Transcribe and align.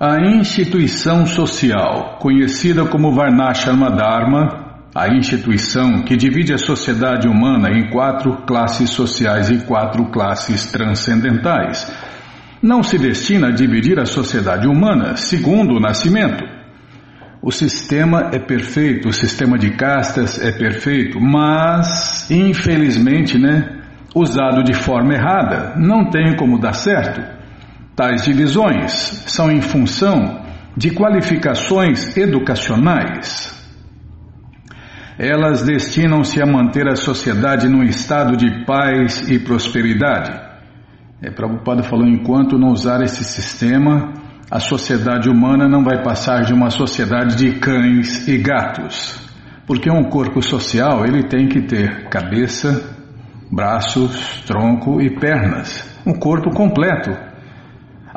A 0.00 0.20
instituição 0.20 1.26
social, 1.26 2.18
conhecida 2.20 2.84
como 2.84 3.12
Varnashrama 3.12 3.90
Dharma, 3.90 4.86
a 4.94 5.08
instituição 5.08 6.04
que 6.04 6.16
divide 6.16 6.54
a 6.54 6.56
sociedade 6.56 7.26
humana 7.26 7.68
em 7.76 7.90
quatro 7.90 8.46
classes 8.46 8.90
sociais 8.90 9.50
e 9.50 9.66
quatro 9.66 10.08
classes 10.12 10.70
transcendentais, 10.70 11.92
não 12.62 12.80
se 12.80 12.96
destina 12.96 13.48
a 13.48 13.50
dividir 13.50 13.98
a 13.98 14.06
sociedade 14.06 14.68
humana 14.68 15.16
segundo 15.16 15.74
o 15.74 15.80
nascimento. 15.80 16.44
O 17.42 17.50
sistema 17.50 18.30
é 18.32 18.38
perfeito, 18.38 19.08
o 19.08 19.12
sistema 19.12 19.58
de 19.58 19.70
castas 19.70 20.40
é 20.40 20.52
perfeito, 20.52 21.18
mas, 21.20 22.30
infelizmente, 22.30 23.36
né, 23.36 23.80
usado 24.14 24.62
de 24.62 24.74
forma 24.74 25.12
errada, 25.12 25.74
não 25.76 26.08
tem 26.08 26.36
como 26.36 26.60
dar 26.60 26.74
certo. 26.74 27.37
Tais 27.98 28.22
divisões 28.22 28.92
são 29.26 29.50
em 29.50 29.60
função 29.60 30.40
de 30.76 30.92
qualificações 30.92 32.16
educacionais. 32.16 33.52
Elas 35.18 35.62
destinam-se 35.62 36.40
a 36.40 36.46
manter 36.46 36.86
a 36.86 36.94
sociedade 36.94 37.68
num 37.68 37.82
estado 37.82 38.36
de 38.36 38.64
paz 38.64 39.28
e 39.28 39.40
prosperidade. 39.40 40.30
É, 41.20 41.28
Prabhupada 41.32 41.82
falou: 41.82 42.06
enquanto 42.06 42.56
não 42.56 42.68
usar 42.68 43.02
esse 43.02 43.24
sistema, 43.24 44.12
a 44.48 44.60
sociedade 44.60 45.28
humana 45.28 45.68
não 45.68 45.82
vai 45.82 46.00
passar 46.00 46.42
de 46.42 46.52
uma 46.52 46.70
sociedade 46.70 47.34
de 47.34 47.58
cães 47.58 48.28
e 48.28 48.38
gatos. 48.38 49.18
Porque 49.66 49.90
um 49.90 50.04
corpo 50.04 50.40
social 50.40 51.04
ele 51.04 51.24
tem 51.24 51.48
que 51.48 51.62
ter 51.62 52.08
cabeça, 52.08 52.96
braços, 53.50 54.40
tronco 54.46 55.00
e 55.00 55.18
pernas. 55.18 55.98
Um 56.06 56.12
corpo 56.12 56.54
completo. 56.54 57.27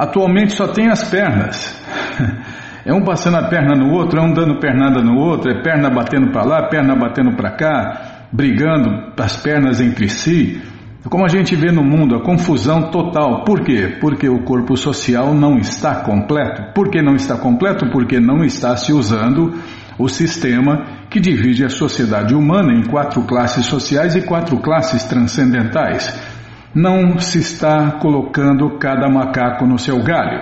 Atualmente 0.02 0.54
só 0.54 0.68
tem 0.68 0.90
as 0.90 1.08
pernas. 1.08 1.80
É 2.84 2.92
um 2.92 3.04
passando 3.04 3.38
a 3.38 3.48
perna 3.48 3.76
no 3.76 3.94
outro, 3.94 4.20
é 4.20 4.24
um 4.24 4.34
dando 4.34 4.60
pernada 4.60 5.04
no 5.04 5.16
outro, 5.16 5.52
é 5.52 5.62
perna 5.62 5.88
batendo 5.88 6.32
para 6.32 6.44
lá, 6.44 6.68
perna 6.68 6.96
batendo 6.96 7.36
para 7.36 7.52
cá, 7.52 8.26
brigando 8.32 9.14
as 9.20 9.38
pernas 9.38 9.80
entre 9.80 10.10
si. 10.10 10.60
Como 11.08 11.24
a 11.24 11.28
gente 11.28 11.56
vê 11.56 11.72
no 11.72 11.84
mundo, 11.84 12.16
a 12.16 12.24
confusão 12.24 12.90
total. 12.90 13.44
Por 13.44 13.62
quê? 13.62 13.98
Porque 14.02 14.28
o 14.28 14.44
corpo 14.44 14.76
social 14.76 15.32
não 15.36 15.60
está 15.60 16.02
completo. 16.02 16.74
Por 16.74 16.90
que 16.90 17.04
não 17.04 17.14
está 17.14 17.38
completo? 17.38 17.88
Porque 17.92 18.20
não 18.20 18.44
está 18.44 18.76
se 18.76 18.92
usando 18.92 19.54
o 20.00 20.10
sistema 20.10 21.06
que 21.08 21.20
divide 21.20 21.64
a 21.64 21.70
sociedade 21.70 22.34
humana 22.34 22.74
em 22.74 22.90
quatro 22.90 23.22
classes 23.28 23.68
sociais 23.68 24.16
e 24.16 24.24
quatro 24.24 24.58
classes 24.58 25.04
transcendentais 25.04 26.31
não 26.74 27.20
se 27.20 27.40
está 27.40 27.92
colocando 28.00 28.78
cada 28.78 29.10
macaco 29.10 29.66
no 29.66 29.78
seu 29.78 30.02
galho. 30.04 30.40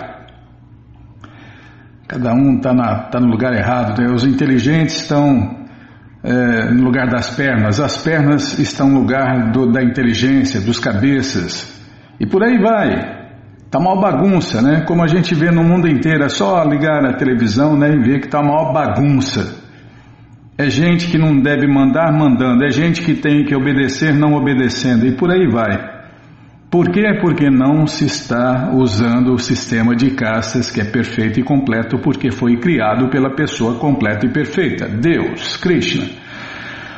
Cada 2.07 2.33
um 2.33 2.57
está 2.57 2.73
tá 3.11 3.19
no 3.19 3.27
lugar 3.27 3.53
errado. 3.53 4.01
Né? 4.01 4.11
Os 4.11 4.25
inteligentes 4.25 5.01
estão 5.01 5.59
é, 6.23 6.71
no 6.71 6.83
lugar 6.83 7.07
das 7.07 7.35
pernas, 7.35 7.79
as 7.79 7.97
pernas 7.97 8.57
estão 8.59 8.89
no 8.89 8.99
lugar 8.99 9.51
do, 9.51 9.71
da 9.71 9.81
inteligência, 9.81 10.59
dos 10.59 10.79
cabeças. 10.79 11.79
E 12.19 12.25
por 12.25 12.43
aí 12.43 12.57
vai. 12.57 13.19
Está 13.65 13.77
uma 13.77 13.95
bagunça, 14.01 14.61
né? 14.61 14.81
Como 14.87 15.03
a 15.03 15.07
gente 15.07 15.35
vê 15.35 15.51
no 15.51 15.63
mundo 15.63 15.87
inteiro, 15.87 16.23
é 16.23 16.29
só 16.29 16.63
ligar 16.63 17.05
a 17.05 17.13
televisão 17.13 17.77
né, 17.77 17.91
e 17.93 17.99
ver 17.99 18.19
que 18.19 18.25
está 18.25 18.39
uma 18.39 18.73
bagunça. 18.73 19.59
É 20.57 20.69
gente 20.69 21.07
que 21.07 21.17
não 21.17 21.39
deve 21.39 21.67
mandar 21.67 22.11
mandando, 22.11 22.65
é 22.65 22.71
gente 22.71 23.01
que 23.01 23.13
tem 23.13 23.45
que 23.45 23.55
obedecer 23.55 24.13
não 24.13 24.33
obedecendo, 24.33 25.05
e 25.05 25.15
por 25.15 25.31
aí 25.31 25.47
vai. 25.47 25.98
Por 26.69 26.91
quê? 26.91 27.17
Porque 27.19 27.49
não 27.49 27.87
se 27.87 28.05
está 28.05 28.69
usando 28.71 29.33
o 29.33 29.39
sistema 29.39 29.95
de 29.95 30.11
castas 30.11 30.69
que 30.69 30.79
é 30.79 30.85
perfeito 30.85 31.39
e 31.39 31.43
completo, 31.43 31.97
porque 31.97 32.31
foi 32.31 32.57
criado 32.57 33.09
pela 33.09 33.35
pessoa 33.35 33.79
completa 33.79 34.27
e 34.27 34.31
perfeita, 34.31 34.87
Deus, 34.87 35.57
Krishna. 35.57 36.05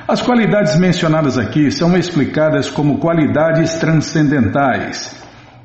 As 0.05 0.21
qualidades 0.21 0.77
mencionadas 0.77 1.37
aqui 1.37 1.71
são 1.71 1.95
explicadas 1.95 2.69
como 2.69 2.97
qualidades 2.97 3.75
transcendentais, 3.75 5.17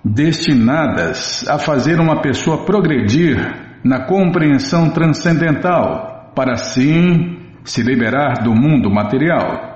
destinadas 0.04 1.44
a 1.48 1.58
fazer 1.58 1.98
uma 1.98 2.22
pessoa 2.22 2.64
progredir 2.64 3.36
na 3.82 4.06
compreensão 4.06 4.88
transcendental, 4.88 6.30
para 6.32 6.52
assim 6.52 7.40
se 7.64 7.82
liberar 7.82 8.44
do 8.44 8.54
mundo 8.54 8.88
material. 8.88 9.75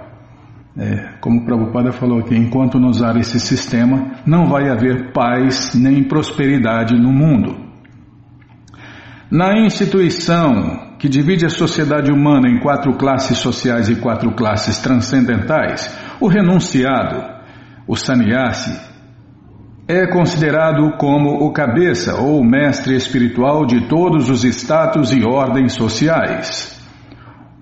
É, 0.77 1.15
como 1.21 1.41
o 1.41 1.45
Prabhupada 1.45 1.93
falou 1.93 2.21
aqui, 2.21 2.37
enquanto 2.37 2.79
não 2.79 2.91
usar 2.91 3.17
esse 3.17 3.41
sistema, 3.41 4.13
não 4.25 4.47
vai 4.47 4.69
haver 4.69 5.13
paz 5.13 5.75
nem 5.75 6.05
prosperidade 6.05 6.95
no 6.95 7.13
mundo. 7.13 7.57
Na 9.31 9.59
instituição 9.59 10.97
que 10.99 11.09
divide 11.09 11.47
a 11.47 11.51
sociedade 11.51 12.11
humana 12.11 12.49
em 12.49 12.61
quatro 12.61 12.97
classes 12.97 13.39
sociais 13.39 13.89
e 13.89 13.97
quatro 13.97 14.33
classes 14.33 14.79
transcendentais, 14.79 15.97
o 16.21 16.29
renunciado, 16.29 17.23
o 17.87 17.97
sannyasi, 17.97 18.79
é 19.89 20.07
considerado 20.07 20.97
como 20.99 21.45
o 21.45 21.53
cabeça 21.53 22.15
ou 22.15 22.45
mestre 22.45 22.95
espiritual 22.95 23.67
de 23.67 23.89
todos 23.89 24.31
os 24.31 24.45
status 24.45 25.11
e 25.13 25.25
ordens 25.25 25.73
sociais. 25.73 26.80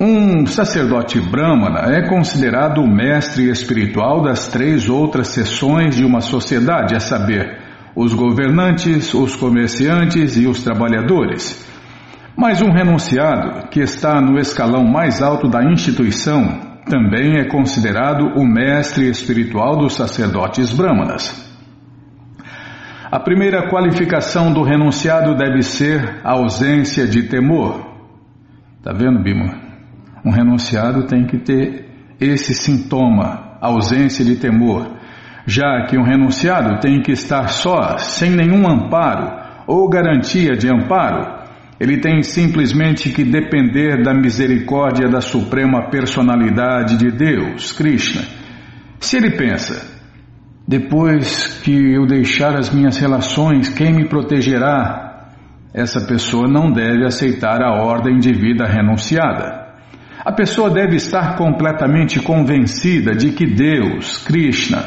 Um 0.01 0.47
sacerdote 0.47 1.21
brahmana 1.21 1.93
é 1.93 2.09
considerado 2.09 2.81
o 2.81 2.87
mestre 2.87 3.51
espiritual 3.51 4.23
das 4.23 4.47
três 4.47 4.89
outras 4.89 5.27
seções 5.29 5.97
de 5.97 6.05
uma 6.05 6.21
sociedade, 6.21 6.95
a 6.95 7.01
saber, 7.01 7.59
os 7.97 8.15
governantes, 8.15 9.13
os 9.13 9.35
comerciantes 9.35 10.37
e 10.37 10.47
os 10.47 10.63
trabalhadores. 10.63 11.67
Mas 12.37 12.63
um 12.63 12.71
renunciado, 12.71 13.67
que 13.71 13.81
está 13.81 14.21
no 14.21 14.39
escalão 14.39 14.85
mais 14.85 15.21
alto 15.21 15.49
da 15.49 15.65
instituição, 15.65 16.61
também 16.89 17.41
é 17.41 17.49
considerado 17.49 18.39
o 18.41 18.47
mestre 18.47 19.11
espiritual 19.11 19.79
dos 19.79 19.97
sacerdotes 19.97 20.73
brahmanas. 20.73 21.45
A 23.11 23.19
primeira 23.19 23.69
qualificação 23.69 24.53
do 24.53 24.63
renunciado 24.63 25.35
deve 25.35 25.63
ser 25.63 26.21
a 26.23 26.35
ausência 26.35 27.05
de 27.05 27.25
temor. 27.25 27.85
Tá 28.81 28.93
vendo, 28.93 29.21
Bima? 29.21 29.68
Um 30.29 30.31
renunciado 30.31 31.07
tem 31.07 31.25
que 31.25 31.39
ter 31.39 31.87
esse 32.21 32.53
sintoma, 32.53 33.57
ausência 33.63 34.23
de 34.23 34.37
temor, 34.37 34.95
já 35.47 35.87
que 35.87 35.97
um 35.97 36.03
renunciado 36.03 36.79
tem 36.81 37.01
que 37.01 37.13
estar 37.13 37.49
só, 37.49 37.97
sem 37.97 38.33
nenhum 38.33 38.69
amparo 38.69 39.33
ou 39.67 39.89
garantia 39.89 40.55
de 40.55 40.69
amparo. 40.69 41.39
Ele 41.81 41.97
tem 41.97 42.23
simplesmente 42.23 43.09
que 43.09 43.25
depender 43.25 44.03
da 44.03 44.13
misericórdia 44.13 45.09
da 45.09 45.23
Suprema 45.23 45.89
Personalidade 45.89 46.99
de 46.99 47.11
Deus, 47.11 47.73
Krishna. 47.73 48.21
Se 49.01 49.17
ele 49.17 49.31
pensa, 49.31 49.99
depois 50.67 51.59
que 51.65 51.95
eu 51.95 52.05
deixar 52.05 52.55
as 52.55 52.69
minhas 52.69 52.99
relações, 52.99 53.71
quem 53.71 53.95
me 53.95 54.07
protegerá? 54.07 55.31
Essa 55.73 56.03
pessoa 56.07 56.47
não 56.47 56.71
deve 56.71 57.07
aceitar 57.07 57.63
a 57.63 57.83
ordem 57.83 58.19
de 58.19 58.31
vida 58.31 58.67
renunciada. 58.67 59.58
A 60.25 60.33
pessoa 60.33 60.71
deve 60.71 60.97
estar 60.97 61.37
completamente 61.37 62.21
convencida 62.21 63.15
de 63.15 63.31
que 63.33 63.47
Deus, 63.47 64.19
Krishna, 64.27 64.85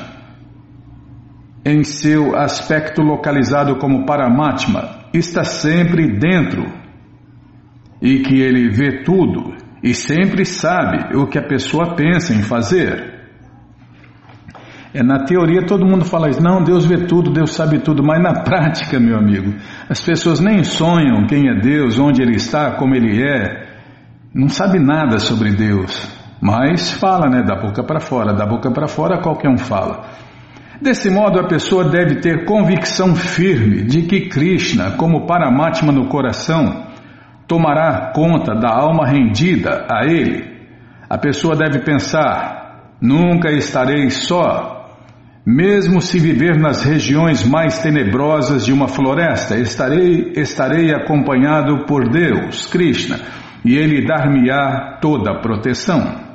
em 1.63 1.83
seu 1.83 2.35
aspecto 2.35 3.01
localizado 3.01 3.77
como 3.77 4.05
Paramatma, 4.05 5.05
está 5.13 5.43
sempre 5.43 6.17
dentro 6.17 6.65
e 8.01 8.19
que 8.19 8.41
ele 8.41 8.69
vê 8.69 9.03
tudo 9.03 9.55
e 9.83 9.93
sempre 9.93 10.45
sabe 10.45 11.15
o 11.15 11.27
que 11.27 11.37
a 11.37 11.47
pessoa 11.47 11.95
pensa 11.95 12.33
em 12.33 12.41
fazer. 12.41 13.11
É, 14.93 15.01
na 15.01 15.23
teoria 15.23 15.65
todo 15.65 15.85
mundo 15.85 16.03
fala 16.03 16.29
isso, 16.29 16.43
não, 16.43 16.63
Deus 16.63 16.85
vê 16.85 17.05
tudo, 17.05 17.31
Deus 17.31 17.53
sabe 17.53 17.79
tudo, 17.79 18.03
mas 18.03 18.21
na 18.21 18.41
prática, 18.43 18.99
meu 18.99 19.17
amigo, 19.17 19.53
as 19.87 20.01
pessoas 20.01 20.41
nem 20.41 20.63
sonham 20.63 21.25
quem 21.27 21.47
é 21.47 21.59
Deus, 21.59 21.97
onde 21.97 22.21
Ele 22.21 22.35
está, 22.35 22.71
como 22.71 22.93
Ele 22.93 23.23
é, 23.23 23.70
não 24.33 24.47
sabe 24.47 24.79
nada 24.79 25.19
sobre 25.19 25.51
Deus, 25.51 26.07
mas 26.41 26.89
fala, 26.91 27.29
né, 27.29 27.43
da 27.43 27.55
boca 27.55 27.83
para 27.83 27.99
fora, 27.99 28.33
da 28.33 28.45
boca 28.45 28.71
para 28.71 28.87
fora 28.87 29.21
qualquer 29.21 29.49
um 29.49 29.57
fala. 29.57 30.05
Desse 30.81 31.09
modo, 31.11 31.37
a 31.37 31.47
pessoa 31.47 31.89
deve 31.89 32.21
ter 32.21 32.45
convicção 32.45 33.13
firme 33.13 33.83
de 33.83 34.03
que 34.03 34.29
Krishna, 34.29 34.91
como 34.91 35.27
Paramatma 35.27 35.91
no 35.91 36.07
coração, 36.07 36.87
tomará 37.45 38.13
conta 38.15 38.55
da 38.55 38.69
alma 38.69 39.05
rendida 39.05 39.85
a 39.91 40.05
ele. 40.05 40.49
A 41.09 41.17
pessoa 41.17 41.55
deve 41.55 41.79
pensar: 41.83 42.95
nunca 43.01 43.51
estarei 43.51 44.09
só. 44.09 44.79
Mesmo 45.45 46.01
se 46.01 46.19
viver 46.19 46.57
nas 46.57 46.83
regiões 46.83 47.43
mais 47.43 47.79
tenebrosas 47.79 48.65
de 48.65 48.71
uma 48.71 48.87
floresta, 48.87 49.57
estarei, 49.57 50.33
estarei 50.35 50.93
acompanhado 50.93 51.85
por 51.85 52.09
Deus, 52.09 52.67
Krishna 52.67 53.19
e 53.63 53.75
Ele 53.75 54.05
dar-me-á 54.05 54.97
toda 55.01 55.31
a 55.31 55.39
proteção. 55.39 56.31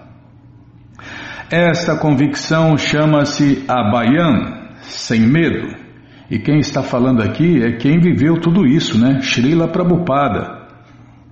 Esta 1.50 1.96
convicção 1.96 2.76
chama-se 2.76 3.64
Abayan, 3.68 4.74
sem 4.80 5.20
medo, 5.20 5.86
E 6.28 6.40
quem 6.40 6.58
está 6.58 6.82
falando 6.82 7.22
aqui 7.22 7.62
é 7.62 7.76
quem 7.76 8.00
viveu 8.00 8.40
tudo 8.40 8.66
isso, 8.66 8.98
né? 8.98 9.20
Srila 9.20 9.68
Prabhupada. 9.68 10.66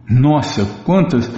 Nossa, 0.08 0.64
quantas. 0.84 1.28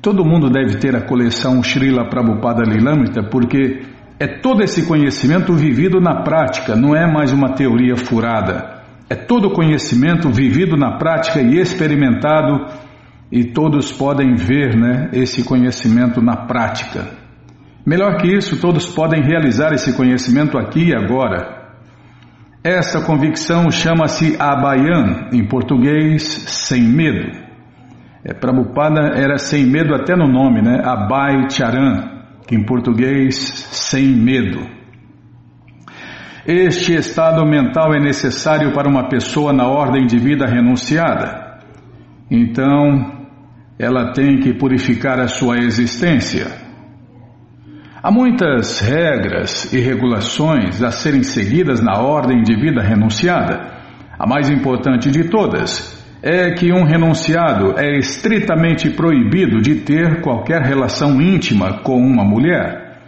Todo 0.00 0.24
mundo 0.24 0.48
deve 0.48 0.76
ter 0.78 0.94
a 0.94 1.04
coleção 1.04 1.62
Srila 1.62 2.08
Prabhupada 2.08 2.62
Lilamrita, 2.62 3.24
porque 3.24 3.80
é 4.20 4.26
todo 4.26 4.62
esse 4.62 4.86
conhecimento 4.86 5.52
vivido 5.52 6.00
na 6.00 6.22
prática, 6.22 6.76
não 6.76 6.94
é 6.94 7.10
mais 7.12 7.32
uma 7.32 7.54
teoria 7.54 7.96
furada. 7.96 8.82
É 9.10 9.16
todo 9.16 9.50
conhecimento 9.50 10.30
vivido 10.30 10.76
na 10.76 10.96
prática 10.96 11.40
e 11.40 11.58
experimentado, 11.58 12.66
e 13.32 13.44
todos 13.44 13.90
podem 13.90 14.34
ver 14.34 14.76
né, 14.76 15.08
esse 15.14 15.42
conhecimento 15.42 16.20
na 16.20 16.36
prática. 16.36 17.08
Melhor 17.84 18.18
que 18.18 18.28
isso, 18.28 18.60
todos 18.60 18.86
podem 18.86 19.22
realizar 19.22 19.72
esse 19.72 19.96
conhecimento 19.96 20.58
aqui 20.58 20.90
e 20.90 20.94
agora. 20.94 21.62
Essa 22.62 23.00
convicção 23.00 23.70
chama-se 23.70 24.36
Abayan, 24.38 25.30
em 25.32 25.48
português, 25.48 26.22
sem 26.46 26.82
medo. 26.82 27.40
É, 28.22 28.34
Prabhupada 28.34 29.14
era 29.16 29.38
sem 29.38 29.64
medo 29.64 29.94
até 29.94 30.14
no 30.14 30.28
nome, 30.28 30.60
né? 30.60 30.82
Abai 30.84 31.50
Charan, 31.50 32.24
que 32.46 32.54
em 32.54 32.64
português, 32.64 33.34
sem 33.34 34.08
medo. 34.08 34.60
Este 36.46 36.94
estado 36.94 37.44
mental 37.46 37.94
é 37.94 37.98
necessário 37.98 38.72
para 38.74 38.88
uma 38.88 39.08
pessoa 39.08 39.54
na 39.54 39.66
ordem 39.66 40.06
de 40.06 40.18
vida 40.18 40.46
renunciada. 40.46 41.58
Então, 42.30 43.21
ela 43.82 44.12
tem 44.12 44.38
que 44.38 44.54
purificar 44.54 45.18
a 45.18 45.26
sua 45.26 45.58
existência. 45.58 46.46
Há 48.00 48.12
muitas 48.12 48.78
regras 48.78 49.72
e 49.72 49.80
regulações 49.80 50.80
a 50.80 50.92
serem 50.92 51.24
seguidas 51.24 51.80
na 51.80 51.98
ordem 51.98 52.42
de 52.42 52.54
vida 52.54 52.80
renunciada. 52.80 53.72
A 54.16 54.24
mais 54.24 54.48
importante 54.48 55.10
de 55.10 55.28
todas 55.28 56.00
é 56.22 56.52
que 56.52 56.72
um 56.72 56.84
renunciado 56.84 57.76
é 57.76 57.98
estritamente 57.98 58.88
proibido 58.88 59.60
de 59.60 59.74
ter 59.80 60.20
qualquer 60.20 60.62
relação 60.62 61.20
íntima 61.20 61.80
com 61.82 61.96
uma 61.96 62.24
mulher. 62.24 63.00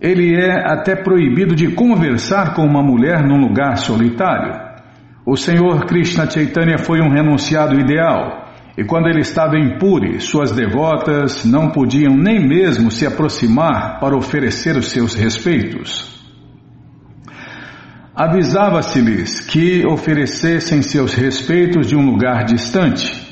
Ele 0.00 0.34
é 0.34 0.68
até 0.68 0.96
proibido 0.96 1.54
de 1.54 1.68
conversar 1.68 2.54
com 2.54 2.62
uma 2.62 2.82
mulher 2.82 3.22
num 3.22 3.38
lugar 3.38 3.76
solitário. 3.76 4.52
O 5.24 5.36
Senhor 5.36 5.86
Krishna 5.86 6.28
Chaitanya 6.28 6.76
foi 6.76 7.00
um 7.00 7.08
renunciado 7.08 7.78
ideal 7.78 8.45
e 8.76 8.84
quando 8.84 9.08
ele 9.08 9.20
estava 9.20 9.56
em 9.56 9.78
Puri, 9.78 10.20
suas 10.20 10.52
devotas 10.52 11.46
não 11.46 11.70
podiam 11.70 12.14
nem 12.14 12.46
mesmo 12.46 12.90
se 12.90 13.06
aproximar 13.06 13.98
para 13.98 14.16
oferecer 14.16 14.76
os 14.76 14.90
seus 14.90 15.14
respeitos. 15.14 16.14
Avisava-se-lhes 18.14 19.40
que 19.40 19.86
oferecessem 19.86 20.82
seus 20.82 21.14
respeitos 21.14 21.86
de 21.86 21.96
um 21.96 22.04
lugar 22.04 22.44
distante. 22.44 23.26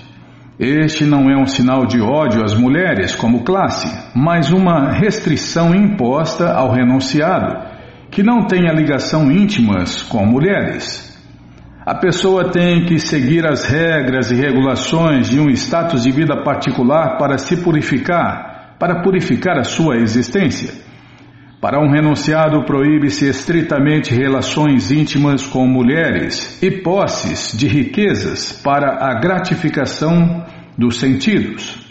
Este 0.58 1.04
não 1.04 1.28
é 1.30 1.36
um 1.36 1.46
sinal 1.46 1.84
de 1.84 2.00
ódio 2.00 2.42
às 2.42 2.54
mulheres 2.54 3.14
como 3.14 3.44
classe, 3.44 3.86
mas 4.14 4.50
uma 4.50 4.92
restrição 4.92 5.74
imposta 5.74 6.52
ao 6.52 6.70
renunciado, 6.70 7.70
que 8.10 8.22
não 8.22 8.46
tenha 8.46 8.72
ligação 8.72 9.30
íntimas 9.30 10.02
com 10.02 10.24
mulheres. 10.24 11.03
A 11.86 11.94
pessoa 11.94 12.50
tem 12.50 12.86
que 12.86 12.98
seguir 12.98 13.46
as 13.46 13.66
regras 13.66 14.30
e 14.30 14.34
regulações 14.34 15.28
de 15.28 15.38
um 15.38 15.50
status 15.50 16.02
de 16.02 16.10
vida 16.10 16.42
particular 16.42 17.18
para 17.18 17.36
se 17.36 17.58
purificar, 17.58 18.74
para 18.78 19.02
purificar 19.02 19.58
a 19.58 19.64
sua 19.64 19.96
existência. 19.98 20.72
Para 21.60 21.78
um 21.78 21.90
renunciado, 21.90 22.64
proíbe-se 22.64 23.28
estritamente 23.28 24.14
relações 24.14 24.90
íntimas 24.90 25.46
com 25.46 25.66
mulheres 25.66 26.58
e 26.62 26.70
posses 26.70 27.54
de 27.54 27.68
riquezas 27.68 28.52
para 28.64 29.06
a 29.06 29.20
gratificação 29.20 30.42
dos 30.78 30.98
sentidos. 30.98 31.84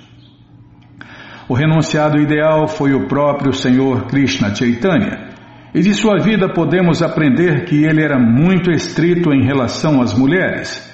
O 1.47 1.53
renunciado 1.53 2.17
ideal 2.19 2.67
foi 2.67 2.95
o 2.95 3.07
próprio 3.07 3.53
Senhor 3.53 4.07
Krishna 4.07 4.55
Chaitanya 4.55 5.32
e 5.73 5.81
de 5.81 5.93
sua 5.93 6.19
vida 6.19 6.47
podemos 6.53 7.01
aprender 7.01 7.65
que 7.65 7.83
ele 7.83 8.03
era 8.03 8.19
muito 8.19 8.71
estrito 8.71 9.33
em 9.33 9.43
relação 9.43 10.01
às 10.01 10.13
mulheres. 10.13 10.91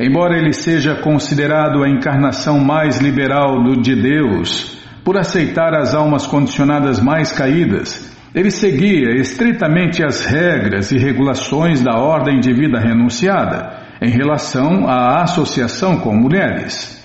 Embora 0.00 0.36
ele 0.36 0.52
seja 0.52 0.96
considerado 0.96 1.82
a 1.82 1.88
encarnação 1.88 2.58
mais 2.58 3.00
liberal 3.00 3.62
do 3.62 3.80
de 3.80 3.94
Deus, 3.94 4.78
por 5.04 5.18
aceitar 5.18 5.74
as 5.74 5.94
almas 5.94 6.26
condicionadas 6.26 6.98
mais 7.00 7.30
caídas, 7.30 8.12
ele 8.34 8.50
seguia 8.50 9.14
estritamente 9.20 10.02
as 10.02 10.24
regras 10.24 10.90
e 10.90 10.98
regulações 10.98 11.82
da 11.82 11.96
ordem 11.98 12.40
de 12.40 12.52
vida 12.52 12.80
renunciada 12.80 13.84
em 14.02 14.10
relação 14.10 14.88
à 14.88 15.22
associação 15.22 15.98
com 15.98 16.16
mulheres. 16.16 17.00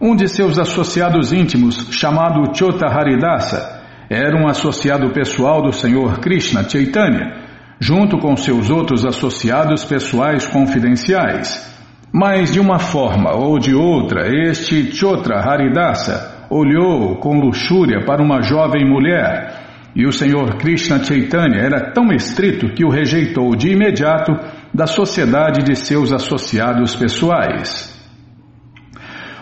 Um 0.00 0.14
de 0.14 0.28
seus 0.28 0.58
associados 0.58 1.32
íntimos, 1.32 1.88
chamado 1.90 2.56
Chota 2.56 2.86
Haridasa, 2.86 3.75
era 4.08 4.36
um 4.36 4.48
associado 4.48 5.10
pessoal 5.10 5.62
do 5.62 5.72
Senhor 5.72 6.18
Krishna 6.20 6.68
Chaitanya, 6.68 7.44
junto 7.80 8.18
com 8.18 8.36
seus 8.36 8.70
outros 8.70 9.04
associados 9.04 9.84
pessoais 9.84 10.46
confidenciais. 10.46 11.74
Mas 12.12 12.52
de 12.52 12.60
uma 12.60 12.78
forma 12.78 13.34
ou 13.34 13.58
de 13.58 13.74
outra, 13.74 14.28
este 14.48 14.94
Chotra 14.94 15.40
Haridasa 15.40 16.46
olhou 16.48 17.16
com 17.16 17.38
luxúria 17.38 18.04
para 18.04 18.22
uma 18.22 18.40
jovem 18.40 18.88
mulher 18.88 19.66
e 19.96 20.06
o 20.06 20.12
Senhor 20.12 20.58
Krishna 20.58 21.02
Chaitanya 21.02 21.58
era 21.58 21.90
tão 21.92 22.12
estrito 22.12 22.68
que 22.74 22.84
o 22.84 22.90
rejeitou 22.90 23.56
de 23.56 23.70
imediato 23.70 24.32
da 24.72 24.86
sociedade 24.86 25.64
de 25.64 25.74
seus 25.74 26.12
associados 26.12 26.94
pessoais. 26.94 27.96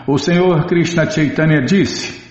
O 0.07 0.17
Senhor 0.17 0.65
Krishna 0.65 1.09
Chaitanya 1.11 1.61
disse: 1.61 2.24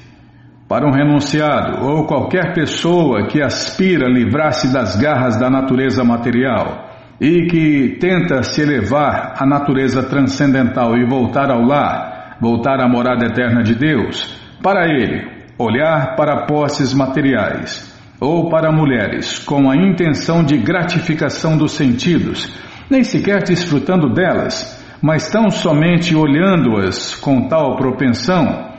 para 0.69 0.87
um 0.87 0.91
renunciado 0.91 1.85
ou 1.87 2.07
qualquer 2.07 2.55
pessoa 2.55 3.27
que 3.27 3.43
aspira 3.43 4.09
livrar-se 4.09 4.73
das 4.73 4.97
garras 4.97 5.39
da 5.39 5.51
natureza 5.51 6.03
material 6.03 6.91
e 7.21 7.47
que 7.47 7.97
tenta 8.01 8.43
se 8.43 8.63
elevar 8.63 9.35
à 9.39 9.47
natureza 9.47 10.03
transcendental 10.03 10.97
e 10.97 11.07
voltar 11.07 11.51
ao 11.51 11.63
lar, 11.63 12.37
voltar 12.41 12.81
à 12.81 12.89
morada 12.89 13.27
eterna 13.27 13.63
de 13.63 13.75
Deus, 13.75 14.41
para 14.63 14.87
ele, 14.89 15.31
olhar 15.59 16.17
para 16.17 16.47
posses 16.47 16.93
materiais 16.93 17.93
ou 18.21 18.49
para 18.49 18.73
mulheres 18.73 19.39
com 19.39 19.71
a 19.71 19.77
intenção 19.77 20.43
de 20.43 20.57
gratificação 20.57 21.57
dos 21.57 21.73
sentidos, 21.73 22.51
nem 22.91 23.05
sequer 23.05 23.43
desfrutando 23.43 24.13
delas, 24.13 24.83
mas 25.03 25.31
tão 25.31 25.51
somente 25.51 26.17
olhando-as 26.17 27.15
com 27.15 27.49
tal 27.49 27.77
propensão, 27.77 28.74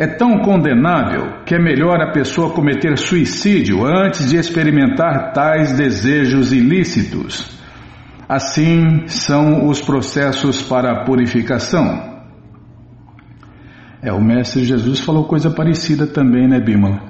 é 0.00 0.06
tão 0.06 0.38
condenável 0.38 1.42
que 1.44 1.54
é 1.54 1.58
melhor 1.58 2.00
a 2.00 2.10
pessoa 2.10 2.54
cometer 2.54 2.96
suicídio 2.96 3.84
antes 3.84 4.30
de 4.30 4.38
experimentar 4.38 5.34
tais 5.34 5.76
desejos 5.76 6.54
ilícitos. 6.54 7.60
Assim 8.26 9.06
são 9.08 9.68
os 9.68 9.78
processos 9.82 10.62
para 10.62 10.90
a 10.90 11.04
purificação. 11.04 12.18
É, 14.00 14.10
o 14.10 14.24
Mestre 14.24 14.64
Jesus 14.64 15.00
falou 15.00 15.24
coisa 15.24 15.50
parecida 15.50 16.06
também, 16.06 16.48
né, 16.48 16.58
Bímola? 16.58 17.02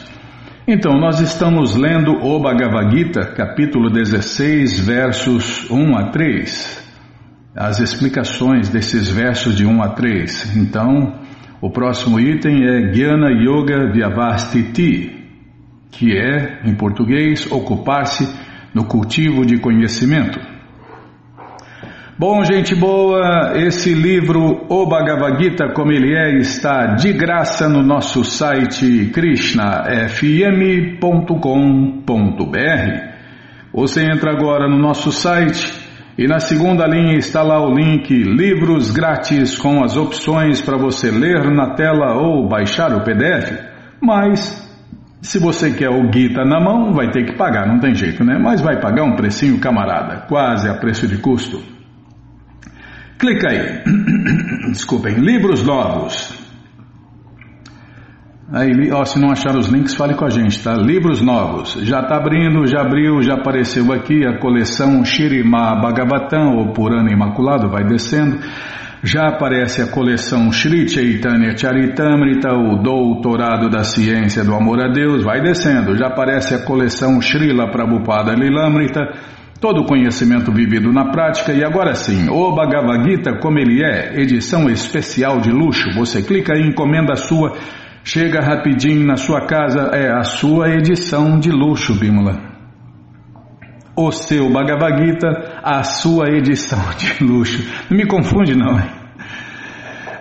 Então, 0.66 0.92
nós 0.98 1.18
estamos 1.20 1.74
lendo 1.74 2.12
o 2.12 2.38
Bhagavad 2.38 2.94
Gita, 2.94 3.24
capítulo 3.34 3.88
16, 3.90 4.80
versos 4.80 5.70
1 5.70 5.96
a 5.96 6.10
3. 6.10 6.88
As 7.56 7.80
explicações 7.80 8.68
desses 8.68 9.08
versos 9.08 9.56
de 9.56 9.64
1 9.64 9.82
a 9.82 9.88
3. 9.94 10.56
Então, 10.58 11.20
o 11.60 11.70
próximo 11.70 12.20
item 12.20 12.64
é 12.64 12.92
Jnana 12.92 13.30
Yoga 13.30 13.90
Vyavastiti, 13.90 15.24
que 15.90 16.14
é, 16.14 16.60
em 16.64 16.74
português, 16.74 17.50
ocupar-se 17.50 18.28
no 18.74 18.84
cultivo 18.84 19.46
de 19.46 19.58
conhecimento. 19.58 20.38
Bom, 22.20 22.42
gente 22.42 22.74
boa, 22.74 23.52
esse 23.54 23.94
livro, 23.94 24.66
O 24.68 24.86
Bhagavad 24.86 25.40
Gita, 25.40 25.68
como 25.72 25.92
ele 25.92 26.16
é, 26.16 26.36
está 26.40 26.96
de 26.96 27.12
graça 27.12 27.68
no 27.68 27.80
nosso 27.80 28.24
site 28.24 29.12
krishnafm.com.br. 29.14 30.18
Você 33.72 34.02
entra 34.02 34.32
agora 34.32 34.68
no 34.68 34.76
nosso 34.76 35.12
site 35.12 35.72
e 36.18 36.26
na 36.26 36.40
segunda 36.40 36.88
linha 36.88 37.16
está 37.16 37.40
lá 37.44 37.64
o 37.64 37.72
link 37.72 38.12
Livros 38.12 38.90
Grátis 38.90 39.56
com 39.56 39.84
as 39.84 39.96
opções 39.96 40.60
para 40.60 40.76
você 40.76 41.12
ler 41.12 41.48
na 41.52 41.76
tela 41.76 42.16
ou 42.16 42.48
baixar 42.48 42.96
o 42.96 43.04
PDF. 43.04 43.52
Mas 44.02 44.68
se 45.22 45.38
você 45.38 45.70
quer 45.70 45.90
o 45.90 46.12
Gita 46.12 46.44
na 46.44 46.58
mão, 46.58 46.92
vai 46.92 47.12
ter 47.12 47.24
que 47.26 47.36
pagar, 47.36 47.68
não 47.68 47.78
tem 47.78 47.94
jeito, 47.94 48.24
né? 48.24 48.36
Mas 48.42 48.60
vai 48.60 48.80
pagar 48.80 49.04
um 49.04 49.14
precinho 49.14 49.60
camarada, 49.60 50.26
quase 50.26 50.68
a 50.68 50.74
preço 50.74 51.06
de 51.06 51.18
custo. 51.18 51.77
Clica 53.18 53.50
aí. 53.50 53.82
Desculpem, 54.70 55.14
livros 55.14 55.62
novos. 55.62 56.38
Aí, 58.50 58.90
ó, 58.90 59.04
se 59.04 59.20
não 59.20 59.30
achar 59.30 59.54
os 59.56 59.68
links, 59.68 59.94
fale 59.94 60.14
com 60.14 60.24
a 60.24 60.30
gente, 60.30 60.62
tá? 60.62 60.72
Livros 60.72 61.20
novos. 61.20 61.74
Já 61.82 62.00
está 62.00 62.16
abrindo, 62.16 62.66
já 62.66 62.80
abriu, 62.80 63.20
já 63.20 63.34
apareceu 63.34 63.92
aqui 63.92 64.24
a 64.24 64.38
coleção 64.38 65.04
Shirima 65.04 65.78
Bhagavatam, 65.78 66.56
ou 66.56 66.72
Purana 66.72 67.12
Imaculado, 67.12 67.68
vai 67.68 67.84
descendo. 67.84 68.38
Já 69.02 69.28
aparece 69.28 69.82
a 69.82 69.86
coleção 69.88 70.50
Shri 70.50 70.88
Chaitanya 70.88 71.56
Charitamrita, 71.56 72.52
o 72.54 72.82
Doutorado 72.82 73.68
da 73.68 73.84
Ciência 73.84 74.42
do 74.42 74.54
Amor 74.54 74.80
a 74.80 74.88
Deus, 74.88 75.22
vai 75.22 75.42
descendo. 75.42 75.94
Já 75.94 76.06
aparece 76.06 76.54
a 76.54 76.64
coleção 76.64 77.20
Srila 77.20 77.70
Prabhupada 77.70 78.32
Lilamrita, 78.32 79.12
Todo 79.60 79.80
o 79.80 79.86
conhecimento 79.86 80.52
vivido 80.52 80.92
na 80.92 81.10
prática 81.10 81.52
e 81.52 81.64
agora 81.64 81.94
sim, 81.94 82.28
o 82.30 82.54
Bhagavad 82.54 83.02
Gita 83.02 83.38
como 83.40 83.58
ele 83.58 83.82
é, 83.82 84.20
edição 84.20 84.70
especial 84.70 85.40
de 85.40 85.50
luxo. 85.50 85.90
Você 85.96 86.22
clica 86.22 86.56
e 86.56 86.62
encomenda 86.62 87.14
a 87.14 87.16
sua, 87.16 87.56
chega 88.04 88.40
rapidinho 88.40 89.04
na 89.04 89.16
sua 89.16 89.46
casa, 89.46 89.90
é 89.92 90.12
a 90.12 90.22
sua 90.22 90.68
edição 90.70 91.40
de 91.40 91.50
luxo, 91.50 91.92
Bímola. 91.98 92.40
O 93.96 94.12
seu 94.12 94.48
Bhagavad 94.48 95.04
Gita, 95.04 95.60
a 95.60 95.82
sua 95.82 96.28
edição 96.30 96.78
de 96.96 97.24
luxo. 97.24 97.68
Não 97.90 97.96
me 97.96 98.06
confunde 98.06 98.54
não? 98.54 98.97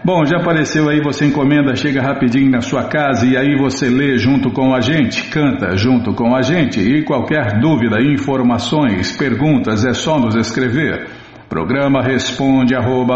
Bom, 0.07 0.23
já 0.25 0.37
apareceu 0.37 0.87
aí, 0.87 1.01
você 1.01 1.25
encomenda, 1.25 1.75
chega 1.75 2.01
rapidinho 2.01 2.49
na 2.49 2.61
sua 2.61 2.85
casa 2.85 3.27
e 3.27 3.35
aí 3.35 3.57
você 3.57 3.89
lê 3.89 4.17
junto 4.17 4.49
com 4.51 4.73
a 4.73 4.79
gente, 4.79 5.29
canta 5.29 5.75
junto 5.75 6.13
com 6.13 6.33
a 6.33 6.41
gente 6.41 6.79
e 6.79 7.03
qualquer 7.03 7.59
dúvida, 7.59 8.01
informações, 8.01 9.17
perguntas 9.17 9.83
é 9.83 9.91
só 9.91 10.17
nos 10.17 10.33
escrever. 10.33 11.09
Programa 11.49 12.01
responde 12.01 12.73
arroba, 12.73 13.15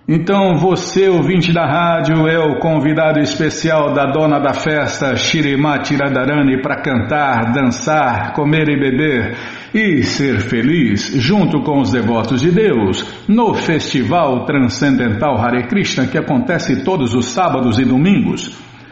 Então 0.05 0.57
você, 0.57 1.07
ouvinte 1.07 1.53
da 1.53 1.65
rádio, 1.65 2.27
é 2.27 2.38
o 2.38 2.60
convidado 2.60 3.19
especial 3.19 3.93
da 3.93 4.05
dona 4.05 4.38
da 4.38 4.53
festa, 4.53 5.15
Shirimati 5.15 5.95
Radharani, 5.95 6.62
para 6.62 6.81
cantar, 6.81 7.53
dançar, 7.53 8.33
comer 8.33 8.67
e 8.67 8.77
beber 8.77 9.38
e 9.74 10.03
ser 10.03 10.41
feliz 10.41 11.13
junto 11.15 11.62
com 11.62 11.79
os 11.79 11.89
devotos 11.89 12.41
de 12.41 12.51
Deus 12.51 13.05
no 13.29 13.53
Festival 13.53 14.45
Transcendental 14.45 15.38
Hare 15.38 15.67
Krishna 15.67 16.05
que 16.05 16.17
acontece 16.17 16.83
todos 16.83 17.15
os 17.15 17.27
sábados 17.27 17.79
e 17.79 17.86
domingos. 17.86 18.51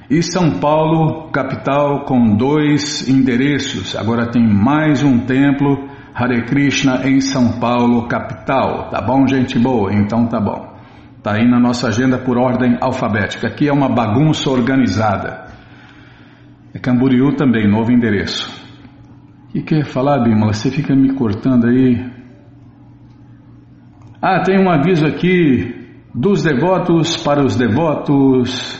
e 0.09 0.23
São 0.23 0.59
Paulo, 0.59 1.29
capital, 1.31 2.05
com 2.05 2.35
dois 2.37 3.07
endereços. 3.09 3.93
Agora 3.95 4.31
tem 4.31 4.41
mais 4.41 5.03
um 5.03 5.19
templo, 5.19 5.89
Hare 6.15 6.45
Krishna, 6.45 7.01
em 7.05 7.19
São 7.19 7.59
Paulo, 7.59 8.07
capital. 8.07 8.89
Tá 8.89 9.01
bom, 9.01 9.27
gente 9.27 9.59
boa? 9.59 9.93
Então 9.93 10.27
tá 10.27 10.39
bom. 10.39 10.77
Tá 11.21 11.33
aí 11.33 11.45
na 11.45 11.59
nossa 11.59 11.89
agenda 11.89 12.17
por 12.17 12.37
ordem 12.37 12.77
alfabética. 12.79 13.47
Aqui 13.47 13.67
é 13.67 13.73
uma 13.73 13.89
bagunça 13.89 14.49
organizada. 14.49 15.45
É 16.73 16.79
Camboriú 16.79 17.35
também, 17.35 17.69
novo 17.69 17.91
endereço. 17.91 18.68
Que 19.51 19.63
quer 19.63 19.85
falar, 19.85 20.19
Bímola? 20.19 20.53
Você 20.53 20.69
fica 20.69 20.95
me 20.95 21.13
cortando 21.15 21.65
aí. 21.65 22.05
Ah, 24.21 24.43
tem 24.43 24.59
um 24.59 24.69
aviso 24.69 25.07
aqui 25.07 25.75
dos 26.13 26.43
devotos 26.43 27.17
para 27.17 27.43
os 27.43 27.57
devotos, 27.57 28.79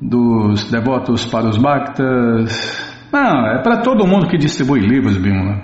dos 0.00 0.70
devotos 0.70 1.26
para 1.26 1.48
os 1.48 1.58
bhaktas. 1.58 3.08
Não, 3.12 3.46
é 3.48 3.62
para 3.62 3.78
todo 3.82 4.06
mundo 4.06 4.28
que 4.28 4.38
distribui 4.38 4.80
livros, 4.80 5.16
Bímola. 5.16 5.60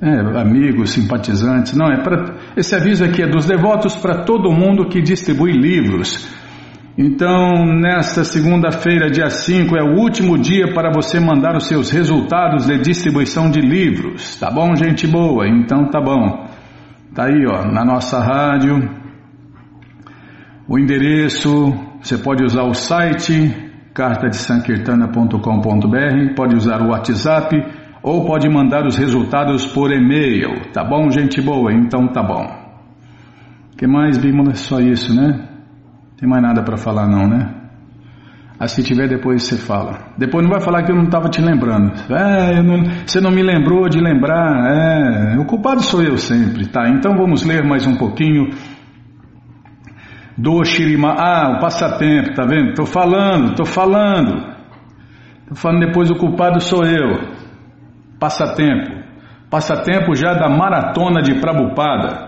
É, 0.00 0.40
amigos, 0.40 0.90
simpatizantes. 0.90 1.74
Não, 1.76 1.86
é 1.86 2.02
para. 2.02 2.34
Esse 2.56 2.74
aviso 2.74 3.04
aqui 3.04 3.22
é 3.22 3.28
dos 3.28 3.46
devotos 3.46 3.94
para 3.94 4.24
todo 4.24 4.50
mundo 4.50 4.88
que 4.88 5.00
distribui 5.00 5.52
livros. 5.52 6.28
Então, 6.98 7.66
nesta 7.78 8.24
segunda-feira, 8.24 9.10
dia 9.10 9.28
5, 9.28 9.76
é 9.76 9.82
o 9.82 10.00
último 10.00 10.38
dia 10.38 10.72
para 10.72 10.90
você 10.90 11.20
mandar 11.20 11.54
os 11.54 11.66
seus 11.66 11.90
resultados 11.90 12.66
de 12.66 12.78
distribuição 12.78 13.50
de 13.50 13.60
livros. 13.60 14.40
Tá 14.40 14.50
bom, 14.50 14.74
gente 14.74 15.06
boa? 15.06 15.46
Então 15.46 15.90
tá 15.90 16.00
bom. 16.00 16.48
Tá 17.14 17.26
aí, 17.26 17.44
ó, 17.46 17.70
na 17.70 17.84
nossa 17.84 18.18
rádio. 18.18 18.88
O 20.66 20.78
endereço, 20.78 21.70
você 22.00 22.16
pode 22.16 22.42
usar 22.42 22.62
o 22.62 22.72
site 22.72 23.54
cartadesankirtana.com.br, 23.92 26.34
pode 26.34 26.56
usar 26.56 26.80
o 26.80 26.92
WhatsApp 26.92 27.62
ou 28.02 28.24
pode 28.24 28.48
mandar 28.48 28.86
os 28.86 28.96
resultados 28.96 29.66
por 29.66 29.92
e-mail. 29.92 30.72
Tá 30.72 30.82
bom, 30.82 31.10
gente 31.10 31.42
boa? 31.42 31.74
Então 31.74 32.08
tá 32.08 32.22
bom. 32.22 32.46
que 33.76 33.86
mais, 33.86 34.16
Bímola? 34.16 34.54
Só 34.54 34.80
isso, 34.80 35.14
né? 35.14 35.45
Tem 36.18 36.28
mais 36.28 36.42
nada 36.42 36.62
para 36.62 36.76
falar 36.76 37.06
não, 37.06 37.28
né? 37.28 37.66
Ah, 38.58 38.66
se 38.66 38.82
tiver, 38.82 39.06
depois 39.06 39.42
você 39.42 39.56
fala. 39.56 40.14
Depois 40.16 40.42
não 40.42 40.50
vai 40.50 40.62
falar 40.62 40.82
que 40.82 40.90
eu 40.90 40.96
não 40.96 41.04
estava 41.04 41.28
te 41.28 41.42
lembrando. 41.42 41.92
É, 42.10 42.62
não, 42.62 42.84
você 43.06 43.20
não 43.20 43.30
me 43.30 43.42
lembrou 43.42 43.86
de 43.86 44.00
lembrar. 44.00 45.34
É, 45.34 45.38
o 45.38 45.44
culpado 45.44 45.82
sou 45.82 46.02
eu 46.02 46.16
sempre, 46.16 46.66
tá? 46.66 46.88
Então 46.88 47.14
vamos 47.14 47.44
ler 47.44 47.62
mais 47.62 47.86
um 47.86 47.96
pouquinho 47.96 48.48
do 50.38 50.64
Shirima. 50.64 51.14
Ah, 51.18 51.56
o 51.56 51.60
passatempo, 51.60 52.34
tá 52.34 52.46
vendo? 52.46 52.72
Tô 52.72 52.86
falando, 52.86 53.54
tô 53.54 53.66
falando. 53.66 54.56
Tô 55.48 55.54
falando 55.54 55.86
depois 55.86 56.10
o 56.10 56.16
culpado 56.16 56.58
sou 56.58 56.82
eu. 56.82 57.28
Passatempo. 58.18 59.04
Passatempo 59.50 60.14
já 60.16 60.32
da 60.32 60.48
maratona 60.48 61.20
de 61.20 61.34
Prabupada. 61.34 62.25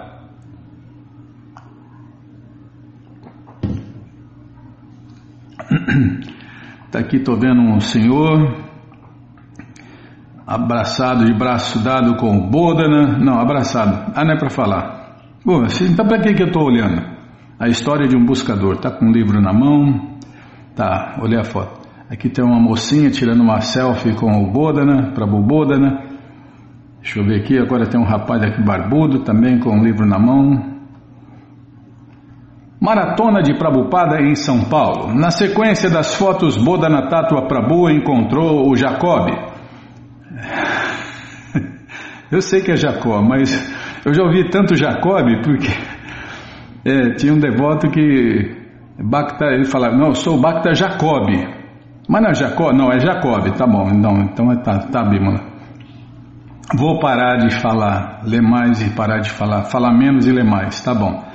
Está 6.87 7.01
aqui, 7.01 7.17
estou 7.17 7.37
vendo 7.37 7.61
um 7.61 7.81
senhor 7.81 8.65
abraçado 10.47 11.27
de 11.27 11.35
braço 11.35 11.79
dado 11.85 12.17
com 12.17 12.39
o 12.39 12.49
Bodhana. 12.49 13.19
Não, 13.19 13.39
abraçado. 13.39 14.13
Ah, 14.15 14.25
não 14.25 14.33
é 14.33 14.39
para 14.39 14.49
falar. 14.49 15.19
Bom, 15.45 15.65
então 15.65 16.07
para 16.07 16.21
que, 16.21 16.33
que 16.33 16.43
eu 16.43 16.47
estou 16.47 16.65
olhando? 16.65 17.03
A 17.61 17.69
história 17.69 18.09
de 18.09 18.17
um 18.17 18.25
buscador. 18.25 18.77
Está 18.77 18.91
com 18.91 19.07
um 19.07 19.13
livro 19.13 19.41
na 19.41 19.53
mão. 19.53 20.17
Tá, 20.75 21.19
olhei 21.21 21.39
a 21.39 21.45
foto. 21.45 21.87
Aqui 22.11 22.31
tem 22.31 22.43
uma 22.43 22.59
mocinha 22.59 23.11
tirando 23.11 23.41
uma 23.43 23.61
selfie 23.61 24.15
com 24.15 24.31
o 24.43 24.51
Bodhana, 24.51 25.13
para 25.13 25.27
o 25.27 25.43
Bodhana. 25.43 26.03
Deixa 27.03 27.21
eu 27.21 27.27
ver 27.27 27.41
aqui, 27.41 27.59
agora 27.59 27.87
tem 27.87 28.01
um 28.01 28.05
rapaz 28.05 28.43
aqui 28.43 28.63
barbudo 28.63 29.21
também 29.21 29.59
com 29.59 29.71
um 29.71 29.85
livro 29.85 30.07
na 30.07 30.19
mão. 30.19 30.78
Maratona 32.81 33.43
de 33.43 33.55
Prabupada 33.55 34.21
em 34.21 34.35
São 34.37 34.65
Paulo. 34.65 35.13
Na 35.15 35.31
sequência 35.31 35.91
das 35.91 36.15
fotos, 36.15 36.57
Bodhanatatua 36.57 37.49
Prabhu 37.49 37.91
encontrou 37.91 38.71
o 38.71 38.77
Jacob. 38.77 39.31
Eu 42.31 42.43
sei 42.43 42.61
que 42.61 42.73
é 42.73 42.77
Jacob, 42.77 43.27
mas 43.27 43.51
eu 44.05 44.13
já 44.13 44.23
ouvi 44.23 44.51
tanto 44.51 44.77
Jacob 44.77 45.25
porque 45.43 45.69
é, 46.85 47.15
tinha 47.15 47.33
um 47.33 47.39
devoto 47.39 47.91
que 47.91 48.55
Bacta, 48.99 49.47
ele 49.47 49.65
falava, 49.65 49.97
não, 49.97 50.09
eu 50.09 50.15
sou 50.15 50.39
Bacta 50.39 50.75
Jacob. 50.75 51.27
Mas 52.09 52.23
não 52.23 52.31
é 52.31 52.35
Jacob, 52.35 52.77
não, 52.77 52.93
é 52.93 52.99
Jacob, 52.99 53.49
tá 53.57 53.67
bom, 53.67 53.91
não, 53.95 54.23
então 54.23 54.53
é, 54.53 54.57
tá, 54.57 54.79
tá 54.79 55.05
Bímola. 55.05 55.41
Vou 56.77 56.99
parar 56.99 57.37
de 57.39 57.55
falar, 57.61 58.21
ler 58.25 58.43
mais 58.43 58.83
e 58.83 58.91
parar 58.91 59.21
de 59.21 59.31
falar, 59.31 59.65
falar 59.65 59.93
menos 59.93 60.27
e 60.27 60.33
ler 60.33 60.45
mais, 60.45 60.83
tá 60.83 60.95
bom. 60.95 61.28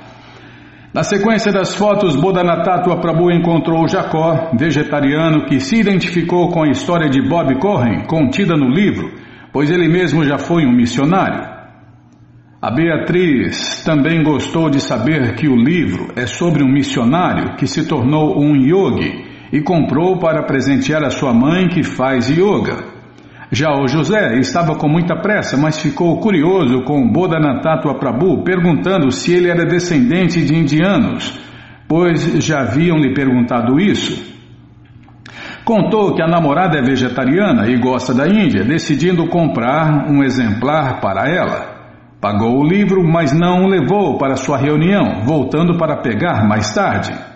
Na 0.94 1.02
sequência 1.02 1.50
das 1.50 1.74
fotos, 1.74 2.14
Bodhanatatua 2.14 3.00
Prabhu 3.00 3.28
encontrou 3.32 3.88
Jacó, 3.88 4.52
vegetariano 4.56 5.44
que 5.44 5.58
se 5.58 5.80
identificou 5.80 6.50
com 6.50 6.62
a 6.62 6.68
história 6.68 7.10
de 7.10 7.20
Bob 7.20 7.58
Cohen, 7.58 8.04
contida 8.06 8.54
no 8.54 8.68
livro, 8.68 9.10
pois 9.52 9.72
ele 9.72 9.88
mesmo 9.88 10.24
já 10.24 10.38
foi 10.38 10.64
um 10.64 10.70
missionário. 10.70 11.52
A 12.62 12.70
Beatriz 12.70 13.82
também 13.84 14.22
gostou 14.22 14.70
de 14.70 14.78
saber 14.78 15.34
que 15.34 15.48
o 15.48 15.56
livro 15.56 16.12
é 16.14 16.26
sobre 16.26 16.62
um 16.62 16.72
missionário 16.72 17.56
que 17.56 17.66
se 17.66 17.88
tornou 17.88 18.40
um 18.40 18.54
yogi 18.54 19.24
e 19.52 19.60
comprou 19.62 20.20
para 20.20 20.44
presentear 20.44 21.02
a 21.02 21.10
sua 21.10 21.34
mãe 21.34 21.66
que 21.66 21.82
faz 21.82 22.30
yoga. 22.30 22.93
Já 23.50 23.70
o 23.72 23.86
José 23.86 24.38
estava 24.38 24.74
com 24.74 24.88
muita 24.88 25.16
pressa, 25.16 25.56
mas 25.56 25.80
ficou 25.80 26.18
curioso 26.18 26.82
com 26.84 27.10
Bodhanatatua 27.10 27.98
Prabhu, 27.98 28.42
perguntando 28.42 29.10
se 29.10 29.32
ele 29.32 29.50
era 29.50 29.64
descendente 29.64 30.44
de 30.44 30.54
indianos, 30.54 31.38
pois 31.88 32.44
já 32.44 32.60
haviam 32.60 32.96
lhe 32.96 33.14
perguntado 33.14 33.78
isso. 33.78 34.34
Contou 35.64 36.14
que 36.14 36.22
a 36.22 36.26
namorada 36.26 36.78
é 36.78 36.82
vegetariana 36.82 37.66
e 37.68 37.78
gosta 37.78 38.12
da 38.12 38.26
Índia, 38.26 38.64
decidindo 38.64 39.28
comprar 39.28 40.10
um 40.10 40.22
exemplar 40.22 41.00
para 41.00 41.28
ela. 41.28 41.74
Pagou 42.20 42.58
o 42.58 42.66
livro, 42.66 43.02
mas 43.02 43.32
não 43.32 43.64
o 43.64 43.68
levou 43.68 44.18
para 44.18 44.36
sua 44.36 44.58
reunião, 44.58 45.22
voltando 45.24 45.76
para 45.76 46.02
pegar 46.02 46.46
mais 46.46 46.72
tarde. 46.74 47.33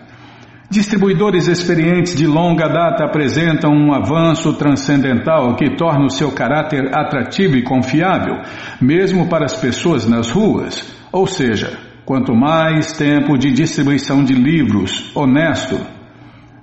Distribuidores 0.70 1.48
experientes 1.48 2.14
de 2.14 2.26
longa 2.26 2.68
data 2.68 3.02
apresentam 3.02 3.72
um 3.72 3.94
avanço 3.94 4.52
transcendental 4.52 5.56
que 5.56 5.76
torna 5.76 6.04
o 6.04 6.10
seu 6.10 6.30
caráter 6.30 6.94
atrativo 6.94 7.56
e 7.56 7.62
confiável, 7.62 8.42
mesmo 8.78 9.28
para 9.28 9.46
as 9.46 9.56
pessoas 9.56 10.06
nas 10.06 10.30
ruas. 10.30 10.94
Ou 11.10 11.26
seja, 11.26 11.78
quanto 12.04 12.34
mais 12.34 12.92
tempo 12.92 13.38
de 13.38 13.50
distribuição 13.50 14.22
de 14.22 14.34
livros 14.34 15.10
honesto, 15.16 15.80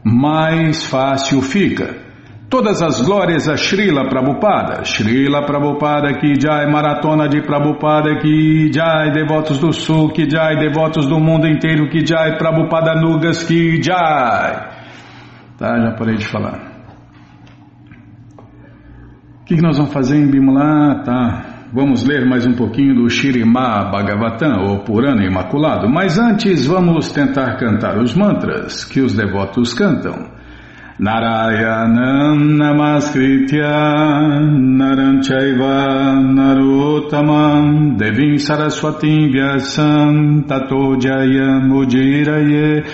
mais 0.03 0.85
fácil 0.85 1.41
fica. 1.41 2.04
Todas 2.49 2.81
as 2.81 3.01
glórias 3.01 3.49
a 3.49 3.57
Srila 3.57 4.07
Prabhupada. 4.07 4.83
Srila 4.85 5.45
Prabhupada 5.45 6.13
que 6.19 6.39
Jai, 6.39 6.69
Maratona 6.71 7.27
de 7.27 7.41
Prabhupada 7.41 8.19
que 8.19 8.71
Jai, 8.71 9.11
Devotos 9.11 9.59
do 9.59 9.73
Sul 9.73 10.11
que 10.11 10.29
Jai, 10.29 10.55
Devotos 10.57 11.07
do 11.07 11.19
mundo 11.19 11.47
inteiro 11.47 11.89
que 11.89 12.05
Jai, 12.05 12.37
Prabhupada 12.37 12.93
Nugas 12.95 13.43
que 13.43 13.81
Jai. 13.81 14.69
Tá, 15.57 15.79
já 15.79 15.91
parei 15.97 16.15
de 16.15 16.25
falar. 16.25 16.75
O 19.41 19.45
que, 19.45 19.61
nós 19.61 19.77
vamos 19.77 19.93
fazer 19.93 20.17
em 20.17 20.29
Bimala? 20.29 21.03
Tá. 21.03 21.41
Vamos 21.73 22.05
ler 22.07 22.25
mais 22.25 22.45
um 22.45 22.53
pouquinho 22.53 22.95
do 22.95 23.09
Shirima 23.09 23.89
Bhagavatam, 23.91 24.65
ou 24.65 24.79
Purana 24.83 25.25
Imaculado, 25.25 25.89
mas 25.89 26.17
antes 26.17 26.65
vamos 26.65 27.11
tentar 27.11 27.57
cantar 27.57 27.97
os 27.97 28.15
mantras 28.15 28.85
que 28.85 29.01
os 29.01 29.13
devotos 29.13 29.73
cantam. 29.73 30.34
Narayanam 30.97 32.55
Namaskritya 32.55 33.67
Naranchaiva 34.79 36.15
Narotamam 36.23 37.97
Devim 37.99 38.35
Saraswatim 38.39 39.27
Vyasam 39.29 40.47
Tato 40.47 40.95
Jayam 40.95 41.69
Ujiraye 41.69 42.87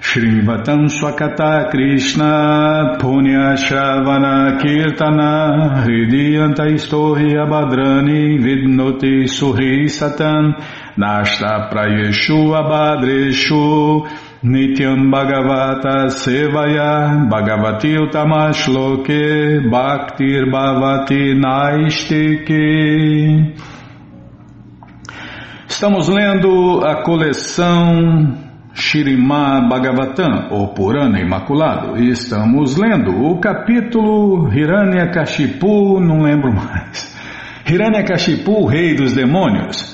Shrivatam 0.00 0.90
Swakata 0.90 1.70
Krishna 1.70 2.98
Punya 2.98 3.54
Shravana 3.54 4.58
Kirtana 4.60 5.84
Hridiyanta 5.84 6.66
Istohi 6.74 7.36
Abhadrani 7.38 8.36
Vidnoti 8.42 9.28
Suhi 9.28 9.88
Satan 9.88 10.56
Nashta 10.98 11.70
Prayeshu 11.70 12.50
Abhadreshu 12.50 14.08
Nityam 14.44 15.10
Bhagavata 15.10 16.10
Sevaya 16.10 17.26
Bhagavati 17.30 17.96
Utamashloke 17.96 19.70
Bhaktir 19.70 20.50
Bhavati 20.52 21.32
Naistike 21.34 22.60
Estamos 25.66 26.10
lendo 26.10 26.84
a 26.84 27.02
coleção 27.02 28.36
Shirimá 28.74 29.66
Bhagavatam, 29.66 30.48
ou 30.50 30.74
Purana 30.74 31.20
Imaculado, 31.20 31.96
e 31.96 32.10
estamos 32.10 32.76
lendo 32.76 33.12
o 33.12 33.40
capítulo 33.40 34.52
Hiranyakashipu, 34.52 36.00
não 36.00 36.20
lembro 36.20 36.52
mais. 36.52 37.16
Hiranyakashipu, 37.66 38.66
Rei 38.66 38.94
dos 38.94 39.14
Demônios. 39.14 39.93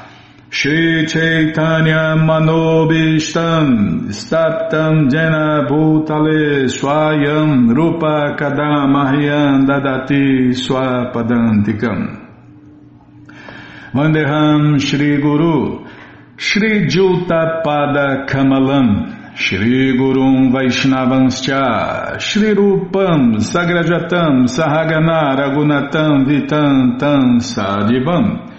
Shri 0.53 1.05
Chaitanya 1.07 2.13
Manobishtam 2.19 4.11
Staptam 4.11 5.09
Jena 5.09 5.65
Bhutale 5.65 6.67
Swayam 6.67 7.73
Rupa 7.73 8.35
Kadamahyam 8.37 9.65
Dadati 9.65 10.51
Swapadantikam. 10.51 12.27
Vandeham 13.93 14.77
Shri 14.77 15.21
Guru 15.21 15.87
Shri 16.35 16.85
Juta 16.89 17.61
Pada 17.65 18.27
Kamalam 18.27 19.33
Shri 19.37 19.97
Gurum 19.97 20.51
Vaishnavanscha 20.51 22.19
Shri 22.19 22.53
Rupam 22.53 23.37
Sagrajatam 23.37 24.49
Sahagana 24.49 25.33
Ragunatam 25.33 26.25
Vitam 26.27 26.99
Tam 26.99 27.39
Sadivam 27.39 28.50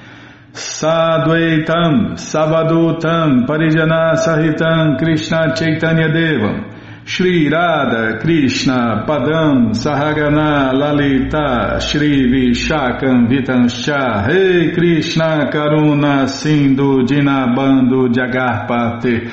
Sadvaitam 0.53 2.13
Savadutam 2.13 3.47
Parijana 3.47 4.15
Sahitam 4.17 4.99
Krishna 4.99 5.55
Chaitanya 5.57 6.09
Devam 6.09 7.07
Shri 7.07 7.49
Radha 7.49 8.19
Krishna 8.21 9.05
Padam 9.09 9.73
Sahagana 9.73 10.75
Lalita 10.75 11.81
Shri 11.81 12.29
Vishakam 12.31 13.29
Vitanscha 13.29 14.29
Rei 14.29 14.75
Krishna 14.75 15.49
Karuna 15.51 16.29
Sindhu 16.29 17.07
Dinabando 17.07 18.13
Jagarpate 18.13 19.31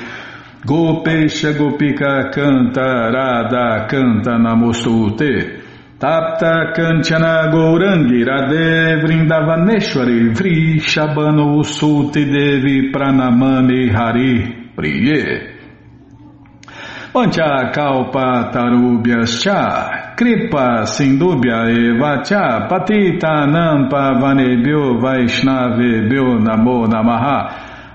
Gopesha 0.64 1.52
Gopika 1.52 2.32
Canta 2.32 3.12
Radha 3.12 3.86
Canta 3.90 4.38
Namostute 4.38 5.69
Tapta 6.00 6.72
Kanchana 6.72 7.52
Gourangi 7.52 8.24
Radhe 8.24 9.02
Vrindavaneshwari 9.02 10.32
Vri 10.34 10.80
Shabano 10.80 11.62
Suti 11.62 12.24
Devi 12.24 12.90
Pranamani 12.90 13.92
Hari 13.92 14.72
Priye. 14.74 15.56
Pancha 17.12 17.70
Kalpa 17.74 18.50
Tarubhyascha 18.50 20.16
Kripa 20.16 20.86
Sindubhya 20.86 21.68
Eva 21.68 22.22
Cha 22.24 22.66
Patita 22.66 23.44
Nampa 23.46 24.16
Vanebhyo 24.18 24.98
Vaishnavebhyo 25.02 26.40
Namo 26.40 26.86
Namaha 26.88 27.69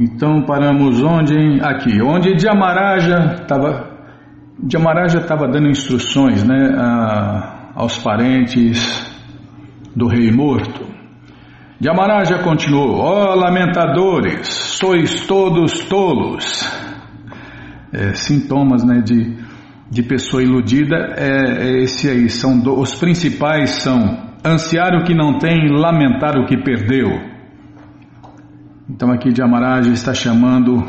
Então 0.00 0.40
paramos 0.46 1.02
onde? 1.02 1.60
Aqui, 1.60 2.00
onde 2.00 2.34
Dhyamaraja 2.34 3.36
estava. 3.42 3.90
Dhyamaraja 4.58 5.18
estava 5.18 5.46
dando 5.46 5.68
instruções 5.68 6.42
né, 6.42 6.74
a, 6.74 7.72
aos 7.74 7.98
parentes 7.98 8.80
do 9.94 10.06
rei 10.06 10.32
morto. 10.32 10.86
Dhyamaraja 11.78 12.38
continuou: 12.38 12.96
Ó 12.96 13.32
oh, 13.32 13.34
lamentadores, 13.34 14.48
sois 14.48 15.26
todos 15.26 15.84
tolos. 15.84 16.80
É, 17.92 18.14
sintomas 18.14 18.82
né, 18.82 19.02
de, 19.02 19.36
de 19.90 20.02
pessoa 20.02 20.42
iludida 20.42 20.96
é, 21.18 21.68
é 21.68 21.82
esse 21.82 22.08
aí. 22.08 22.30
São 22.30 22.58
do, 22.58 22.80
os 22.80 22.94
principais 22.94 23.82
são 23.82 24.30
ansiar 24.42 24.94
o 24.94 25.04
que 25.04 25.14
não 25.14 25.36
tem, 25.38 25.68
lamentar 25.68 26.38
o 26.38 26.46
que 26.46 26.56
perdeu. 26.56 27.29
Então 28.92 29.12
aqui 29.12 29.32
Jamaraj 29.32 29.88
está 29.92 30.12
chamando 30.12 30.82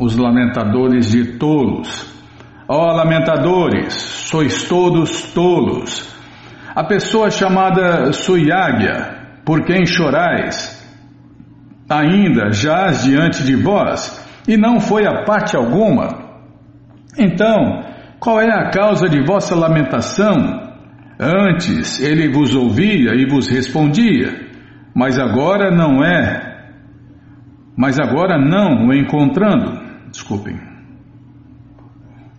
os 0.00 0.16
lamentadores 0.16 1.10
de 1.10 1.36
tolos. 1.36 2.10
Ó 2.66 2.88
oh, 2.88 2.96
lamentadores, 2.96 3.92
sois 3.92 4.64
todos 4.64 5.30
tolos. 5.34 6.10
A 6.74 6.82
pessoa 6.84 7.28
chamada 7.30 8.14
Suyagya, 8.14 9.40
por 9.44 9.62
quem 9.62 9.84
chorais, 9.84 10.82
ainda 11.86 12.50
jaz 12.50 13.02
diante 13.04 13.44
de 13.44 13.56
vós 13.56 14.26
e 14.48 14.56
não 14.56 14.80
foi 14.80 15.06
a 15.06 15.22
parte 15.24 15.54
alguma. 15.54 16.08
Então, 17.18 17.84
qual 18.18 18.40
é 18.40 18.50
a 18.50 18.70
causa 18.70 19.06
de 19.06 19.22
vossa 19.22 19.54
lamentação? 19.54 20.34
Antes 21.20 22.00
ele 22.00 22.32
vos 22.32 22.54
ouvia 22.54 23.14
e 23.14 23.26
vos 23.26 23.50
respondia, 23.50 24.48
mas 24.94 25.18
agora 25.18 25.70
não 25.70 26.02
é 26.02 26.51
mas 27.76 27.98
agora 27.98 28.38
não 28.38 28.88
o 28.88 28.94
encontrando, 28.94 29.80
desculpem, 30.10 30.58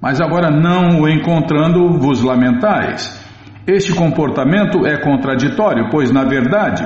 mas 0.02 0.20
agora 0.20 0.52
não 0.52 1.02
o 1.02 1.10
encontrando 1.10 1.98
vos 1.98 2.22
lamentais. 2.22 3.22
Este 3.66 3.94
comportamento 3.94 4.86
é 4.86 4.98
contraditório, 4.98 5.90
pois 5.90 6.12
na 6.12 6.26
verdade 6.26 6.86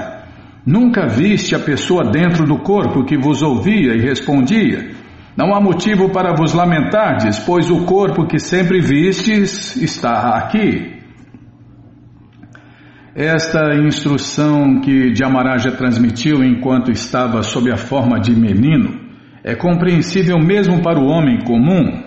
nunca 0.64 1.08
viste 1.08 1.56
a 1.56 1.60
pessoa 1.60 2.04
dentro 2.12 2.46
do 2.46 2.60
corpo 2.60 3.04
que 3.06 3.18
vos 3.18 3.42
ouvia 3.42 3.96
e 3.96 4.02
respondia. 4.02 4.92
Não 5.36 5.54
há 5.56 5.60
motivo 5.60 6.10
para 6.10 6.36
vos 6.36 6.54
lamentardes, 6.54 7.40
pois 7.40 7.70
o 7.72 7.86
corpo 7.86 8.28
que 8.28 8.38
sempre 8.38 8.82
vistes 8.82 9.76
está 9.76 10.38
aqui. 10.38 10.97
Esta 13.18 13.74
instrução 13.74 14.80
que 14.80 15.12
Dhyamaraja 15.12 15.72
transmitiu 15.72 16.44
enquanto 16.44 16.92
estava 16.92 17.42
sob 17.42 17.72
a 17.72 17.76
forma 17.76 18.20
de 18.20 18.32
menino 18.32 19.08
é 19.44 19.56
compreensível 19.56 20.38
mesmo 20.38 20.84
para 20.84 21.00
o 21.00 21.08
homem 21.08 21.40
comum. 21.44 22.00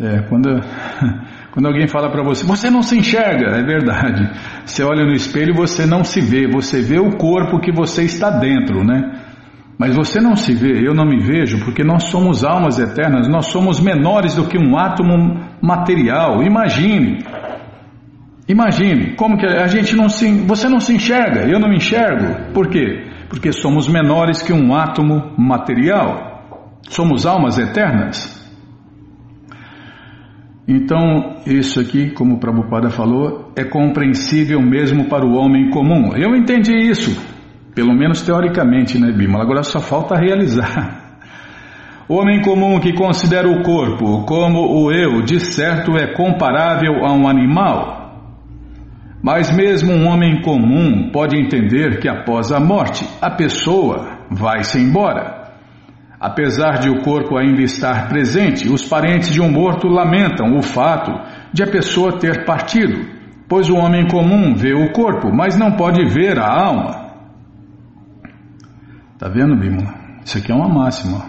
É, 0.00 0.22
quando, 0.30 0.48
quando 1.52 1.66
alguém 1.66 1.86
fala 1.86 2.10
para 2.10 2.24
você, 2.24 2.42
você 2.46 2.70
não 2.70 2.80
se 2.80 2.96
enxerga, 2.96 3.54
é 3.54 3.62
verdade. 3.62 4.30
Você 4.64 4.82
olha 4.82 5.04
no 5.04 5.12
espelho 5.12 5.50
e 5.50 5.56
você 5.56 5.84
não 5.84 6.04
se 6.04 6.22
vê, 6.22 6.48
você 6.50 6.80
vê 6.80 6.98
o 6.98 7.18
corpo 7.18 7.60
que 7.60 7.70
você 7.70 8.04
está 8.04 8.30
dentro, 8.30 8.82
né? 8.82 9.26
Mas 9.78 9.94
você 9.94 10.22
não 10.22 10.36
se 10.36 10.54
vê, 10.54 10.88
eu 10.88 10.94
não 10.94 11.04
me 11.04 11.22
vejo, 11.22 11.62
porque 11.66 11.84
nós 11.84 12.04
somos 12.04 12.44
almas 12.44 12.78
eternas, 12.78 13.28
nós 13.28 13.46
somos 13.46 13.78
menores 13.78 14.34
do 14.34 14.48
que 14.48 14.58
um 14.58 14.76
átomo 14.78 15.38
material. 15.60 16.42
Imagine, 16.42 17.18
Imagine 18.48 19.14
como 19.14 19.36
que 19.36 19.44
a 19.44 19.66
gente 19.66 19.94
não 19.94 20.08
se, 20.08 20.26
você 20.46 20.68
não 20.70 20.80
se 20.80 20.94
enxerga, 20.94 21.46
eu 21.46 21.60
não 21.60 21.68
me 21.68 21.76
enxergo. 21.76 22.52
Por 22.54 22.68
quê? 22.68 23.06
Porque 23.28 23.52
somos 23.52 23.86
menores 23.86 24.42
que 24.42 24.54
um 24.54 24.74
átomo 24.74 25.34
material. 25.36 26.80
Somos 26.88 27.26
almas 27.26 27.58
eternas. 27.58 28.38
Então, 30.66 31.36
isso 31.46 31.78
aqui, 31.78 32.10
como 32.10 32.34
o 32.34 32.38
Prabhupada 32.38 32.88
falou, 32.90 33.52
é 33.56 33.64
compreensível 33.64 34.60
mesmo 34.60 35.08
para 35.08 35.26
o 35.26 35.34
homem 35.34 35.70
comum. 35.70 36.14
Eu 36.16 36.34
entendi 36.34 36.74
isso, 36.74 37.18
pelo 37.74 37.94
menos 37.94 38.22
teoricamente, 38.22 38.98
né, 38.98 39.12
Bima? 39.12 39.42
Agora 39.42 39.62
só 39.62 39.80
falta 39.80 40.16
realizar. 40.16 41.20
O 42.08 42.14
homem 42.16 42.40
comum 42.40 42.80
que 42.80 42.94
considera 42.94 43.46
o 43.46 43.62
corpo 43.62 44.24
como 44.24 44.60
o 44.60 44.90
eu, 44.90 45.20
de 45.22 45.38
certo 45.40 45.94
é 45.96 46.14
comparável 46.14 47.04
a 47.04 47.12
um 47.12 47.28
animal. 47.28 47.97
Mas 49.22 49.54
mesmo 49.54 49.92
um 49.92 50.06
homem 50.06 50.42
comum 50.42 51.10
pode 51.10 51.36
entender 51.36 51.98
que 52.00 52.08
após 52.08 52.52
a 52.52 52.60
morte 52.60 53.04
a 53.20 53.30
pessoa 53.30 54.18
vai-se 54.30 54.78
embora. 54.78 55.38
Apesar 56.20 56.78
de 56.78 56.88
o 56.88 57.02
corpo 57.02 57.36
ainda 57.36 57.62
estar 57.62 58.08
presente, 58.08 58.68
os 58.68 58.84
parentes 58.84 59.30
de 59.30 59.40
um 59.40 59.50
morto 59.50 59.86
lamentam 59.88 60.56
o 60.56 60.62
fato 60.62 61.12
de 61.52 61.62
a 61.62 61.66
pessoa 61.66 62.18
ter 62.18 62.44
partido, 62.44 63.06
pois 63.48 63.68
o 63.68 63.76
homem 63.76 64.06
comum 64.08 64.54
vê 64.54 64.74
o 64.74 64.92
corpo, 64.92 65.32
mas 65.32 65.56
não 65.56 65.72
pode 65.72 66.04
ver 66.06 66.38
a 66.38 66.48
alma. 66.48 67.08
Tá 69.18 69.28
vendo, 69.28 69.56
Bímola? 69.56 69.94
Isso 70.24 70.38
aqui 70.38 70.52
é 70.52 70.54
uma 70.54 70.68
máxima. 70.68 71.24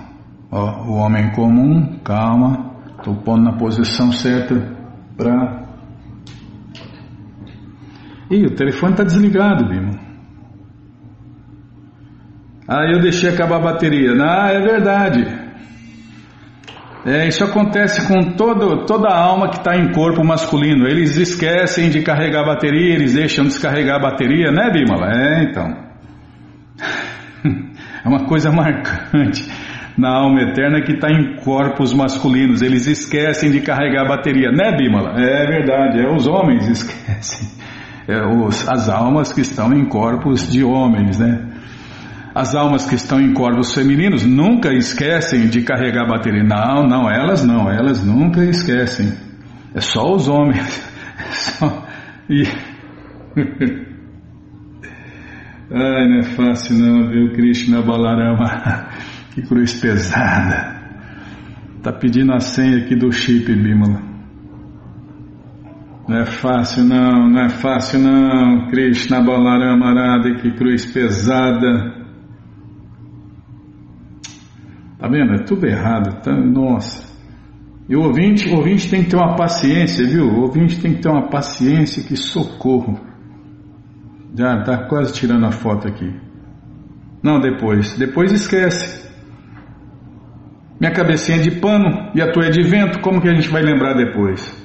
Ó, 0.51 0.85
o 0.87 0.93
homem 0.95 1.31
comum, 1.31 1.99
calma, 2.03 2.71
estou 2.97 3.15
pondo 3.15 3.43
na 3.43 3.57
posição 3.57 4.11
certa 4.11 4.55
para 5.15 5.68
Ih, 8.29 8.45
o 8.45 8.51
telefone 8.51 8.91
está 8.91 9.03
desligado, 9.03 9.67
Bimo. 9.67 10.09
Ah, 12.67 12.85
eu 12.85 12.99
deixei 13.01 13.31
acabar 13.31 13.55
a 13.55 13.71
bateria. 13.71 14.11
Ah, 14.21 14.51
é 14.51 14.59
verdade. 14.59 15.25
É, 17.03 17.27
isso 17.27 17.43
acontece 17.43 18.07
com 18.07 18.33
todo, 18.33 18.85
toda 18.85 19.07
a 19.07 19.17
alma 19.17 19.49
que 19.49 19.57
está 19.57 19.75
em 19.75 19.91
corpo 19.91 20.23
masculino. 20.23 20.85
Eles 20.87 21.17
esquecem 21.17 21.89
de 21.89 22.03
carregar 22.03 22.43
a 22.43 22.45
bateria, 22.45 22.93
eles 22.93 23.15
deixam 23.15 23.45
descarregar 23.45 23.95
a 23.95 23.99
bateria, 24.11 24.51
né, 24.51 24.69
Bimala? 24.71 25.11
É, 25.11 25.43
então. 25.43 25.89
É 28.01 28.07
uma 28.07 28.25
coisa 28.27 28.49
marcante 28.49 29.45
na 29.97 30.09
alma 30.09 30.41
eterna 30.41 30.81
que 30.81 30.93
está 30.93 31.09
em 31.11 31.35
corpos 31.43 31.93
masculinos. 31.93 32.61
Eles 32.61 32.87
esquecem 32.87 33.51
de 33.51 33.59
carregar 33.59 34.05
a 34.05 34.07
bateria, 34.07 34.51
né, 34.51 34.71
Bimala? 34.77 35.19
É 35.19 35.45
verdade, 35.45 35.99
é 35.99 36.09
os 36.09 36.25
homens 36.25 36.65
esquecem 36.69 37.59
é, 38.09 38.25
os, 38.25 38.67
as 38.67 38.89
almas 38.89 39.31
que 39.31 39.41
estão 39.41 39.71
em 39.71 39.85
corpos 39.85 40.51
de 40.51 40.63
homens, 40.63 41.19
né? 41.19 41.45
As 42.33 42.55
almas 42.55 42.89
que 42.89 42.95
estão 42.95 43.21
em 43.21 43.35
corpos 43.35 43.71
femininos 43.71 44.25
nunca 44.25 44.73
esquecem 44.73 45.47
de 45.47 45.61
carregar 45.61 46.05
a 46.05 46.07
bateria. 46.07 46.43
Não, 46.43 46.87
não, 46.87 47.07
elas 47.07 47.45
não, 47.45 47.71
elas 47.71 48.03
nunca 48.03 48.43
esquecem. 48.43 49.13
É 49.75 49.81
só 49.81 50.11
os 50.11 50.27
homens. 50.27 50.89
É 51.19 51.31
só... 51.33 51.85
E... 52.29 52.43
Ai, 55.69 56.07
não 56.07 56.19
é 56.19 56.23
fácil 56.23 56.77
não, 56.77 57.09
viu, 57.09 57.33
Krishna 57.33 57.81
Balarama? 57.81 58.87
Que 59.35 59.41
cruz 59.41 59.73
pesada. 59.73 60.79
Tá 61.83 61.91
pedindo 61.91 62.33
a 62.33 62.39
senha 62.39 62.77
aqui 62.77 62.95
do 62.95 63.11
chip, 63.11 63.53
Bímola. 63.53 64.01
Não 66.09 66.17
é 66.17 66.25
fácil 66.25 66.85
não, 66.85 67.29
não 67.29 67.39
é 67.39 67.49
fácil 67.49 67.99
não, 67.99 68.67
Krishna 68.71 69.21
Balarama 69.21 69.91
Arada, 69.91 70.41
que 70.41 70.49
cruz 70.55 70.91
pesada. 70.91 71.93
Tá 74.97 75.07
vendo? 75.07 75.35
É 75.35 75.43
tudo 75.43 75.67
errado, 75.67 76.19
tá? 76.23 76.35
Nossa. 76.35 77.07
E 77.87 77.95
o 77.95 78.01
ouvinte, 78.01 78.49
o 78.49 78.55
ouvinte 78.55 78.89
tem 78.89 79.03
que 79.03 79.11
ter 79.11 79.17
uma 79.17 79.35
paciência, 79.35 80.03
viu? 80.03 80.25
O 80.25 80.41
ouvinte 80.41 80.81
tem 80.81 80.95
que 80.95 81.01
ter 81.03 81.09
uma 81.09 81.29
paciência 81.29 82.03
que 82.03 82.17
socorro. 82.17 82.99
Já 84.35 84.63
tá 84.63 84.87
quase 84.87 85.13
tirando 85.13 85.45
a 85.45 85.51
foto 85.51 85.87
aqui. 85.87 86.11
Não, 87.21 87.39
depois. 87.39 87.95
Depois 87.99 88.31
esquece. 88.31 89.07
Minha 90.79 90.91
cabecinha 90.91 91.37
é 91.37 91.41
de 91.41 91.59
pano 91.59 92.09
e 92.15 92.21
a 92.21 92.31
tua 92.31 92.45
é 92.45 92.49
de 92.49 92.63
vento, 92.63 92.99
como 92.99 93.21
que 93.21 93.29
a 93.29 93.35
gente 93.35 93.49
vai 93.49 93.61
lembrar 93.61 93.93
depois? 93.93 94.58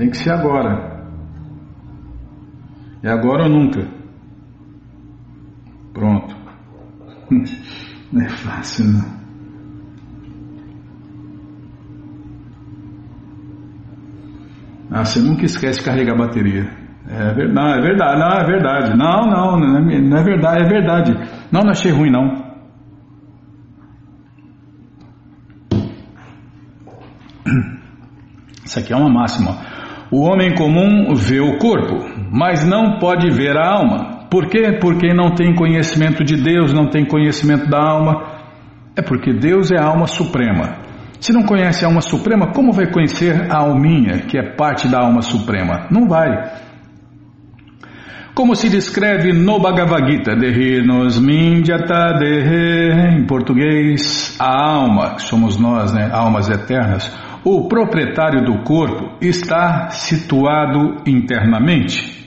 Tem 0.00 0.08
que 0.08 0.16
ser 0.16 0.32
agora. 0.32 1.04
É 3.02 3.10
agora 3.10 3.42
ou 3.42 3.50
nunca. 3.50 3.86
Pronto. 5.92 6.34
Não 8.10 8.22
é 8.22 8.28
fácil, 8.30 8.86
não. 8.86 9.20
Ah, 14.90 15.04
você 15.04 15.20
nunca 15.20 15.44
esquece 15.44 15.80
de 15.80 15.84
carregar 15.84 16.14
a 16.14 16.18
bateria. 16.18 16.64
É 17.06 17.32
verdade, 17.34 17.54
não, 17.54 17.68
é 17.68 17.80
verdade, 17.80 18.18
não, 18.18 18.30
é 18.30 18.44
verdade. 18.44 18.96
Não, 18.96 19.26
não, 19.26 19.56
não 19.60 19.90
é, 19.90 20.20
é 20.20 20.22
verdade, 20.24 20.64
é 20.64 20.68
verdade. 20.68 21.12
Não, 21.52 21.60
não 21.60 21.70
achei 21.70 21.92
ruim, 21.92 22.10
não. 22.10 22.50
Isso 28.64 28.78
aqui 28.80 28.92
é 28.92 28.96
uma 28.96 29.08
máxima. 29.08 29.69
O 30.10 30.22
homem 30.22 30.54
comum 30.56 31.14
vê 31.14 31.40
o 31.40 31.56
corpo, 31.58 32.04
mas 32.32 32.66
não 32.66 32.98
pode 32.98 33.30
ver 33.30 33.56
a 33.56 33.68
alma. 33.68 34.26
Por 34.28 34.48
quê? 34.48 34.78
Porque 34.80 35.14
não 35.14 35.34
tem 35.34 35.54
conhecimento 35.54 36.24
de 36.24 36.36
Deus, 36.36 36.72
não 36.72 36.88
tem 36.88 37.04
conhecimento 37.04 37.68
da 37.68 37.78
alma. 37.78 38.24
É 38.96 39.02
porque 39.02 39.32
Deus 39.32 39.70
é 39.70 39.78
a 39.78 39.86
alma 39.86 40.08
suprema. 40.08 40.78
Se 41.20 41.32
não 41.32 41.42
conhece 41.42 41.84
a 41.84 41.88
alma 41.88 42.00
suprema, 42.00 42.52
como 42.52 42.72
vai 42.72 42.90
conhecer 42.90 43.52
a 43.52 43.58
alminha, 43.58 44.20
que 44.20 44.36
é 44.38 44.54
parte 44.56 44.88
da 44.88 45.00
alma 45.00 45.22
suprema? 45.22 45.86
Não 45.90 46.08
vai. 46.08 46.28
Como 48.34 48.54
se 48.56 48.68
descreve 48.68 49.32
no 49.32 49.60
Bhagavad 49.60 50.10
Gita, 50.10 50.34
Mindyata 51.20 52.14
Dehe, 52.18 53.18
em 53.18 53.26
português, 53.26 54.36
a 54.40 54.72
alma, 54.74 55.16
que 55.16 55.22
somos 55.22 55.58
nós, 55.58 55.92
né, 55.92 56.08
almas 56.12 56.48
eternas, 56.48 57.12
o 57.44 57.68
proprietário 57.68 58.44
do 58.44 58.62
corpo 58.62 59.16
está 59.20 59.90
situado 59.90 61.02
internamente. 61.06 62.18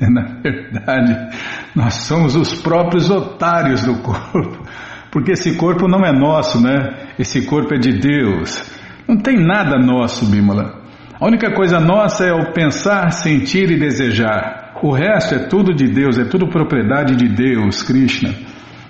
Na 0.00 0.22
verdade, 0.42 1.36
nós 1.74 1.94
somos 1.94 2.34
os 2.34 2.54
próprios 2.60 3.08
otários 3.10 3.84
do 3.84 3.98
corpo, 3.98 4.66
porque 5.10 5.32
esse 5.32 5.56
corpo 5.56 5.86
não 5.86 6.04
é 6.04 6.12
nosso, 6.12 6.60
né? 6.60 7.12
Esse 7.18 7.46
corpo 7.46 7.74
é 7.74 7.78
de 7.78 7.92
Deus. 7.92 8.70
Não 9.08 9.16
tem 9.16 9.36
nada 9.36 9.78
nosso, 9.78 10.26
Bímola. 10.26 10.82
A 11.20 11.26
única 11.26 11.52
coisa 11.54 11.78
nossa 11.78 12.24
é 12.24 12.32
o 12.32 12.52
pensar, 12.52 13.10
sentir 13.12 13.70
e 13.70 13.78
desejar. 13.78 14.74
O 14.82 14.90
resto 14.90 15.36
é 15.36 15.38
tudo 15.46 15.72
de 15.72 15.86
Deus, 15.86 16.18
é 16.18 16.24
tudo 16.24 16.48
propriedade 16.48 17.14
de 17.14 17.28
Deus, 17.28 17.82
Krishna. 17.82 18.34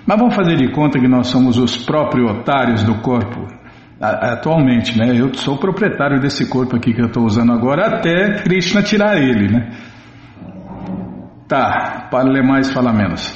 Mas 0.05 0.19
vamos 0.19 0.35
fazer 0.35 0.57
de 0.57 0.71
conta 0.71 0.99
que 0.99 1.07
nós 1.07 1.27
somos 1.27 1.57
os 1.57 1.77
próprios 1.77 2.29
otários 2.29 2.83
do 2.83 2.95
corpo 2.95 3.47
atualmente, 3.99 4.97
né? 4.97 5.17
Eu 5.17 5.33
sou 5.33 5.57
proprietário 5.57 6.19
desse 6.19 6.49
corpo 6.49 6.75
aqui 6.75 6.93
que 6.93 7.01
eu 7.01 7.07
estou 7.07 7.23
usando 7.23 7.51
agora, 7.51 7.97
até 7.97 8.43
Krishna 8.43 8.83
tirar 8.83 9.17
ele, 9.17 9.51
né? 9.51 9.69
Tá, 11.47 12.07
para 12.09 12.29
ler 12.29 12.43
mais, 12.43 12.71
fala 12.71 12.91
menos. 12.91 13.33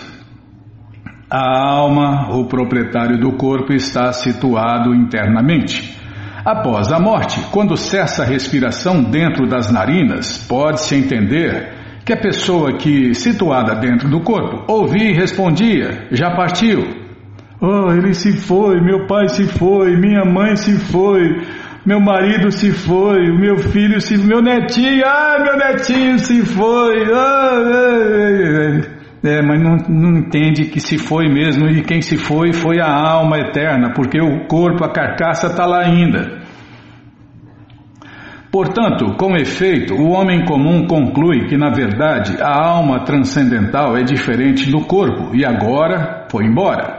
A 1.29 1.69
alma, 1.69 2.35
o 2.35 2.45
proprietário 2.45 3.19
do 3.19 3.33
corpo, 3.33 3.71
está 3.71 4.11
situado 4.11 4.95
internamente. 4.95 5.95
Após 6.43 6.91
a 6.91 6.99
morte, 6.99 7.39
quando 7.51 7.77
cessa 7.77 8.23
a 8.23 8.25
respiração 8.25 9.03
dentro 9.03 9.47
das 9.47 9.71
narinas, 9.71 10.43
pode-se 10.47 10.95
entender 10.95 11.73
que 12.03 12.13
a 12.13 12.17
pessoa 12.17 12.77
que, 12.77 13.13
situada 13.13 13.75
dentro 13.75 14.09
do 14.09 14.21
corpo, 14.21 14.63
ouvia 14.67 15.11
e 15.11 15.13
respondia, 15.13 16.07
já 16.11 16.31
partiu, 16.31 17.08
Oh, 17.61 17.91
ele 17.91 18.13
se 18.13 18.31
foi, 18.31 18.79
meu 18.79 19.05
pai 19.05 19.27
se 19.27 19.45
foi, 19.45 19.97
minha 19.97 20.23
mãe 20.23 20.55
se 20.55 20.79
foi, 20.79 21.41
meu 21.85 21.99
marido 21.99 22.49
se 22.51 22.71
foi, 22.71 23.31
meu 23.37 23.57
filho 23.57 23.99
se 23.99 24.17
meu 24.17 24.41
netinho, 24.41 25.03
ah, 25.05 25.37
meu 25.43 25.57
netinho 25.57 26.17
se 26.19 26.41
foi. 26.45 27.03
Ah, 27.13 27.61
é, 29.25 29.29
é, 29.29 29.41
mas 29.41 29.61
não, 29.61 29.75
não 29.89 30.19
entende 30.19 30.65
que 30.65 30.79
se 30.79 30.97
foi 30.97 31.27
mesmo 31.27 31.67
e 31.67 31.81
quem 31.81 32.01
se 32.01 32.15
foi 32.15 32.53
foi 32.53 32.79
a 32.79 32.89
alma 32.89 33.37
eterna, 33.37 33.91
porque 33.93 34.21
o 34.21 34.47
corpo, 34.47 34.85
a 34.85 34.93
carcaça 34.93 35.47
está 35.47 35.65
lá 35.65 35.81
ainda. 35.81 36.39
Portanto, 38.49 39.15
com 39.17 39.35
efeito, 39.35 39.93
o 39.93 40.09
homem 40.09 40.43
comum 40.45 40.87
conclui 40.87 41.47
que, 41.47 41.57
na 41.57 41.69
verdade, 41.69 42.41
a 42.41 42.67
alma 42.67 43.03
transcendental 43.03 43.95
é 43.95 44.03
diferente 44.03 44.71
do 44.71 44.81
corpo 44.85 45.35
e 45.35 45.45
agora 45.45 46.25
foi 46.31 46.45
embora. 46.45 46.98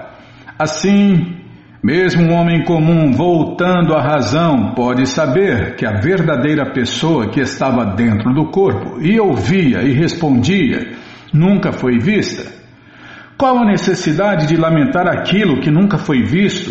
Assim, 0.61 1.39
mesmo 1.83 2.25
um 2.25 2.35
homem 2.35 2.63
comum 2.67 3.13
voltando 3.13 3.95
à 3.95 4.03
razão 4.03 4.75
pode 4.75 5.07
saber 5.07 5.75
que 5.75 5.87
a 5.87 5.99
verdadeira 5.99 6.71
pessoa 6.71 7.31
que 7.31 7.41
estava 7.41 7.97
dentro 7.97 8.35
do 8.35 8.51
corpo 8.51 9.01
e 9.01 9.19
ouvia 9.19 9.83
e 9.83 9.95
respondia 9.95 10.93
nunca 11.33 11.73
foi 11.73 11.99
vista. 11.99 12.53
Qual 13.39 13.57
a 13.57 13.65
necessidade 13.65 14.47
de 14.47 14.57
lamentar 14.59 15.09
aquilo 15.09 15.63
que 15.63 15.71
nunca 15.71 15.97
foi 15.97 16.25
visto? 16.25 16.71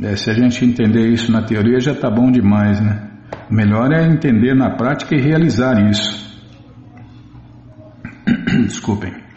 É, 0.00 0.14
se 0.14 0.30
a 0.30 0.34
gente 0.34 0.64
entender 0.64 1.08
isso 1.08 1.32
na 1.32 1.42
teoria 1.42 1.80
já 1.80 1.90
está 1.90 2.08
bom 2.08 2.30
demais, 2.30 2.80
né? 2.80 3.10
O 3.50 3.54
melhor 3.54 3.90
é 3.92 4.06
entender 4.06 4.54
na 4.54 4.70
prática 4.76 5.16
e 5.16 5.20
realizar 5.20 5.90
isso. 5.90 6.28
Desculpem. 8.68 9.27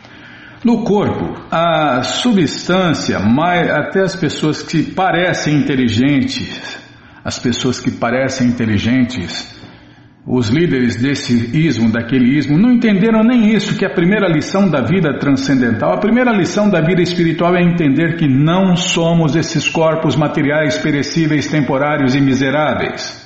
No 0.63 0.83
corpo, 0.83 1.41
a 1.49 2.03
substância, 2.03 3.19
mais, 3.19 3.67
até 3.71 4.01
as 4.01 4.15
pessoas 4.15 4.61
que 4.61 4.83
parecem 4.83 5.55
inteligentes, 5.55 6.79
as 7.25 7.39
pessoas 7.39 7.79
que 7.79 7.89
parecem 7.89 8.47
inteligentes, 8.47 9.59
os 10.25 10.49
líderes 10.49 11.01
desse 11.01 11.33
ismo, 11.57 11.91
daquele 11.91 12.37
ismo, 12.37 12.59
não 12.59 12.71
entenderam 12.71 13.23
nem 13.23 13.55
isso, 13.55 13.75
que 13.75 13.83
a 13.83 13.89
primeira 13.89 14.27
lição 14.27 14.69
da 14.69 14.81
vida 14.81 15.17
transcendental, 15.17 15.93
a 15.93 15.99
primeira 15.99 16.31
lição 16.31 16.69
da 16.69 16.79
vida 16.79 17.01
espiritual 17.01 17.55
é 17.55 17.63
entender 17.63 18.17
que 18.17 18.27
não 18.27 18.75
somos 18.75 19.35
esses 19.35 19.67
corpos 19.67 20.15
materiais 20.15 20.77
perecíveis, 20.77 21.49
temporários 21.49 22.13
e 22.13 22.21
miseráveis. 22.21 23.19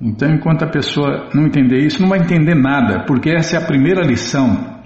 Então, 0.00 0.30
enquanto 0.30 0.62
a 0.62 0.70
pessoa 0.70 1.28
não 1.34 1.46
entender 1.46 1.84
isso, 1.84 2.00
não 2.00 2.08
vai 2.08 2.20
entender 2.20 2.54
nada, 2.54 3.04
porque 3.06 3.28
essa 3.28 3.56
é 3.56 3.58
a 3.58 3.66
primeira 3.66 4.02
lição 4.02 4.79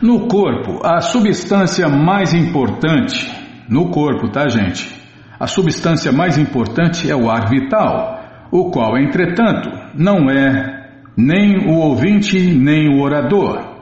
no 0.00 0.28
corpo, 0.28 0.80
a 0.84 1.00
substância 1.00 1.88
mais 1.88 2.32
importante, 2.32 3.30
no 3.68 3.90
corpo, 3.90 4.28
tá, 4.28 4.48
gente? 4.48 4.96
A 5.38 5.46
substância 5.46 6.12
mais 6.12 6.38
importante 6.38 7.10
é 7.10 7.16
o 7.16 7.30
ar 7.30 7.48
vital, 7.48 8.20
o 8.50 8.70
qual, 8.70 8.96
entretanto, 8.96 9.70
não 9.94 10.30
é 10.30 10.78
nem 11.16 11.68
o 11.68 11.74
ouvinte 11.74 12.38
nem 12.38 12.88
o 12.88 13.02
orador. 13.02 13.76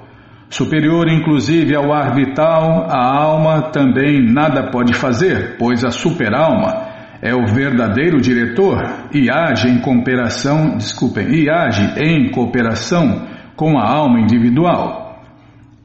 Superior, 0.48 1.09
inclusive, 1.09 1.74
ao 1.74 1.92
ar 1.92 2.14
vital, 2.14 2.87
a 2.88 3.14
alma 3.14 3.70
também 3.70 4.33
nada 4.33 4.70
pode 4.70 4.94
fazer, 4.94 5.57
pois 5.59 5.85
a 5.85 5.90
superalma 5.90 6.87
é 7.20 7.35
o 7.35 7.46
verdadeiro 7.46 8.20
diretor 8.20 8.83
e 9.12 9.31
age 9.31 9.68
em 9.68 9.81
cooperação, 9.81 10.76
desculpem, 10.76 11.29
e 11.31 11.50
age 11.50 11.94
em 11.98 12.31
cooperação 12.31 13.26
com 13.57 13.79
a 13.79 13.87
alma 13.87 14.20
individual. 14.20 15.06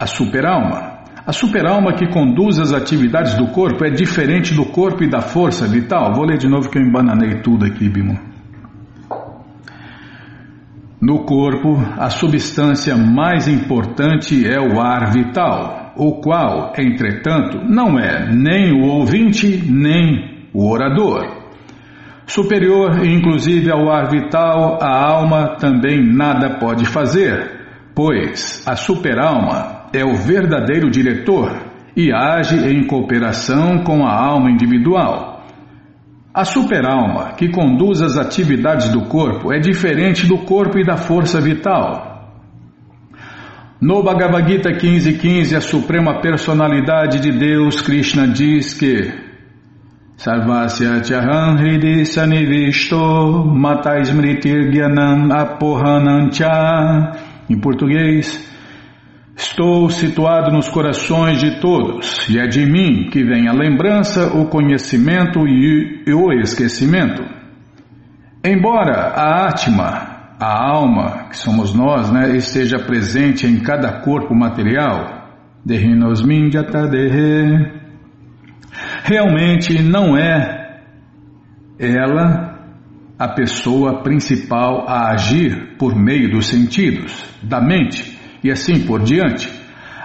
A 0.01 0.07
superalma. 0.07 1.03
A 1.27 1.31
superalma 1.31 1.93
que 1.93 2.07
conduz 2.07 2.57
as 2.57 2.73
atividades 2.73 3.35
do 3.35 3.49
corpo 3.49 3.85
é 3.85 3.91
diferente 3.91 4.51
do 4.51 4.65
corpo 4.65 5.03
e 5.03 5.07
da 5.07 5.21
força 5.21 5.67
vital. 5.67 6.15
Vou 6.15 6.25
ler 6.25 6.39
de 6.39 6.49
novo 6.49 6.71
que 6.71 6.79
eu 6.79 6.81
embananei 6.81 7.41
tudo 7.43 7.67
aqui, 7.67 7.87
Bimo. 7.87 8.17
No 10.99 11.23
corpo, 11.23 11.77
a 11.99 12.09
substância 12.09 12.97
mais 12.97 13.47
importante 13.47 14.43
é 14.43 14.59
o 14.59 14.81
ar 14.81 15.11
vital, 15.11 15.93
o 15.95 16.19
qual, 16.19 16.73
entretanto, 16.79 17.59
não 17.63 17.99
é 17.99 18.27
nem 18.33 18.71
o 18.71 18.87
ouvinte 18.87 19.63
nem 19.69 20.47
o 20.51 20.67
orador. 20.67 21.27
Superior, 22.25 23.05
inclusive 23.05 23.69
ao 23.69 23.87
ar 23.87 24.09
vital, 24.09 24.79
a 24.81 25.11
alma 25.11 25.57
também 25.57 26.03
nada 26.03 26.57
pode 26.57 26.85
fazer, 26.85 27.91
pois 27.93 28.63
a 28.67 28.75
superalma 28.75 29.80
é 29.93 30.03
o 30.05 30.15
verdadeiro 30.15 30.89
diretor 30.89 31.71
e 31.95 32.11
age 32.13 32.57
em 32.57 32.85
cooperação 32.87 33.83
com 33.83 34.05
a 34.05 34.13
alma 34.13 34.49
individual. 34.49 35.45
A 36.33 36.45
superalma, 36.45 37.33
que 37.33 37.49
conduz 37.49 38.01
as 38.01 38.17
atividades 38.17 38.89
do 38.89 39.01
corpo, 39.07 39.51
é 39.51 39.59
diferente 39.59 40.25
do 40.25 40.37
corpo 40.39 40.79
e 40.79 40.85
da 40.85 40.95
força 40.95 41.41
vital. 41.41 42.09
No 43.81 44.01
Bhagavad 44.03 44.49
Gita 44.49 44.69
15.15, 44.69 45.19
15, 45.19 45.55
a 45.55 45.61
Suprema 45.61 46.21
Personalidade 46.21 47.19
de 47.19 47.31
Deus, 47.31 47.81
Krishna, 47.81 48.27
diz 48.27 48.73
que 48.75 49.11
Sarvasya 50.15 51.03
Chaham 51.03 51.55
Hridi 51.55 52.05
Sanivisto 52.05 52.95
Mata 53.43 53.99
Smritir 54.01 54.71
Gyanam 54.71 55.31
Apohanancha 55.31 56.47
Em 57.49 57.59
português, 57.59 58.50
estou 59.41 59.89
situado 59.89 60.51
nos 60.51 60.69
corações 60.69 61.39
de 61.39 61.59
todos 61.59 62.29
e 62.29 62.39
é 62.39 62.47
de 62.47 62.63
mim 62.63 63.09
que 63.09 63.23
vem 63.23 63.47
a 63.47 63.53
lembrança, 63.53 64.37
o 64.37 64.45
conhecimento 64.45 65.47
e 65.47 66.13
o 66.13 66.31
esquecimento. 66.31 67.23
Embora 68.43 69.13
a 69.15 69.47
Atma, 69.47 70.35
a 70.39 70.71
alma, 70.71 71.29
que 71.29 71.37
somos 71.37 71.73
nós, 71.73 72.11
né, 72.11 72.35
esteja 72.37 72.77
presente 72.79 73.47
em 73.47 73.59
cada 73.61 74.01
corpo 74.01 74.35
material, 74.35 75.19
Realmente 79.03 79.81
não 79.81 80.17
é 80.17 80.81
ela 81.79 82.59
a 83.17 83.27
pessoa 83.27 84.01
principal 84.03 84.87
a 84.87 85.11
agir 85.11 85.77
por 85.77 85.95
meio 85.95 86.31
dos 86.31 86.47
sentidos, 86.47 87.23
da 87.43 87.59
mente 87.59 88.20
e 88.43 88.51
assim 88.51 88.85
por 88.85 89.01
diante. 89.01 89.49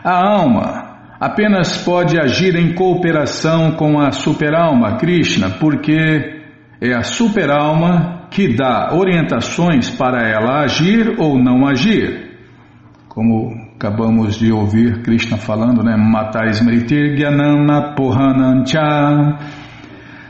A 0.05 0.27
alma 0.27 1.17
apenas 1.21 1.83
pode 1.85 2.19
agir 2.19 2.55
em 2.57 2.75
cooperação 2.75 3.73
com 3.73 3.99
a 3.99 4.13
superalma 4.13 4.97
Krishna, 4.97 5.51
porque 5.59 6.43
é 6.81 6.95
a 6.95 7.03
superalma 7.03 8.29
que 8.31 8.55
dá 8.55 8.95
orientações 8.95 9.91
para 9.91 10.29
ela 10.29 10.63
agir 10.63 11.17
ou 11.19 11.39
não 11.39 11.67
agir. 11.67 12.27
Como 13.09 13.67
Acabamos 13.77 14.39
de 14.39 14.51
ouvir 14.51 15.03
Krishna 15.03 15.37
falando, 15.37 15.83
né? 15.85 15.95
Matai 15.99 16.49
Smritir 16.49 17.15
Gyanana. 17.15 17.95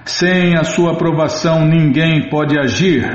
Sem 0.04 0.56
a 0.56 0.64
sua 0.64 0.94
aprovação 0.94 1.64
ninguém 1.64 2.28
pode 2.28 2.58
agir, 2.58 3.08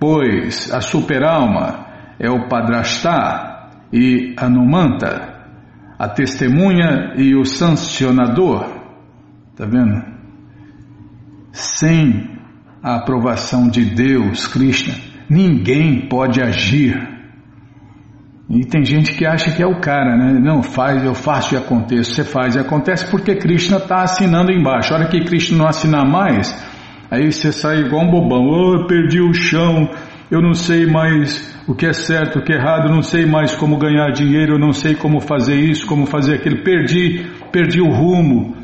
pois 0.00 0.72
a 0.72 0.80
superalma 0.80 1.86
é 2.18 2.30
o 2.30 2.48
Padrastá 2.48 3.53
e 3.94 4.34
Anumanta, 4.36 5.32
a 5.96 6.08
testemunha 6.08 7.14
e 7.16 7.36
o 7.36 7.44
sancionador. 7.44 8.66
Tá 9.56 9.64
vendo? 9.64 10.02
Sem 11.52 12.28
a 12.82 12.96
aprovação 12.96 13.68
de 13.68 13.84
Deus, 13.84 14.48
Krishna, 14.48 14.94
ninguém 15.30 16.08
pode 16.08 16.42
agir. 16.42 17.08
E 18.50 18.64
tem 18.66 18.84
gente 18.84 19.14
que 19.14 19.24
acha 19.24 19.52
que 19.52 19.62
é 19.62 19.66
o 19.66 19.80
cara, 19.80 20.16
né? 20.16 20.40
Não, 20.40 20.60
faz, 20.60 21.04
eu 21.04 21.14
faço 21.14 21.54
e 21.54 21.56
aconteço. 21.56 22.14
Você 22.14 22.24
faz 22.24 22.56
e 22.56 22.58
acontece 22.58 23.08
porque 23.12 23.36
Krishna 23.36 23.76
está 23.76 24.02
assinando 24.02 24.50
embaixo. 24.50 24.92
A 24.92 24.96
hora 24.96 25.08
que 25.08 25.24
Krishna 25.24 25.58
não 25.58 25.68
assinar 25.68 26.04
mais, 26.04 26.52
aí 27.08 27.30
você 27.30 27.52
sai 27.52 27.82
igual 27.82 28.04
um 28.04 28.10
bobão. 28.10 28.44
Oh, 28.44 28.74
eu 28.74 28.86
perdi 28.88 29.20
o 29.20 29.32
chão, 29.32 29.88
eu 30.32 30.42
não 30.42 30.52
sei 30.52 30.84
mais 30.84 31.53
o 31.66 31.74
que 31.74 31.86
é 31.86 31.92
certo, 31.92 32.38
o 32.38 32.42
que 32.42 32.52
é 32.52 32.56
errado, 32.56 32.90
não 32.90 33.00
sei 33.00 33.24
mais 33.24 33.54
como 33.54 33.78
ganhar 33.78 34.10
dinheiro, 34.10 34.58
não 34.58 34.72
sei 34.72 34.94
como 34.94 35.20
fazer 35.20 35.56
isso, 35.56 35.86
como 35.86 36.06
fazer 36.06 36.34
aquilo. 36.34 36.62
Perdi, 36.62 37.26
perdi 37.50 37.80
o 37.80 37.88
rumo. 37.88 38.54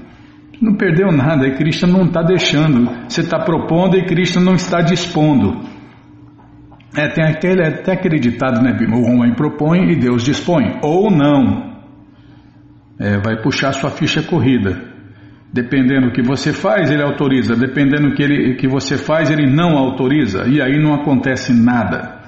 Não 0.61 0.75
perdeu 0.75 1.11
nada, 1.11 1.47
e 1.47 1.55
Krishna 1.55 1.89
não 1.89 2.05
está 2.05 2.23
deixando. 2.23 2.91
Você 3.09 3.23
está 3.23 3.39
propondo 3.39 3.97
e 3.97 4.05
Krishna 4.05 4.43
não 4.43 4.55
está 4.55 4.83
dispondo. 4.83 5.59
É, 6.95 7.09
tem 7.09 7.25
aquele, 7.25 7.67
até 7.67 7.93
aquele 7.93 8.19
ditado, 8.19 8.61
né, 8.61 8.75
Bima? 8.75 8.97
O 8.97 9.05
homem 9.05 9.33
propõe 9.35 9.91
e 9.93 9.97
Deus 9.97 10.23
dispõe. 10.23 10.79
Ou 10.83 11.11
não. 11.11 11.71
É, 12.99 13.17
vai 13.19 13.41
puxar 13.41 13.73
sua 13.73 13.91
ficha 13.91 14.23
corrida. 14.23 14.91
Dependendo 15.51 16.09
do 16.09 16.13
que 16.13 16.23
você 16.23 16.53
faz, 16.53 16.91
ele 16.91 17.03
autoriza. 17.03 17.57
Dependendo 17.57 18.11
do 18.11 18.15
que, 18.15 18.23
ele, 18.23 18.55
que 18.57 18.69
você 18.69 18.99
faz, 18.99 19.31
ele 19.31 19.51
não 19.51 19.79
autoriza. 19.79 20.47
E 20.47 20.61
aí 20.61 20.79
não 20.79 20.93
acontece 20.93 21.55
nada. 21.55 22.20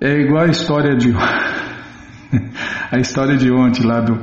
É 0.00 0.12
igual 0.20 0.44
a 0.44 0.48
história 0.48 0.96
de. 0.96 1.12
a 2.90 2.98
história 2.98 3.36
de 3.36 3.52
ontem 3.52 3.86
lá 3.86 4.00
do, 4.00 4.22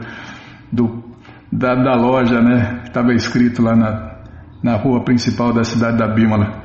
do 0.71 1.03
da, 1.51 1.75
da 1.75 1.93
loja, 1.93 2.41
né? 2.41 2.81
Estava 2.83 3.13
escrito 3.13 3.61
lá 3.61 3.75
na, 3.75 4.21
na 4.63 4.75
rua 4.75 5.03
principal 5.03 5.53
da 5.53 5.63
cidade 5.63 5.97
da 5.97 6.07
Bímola. 6.07 6.63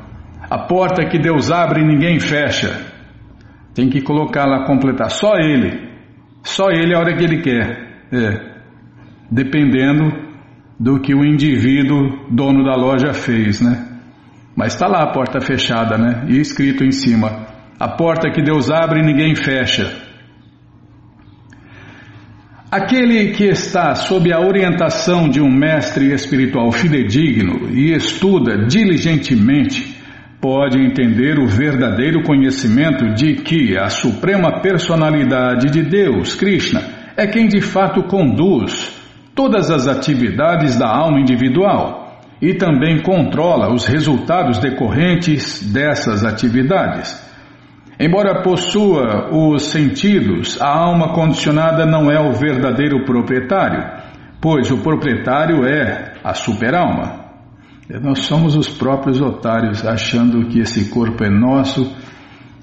A 0.48 0.58
porta 0.66 1.06
que 1.06 1.18
Deus 1.18 1.50
abre 1.50 1.82
e 1.82 1.86
ninguém 1.86 2.18
fecha. 2.18 2.90
Tem 3.74 3.90
que 3.90 4.00
colocar 4.00 4.46
lá, 4.46 4.64
completar. 4.66 5.10
Só 5.10 5.34
Ele. 5.36 5.90
Só 6.42 6.70
Ele 6.70 6.94
a 6.94 6.98
hora 6.98 7.14
que 7.14 7.24
Ele 7.24 7.42
quer. 7.42 8.06
É. 8.10 8.52
Dependendo 9.30 10.10
do 10.78 11.00
que 11.00 11.14
o 11.14 11.24
indivíduo, 11.24 12.28
dono 12.30 12.64
da 12.64 12.74
loja, 12.74 13.12
fez, 13.12 13.60
né? 13.60 13.88
Mas 14.56 14.74
está 14.74 14.86
lá 14.86 15.02
a 15.02 15.12
porta 15.12 15.40
fechada, 15.40 15.96
né? 15.96 16.24
E 16.28 16.38
escrito 16.38 16.84
em 16.84 16.90
cima: 16.90 17.51
A 17.82 17.88
porta 17.88 18.30
que 18.30 18.40
Deus 18.40 18.70
abre 18.70 19.02
ninguém 19.02 19.34
fecha. 19.34 19.92
Aquele 22.70 23.32
que 23.32 23.42
está 23.42 23.96
sob 23.96 24.32
a 24.32 24.38
orientação 24.38 25.28
de 25.28 25.40
um 25.40 25.50
mestre 25.50 26.14
espiritual 26.14 26.70
fidedigno 26.70 27.68
e 27.70 27.92
estuda 27.92 28.66
diligentemente 28.68 29.96
pode 30.40 30.78
entender 30.78 31.40
o 31.40 31.48
verdadeiro 31.48 32.22
conhecimento 32.22 33.14
de 33.14 33.42
que 33.42 33.76
a 33.76 33.88
suprema 33.88 34.60
personalidade 34.60 35.68
de 35.68 35.82
Deus, 35.82 36.36
Krishna, 36.36 36.84
é 37.16 37.26
quem 37.26 37.48
de 37.48 37.60
fato 37.60 38.04
conduz 38.04 38.96
todas 39.34 39.72
as 39.72 39.88
atividades 39.88 40.78
da 40.78 40.86
alma 40.86 41.18
individual 41.18 42.20
e 42.40 42.54
também 42.54 43.02
controla 43.02 43.74
os 43.74 43.86
resultados 43.86 44.60
decorrentes 44.60 45.68
dessas 45.72 46.24
atividades. 46.24 47.31
Embora 48.00 48.42
possua 48.42 49.28
os 49.30 49.64
sentidos, 49.64 50.60
a 50.60 50.68
alma 50.68 51.12
condicionada 51.12 51.84
não 51.84 52.10
é 52.10 52.18
o 52.18 52.32
verdadeiro 52.32 53.04
proprietário, 53.04 53.84
pois 54.40 54.70
o 54.70 54.78
proprietário 54.78 55.64
é 55.64 56.14
a 56.24 56.34
superalma. 56.34 57.22
Nós 58.00 58.20
somos 58.20 58.56
os 58.56 58.68
próprios 58.68 59.20
otários, 59.20 59.84
achando 59.86 60.46
que 60.48 60.60
esse 60.60 60.88
corpo 60.88 61.22
é 61.22 61.28
nosso, 61.28 61.94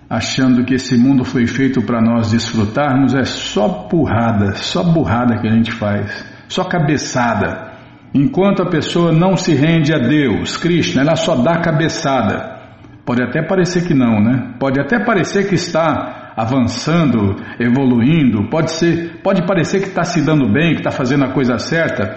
achando 0.10 0.66
que 0.66 0.74
esse 0.74 0.98
mundo 0.98 1.24
foi 1.24 1.46
feito 1.46 1.82
para 1.84 2.02
nós 2.02 2.32
desfrutarmos. 2.32 3.14
É 3.14 3.24
só 3.24 3.88
burrada, 3.90 4.56
só 4.56 4.84
burrada 4.84 5.38
que 5.40 5.48
a 5.48 5.52
gente 5.52 5.72
faz, 5.72 6.26
só 6.48 6.64
cabeçada. 6.64 7.70
Enquanto 8.14 8.64
a 8.64 8.70
pessoa 8.70 9.12
não 9.12 9.38
se 9.38 9.54
rende 9.54 9.94
a 9.94 10.00
Deus, 10.00 10.58
Krishna, 10.58 11.04
ela 11.04 11.16
só 11.16 11.36
dá 11.36 11.60
cabeçada. 11.60 12.59
Pode 13.06 13.24
até 13.24 13.42
parecer 13.42 13.88
que 13.88 13.94
não, 13.94 14.22
né? 14.22 14.54
Pode 14.60 14.80
até 14.80 15.04
parecer 15.04 15.48
que 15.48 15.56
está 15.56 16.34
avançando, 16.38 17.36
evoluindo, 17.60 18.50
pode 18.50 18.72
ser, 18.72 19.20
pode 19.22 19.46
parecer 19.46 19.82
que 19.82 19.90
está 19.90 20.04
se 20.04 20.22
dando 20.22 20.50
bem, 20.52 20.74
que 20.74 20.80
está 20.80 20.92
fazendo 20.92 21.26
a 21.26 21.34
coisa 21.34 21.58
certa, 21.58 22.16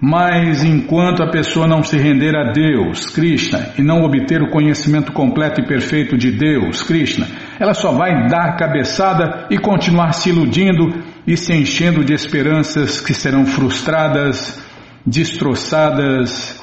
mas 0.00 0.62
enquanto 0.62 1.22
a 1.22 1.30
pessoa 1.30 1.66
não 1.66 1.82
se 1.82 1.96
render 1.96 2.36
a 2.36 2.52
Deus, 2.52 3.06
Krishna, 3.06 3.70
e 3.78 3.82
não 3.82 4.02
obter 4.02 4.42
o 4.42 4.50
conhecimento 4.50 5.12
completo 5.12 5.62
e 5.62 5.66
perfeito 5.66 6.14
de 6.14 6.30
Deus, 6.30 6.82
Krishna, 6.82 7.26
ela 7.58 7.72
só 7.72 7.92
vai 7.92 8.28
dar 8.28 8.54
cabeçada 8.56 9.46
e 9.50 9.56
continuar 9.56 10.12
se 10.12 10.28
iludindo 10.28 11.02
e 11.26 11.34
se 11.34 11.54
enchendo 11.54 12.04
de 12.04 12.12
esperanças 12.12 13.00
que 13.00 13.14
serão 13.14 13.46
frustradas, 13.46 14.62
destroçadas 15.06 16.62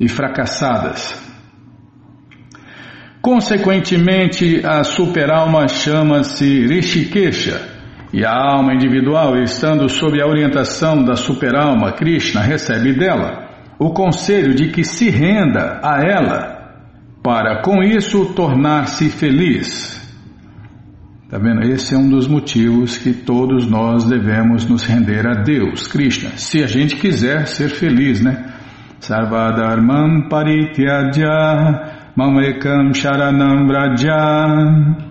e 0.00 0.08
fracassadas. 0.08 1.25
Consequentemente, 3.20 4.60
a 4.64 4.84
superalma 4.84 5.66
chama-se 5.68 6.66
Rishikesha 6.66 7.60
e 8.12 8.24
a 8.24 8.32
alma 8.32 8.74
individual, 8.74 9.36
estando 9.42 9.88
sob 9.88 10.20
a 10.22 10.26
orientação 10.26 11.02
da 11.02 11.16
superalma 11.16 11.92
Krishna, 11.92 12.40
recebe 12.40 12.92
dela 12.92 13.46
o 13.78 13.90
conselho 13.90 14.54
de 14.54 14.70
que 14.70 14.84
se 14.84 15.10
renda 15.10 15.80
a 15.82 16.00
ela, 16.00 16.56
para 17.22 17.60
com 17.62 17.82
isso 17.82 18.32
tornar-se 18.34 19.10
feliz. 19.10 19.96
Tá 21.28 21.38
vendo? 21.38 21.62
Esse 21.62 21.94
é 21.94 21.98
um 21.98 22.08
dos 22.08 22.28
motivos 22.28 22.96
que 22.96 23.12
todos 23.12 23.66
nós 23.68 24.04
devemos 24.04 24.64
nos 24.64 24.84
render 24.84 25.26
a 25.26 25.42
Deus, 25.42 25.88
Krishna, 25.88 26.30
se 26.36 26.62
a 26.62 26.66
gente 26.68 26.96
quiser 26.96 27.48
ser 27.48 27.68
feliz, 27.68 28.22
né? 28.22 28.52
Sarvadharmam 29.00 30.28
parityajya 30.28 31.95
mamekam 32.16 32.94
sharanam 32.94 33.66
vraja. 33.66 35.06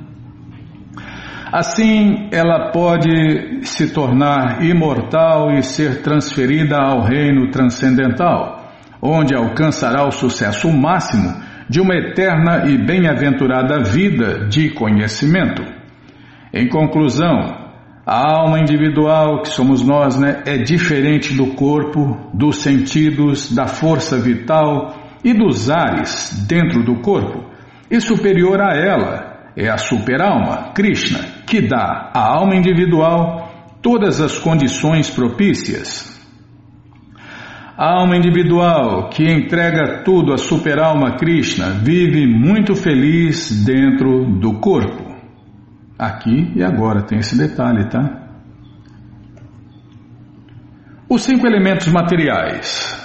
Assim, 1.53 2.27
ela 2.31 2.71
pode 2.71 3.59
se 3.61 3.93
tornar 3.93 4.65
imortal 4.65 5.51
e 5.51 5.61
ser 5.61 6.01
transferida 6.01 6.77
ao 6.77 7.01
reino 7.01 7.49
transcendental, 7.51 8.71
onde 9.01 9.35
alcançará 9.35 10.05
o 10.05 10.11
sucesso 10.11 10.69
máximo 10.69 11.33
de 11.69 11.79
uma 11.79 11.95
eterna 11.95 12.65
e 12.67 12.77
bem-aventurada 12.77 13.83
vida 13.83 14.47
de 14.49 14.71
conhecimento. 14.71 15.63
Em 16.51 16.67
conclusão, 16.67 17.65
a 18.05 18.37
alma 18.37 18.59
individual, 18.59 19.41
que 19.41 19.49
somos 19.49 19.81
nós, 19.83 20.19
né, 20.19 20.41
é 20.45 20.57
diferente 20.57 21.33
do 21.33 21.53
corpo, 21.53 22.31
dos 22.33 22.57
sentidos, 22.57 23.53
da 23.53 23.67
força 23.67 24.17
vital 24.17 25.04
e 25.25 25.33
dos 25.33 25.71
ares 25.71 26.45
dentro 26.47 26.83
do 26.83 27.01
corpo, 27.01 27.49
e 27.89 27.99
superior 27.99 28.61
a 28.61 28.75
ela 28.75 29.51
é 29.57 29.67
a 29.67 29.77
superalma, 29.77 30.71
Krishna, 30.75 31.19
que 31.47 31.61
dá 31.61 32.11
à 32.13 32.37
alma 32.37 32.55
individual 32.55 33.51
todas 33.81 34.21
as 34.21 34.37
condições 34.37 35.09
propícias. 35.09 36.13
A 37.75 37.99
alma 37.99 38.15
individual 38.15 39.09
que 39.09 39.23
entrega 39.23 40.03
tudo 40.03 40.31
à 40.31 40.37
superalma 40.37 41.17
Krishna 41.17 41.71
vive 41.71 42.27
muito 42.27 42.75
feliz 42.75 43.65
dentro 43.65 44.39
do 44.39 44.59
corpo. 44.59 45.15
Aqui 45.97 46.53
e 46.55 46.63
agora 46.63 47.01
tem 47.01 47.19
esse 47.19 47.37
detalhe, 47.37 47.89
tá? 47.89 48.21
Os 51.09 51.23
cinco 51.23 51.47
elementos 51.47 51.87
materiais, 51.87 53.04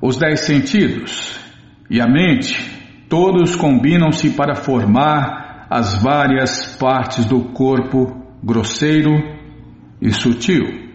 os 0.00 0.16
dez 0.16 0.40
sentidos 0.40 1.38
e 1.90 2.00
a 2.00 2.06
mente, 2.06 3.04
todos 3.08 3.56
combinam-se 3.56 4.30
para 4.30 4.54
formar 4.54 5.66
as 5.68 6.00
várias 6.02 6.76
partes 6.76 7.24
do 7.24 7.40
corpo 7.52 8.16
grosseiro 8.42 9.10
e 10.00 10.12
sutil. 10.12 10.90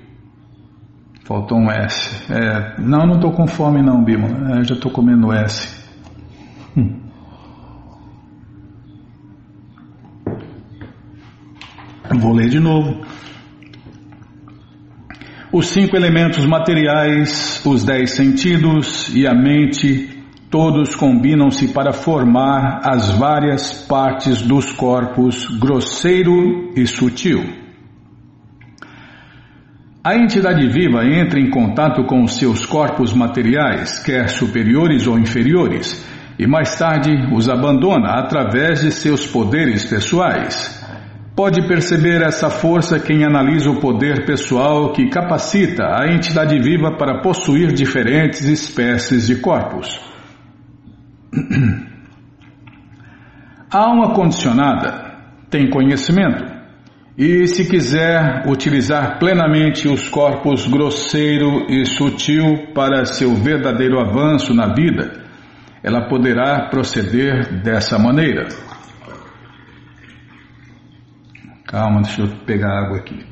Faltou 1.24 1.58
um 1.58 1.72
S. 1.72 2.32
É, 2.32 2.80
não, 2.80 3.06
não 3.06 3.16
estou 3.16 3.32
com 3.32 3.47
fome 3.47 3.82
não, 3.82 4.03
Bima. 4.03 4.60
É, 4.60 4.64
já 4.64 4.76
estou 4.76 4.91
comendo 4.91 5.34
S. 5.34 5.84
Hum. 6.78 7.01
Vou 12.20 12.34
ler 12.34 12.49
de 12.49 12.60
novo. 12.60 13.03
Os 15.58 15.68
cinco 15.68 15.95
elementos 15.95 16.45
materiais, 16.45 17.62
os 17.66 17.86
dez 17.86 18.12
sentidos 18.12 19.10
e 19.16 19.26
a 19.26 19.34
mente, 19.34 20.22
todos 20.51 20.93
combinam-se 20.95 21.70
para 21.70 21.93
formar 21.93 22.82
as 22.84 23.18
várias 23.18 23.72
partes 23.88 24.41
dos 24.41 24.74
corpos 24.74 25.47
grosseiro 25.58 26.74
e 26.76 26.86
sutil. 26.86 27.41
A 30.03 30.18
entidade 30.18 30.68
viva 30.68 31.06
entra 31.06 31.39
em 31.39 31.49
contato 31.49 32.03
com 32.03 32.22
os 32.22 32.38
seus 32.38 32.66
corpos 32.66 33.14
materiais, 33.14 34.03
quer 34.03 34.28
superiores 34.28 35.08
ou 35.08 35.18
inferiores, 35.18 36.06
e 36.38 36.45
mais 36.45 36.78
tarde 36.78 37.34
os 37.34 37.47
abandona 37.47 38.20
através 38.20 38.82
de 38.82 38.91
seus 38.91 39.26
poderes 39.26 39.86
pessoais. 39.86 40.84
Pode 41.36 41.67
perceber 41.67 42.21
essa 42.21 42.49
força 42.49 42.97
quem 42.97 43.25
analisa 43.25 43.69
o 43.69 43.81
poder 43.81 44.25
pessoal 44.25 44.93
que 44.93 45.09
capacita 45.09 45.83
a 45.83 46.07
entidade 46.07 46.57
viva 46.61 46.95
para 46.97 47.21
possuir 47.21 47.73
diferentes 47.73 48.45
espécies 48.45 49.27
de 49.27 49.36
corpos. 49.36 49.99
A 53.69 53.79
alma 53.79 54.13
condicionada 54.13 55.17
tem 55.49 55.69
conhecimento 55.69 56.45
e, 57.17 57.45
se 57.47 57.69
quiser 57.69 58.45
utilizar 58.47 59.19
plenamente 59.19 59.89
os 59.89 60.07
corpos 60.07 60.65
grosseiro 60.65 61.65
e 61.69 61.86
sutil 61.86 62.71
para 62.73 63.03
seu 63.03 63.36
verdadeiro 63.36 63.99
avanço 63.99 64.53
na 64.53 64.73
vida, 64.73 65.11
ela 65.83 66.07
poderá 66.07 66.69
proceder 66.69 67.61
dessa 67.61 67.99
maneira. 67.99 68.47
Calma, 71.68 72.01
deixa 72.01 72.22
eu 72.22 72.28
pegar 72.45 72.86
água 72.86 72.97
aqui. 72.97 73.26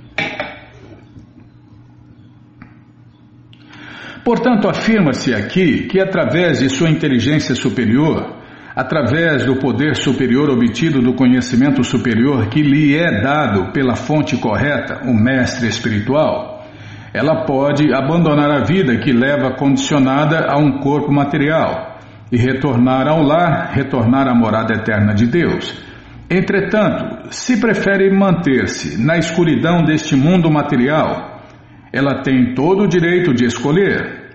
Portanto, 4.24 4.68
afirma-se 4.68 5.34
aqui 5.34 5.84
que 5.88 6.00
através 6.00 6.60
de 6.60 6.70
sua 6.70 6.90
inteligência 6.90 7.54
superior, 7.54 8.38
através 8.76 9.46
do 9.46 9.58
poder 9.58 9.96
superior 9.96 10.50
obtido 10.50 11.02
do 11.02 11.14
conhecimento 11.14 11.84
superior 11.84 12.48
que 12.48 12.62
lhe 12.64 12.96
é 12.96 13.22
dado 13.22 13.72
pela 13.72 13.96
fonte 13.96 14.38
correta, 14.38 15.02
o 15.06 15.14
mestre 15.14 15.68
espiritual, 15.68 16.66
ela 17.14 17.46
pode 17.46 17.94
abandonar 17.94 18.50
a 18.50 18.64
vida 18.64 18.98
que 18.98 19.12
leva 19.12 19.56
condicionada 19.56 20.48
a 20.50 20.58
um 20.58 20.80
corpo 20.80 21.12
material 21.12 22.00
e 22.32 22.38
retornar 22.38 23.08
ao 23.08 23.22
lar, 23.22 23.72
retornar 23.74 24.28
à 24.28 24.34
morada 24.34 24.74
eterna 24.74 25.14
de 25.14 25.28
Deus 25.28 25.93
Entretanto, 26.36 27.32
se 27.32 27.60
prefere 27.60 28.10
manter-se 28.12 29.00
na 29.00 29.20
escuridão 29.20 29.84
deste 29.84 30.16
mundo 30.16 30.50
material, 30.50 31.44
ela 31.92 32.24
tem 32.24 32.56
todo 32.56 32.86
o 32.86 32.88
direito 32.88 33.32
de 33.36 33.46
escolher. 33.46 34.32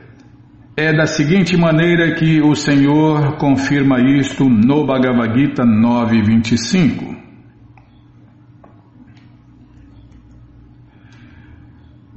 É 0.76 0.92
da 0.92 1.06
seguinte 1.06 1.56
maneira 1.56 2.14
que 2.14 2.40
o 2.40 2.54
Senhor 2.54 3.36
confirma 3.36 3.98
isto 4.00 4.48
no 4.48 4.86
Bhagavad 4.86 5.36
Gita 5.36 5.64
9.25. 5.64 7.16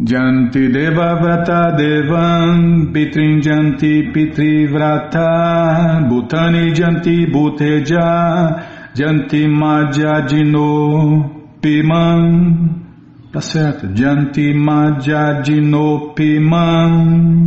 Janti 0.04 0.70
Deva 0.70 1.16
Vrata 1.16 1.72
Devam 1.76 2.92
Pitrin 2.92 3.42
Janti 3.42 4.12
Pitri 4.14 4.68
Vrata 4.68 6.08
Bhutani 6.08 6.72
Janti 6.76 7.26
Bhuteja 7.26 8.71
Janti 8.94 9.48
Madhyadino 9.48 11.30
Piman. 11.62 12.82
Tá 13.32 13.40
certo. 13.40 13.88
Janti 13.96 14.54
Madhyadino 14.54 16.14
Piman. 16.14 17.46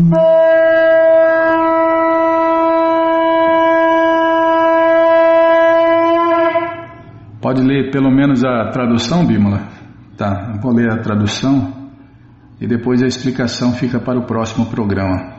Pode 7.43 7.61
ler 7.61 7.91
pelo 7.91 8.11
menos 8.11 8.43
a 8.43 8.71
tradução, 8.71 9.27
Bímola? 9.27 9.69
Tá, 10.17 10.59
vou 10.63 10.73
ler 10.73 10.91
a 10.91 11.03
tradução 11.03 11.91
e 12.59 12.67
depois 12.67 13.03
a 13.03 13.07
explicação 13.07 13.75
fica 13.75 14.01
para 14.01 14.19
o 14.19 14.25
próximo 14.25 14.65
programa. 14.71 15.35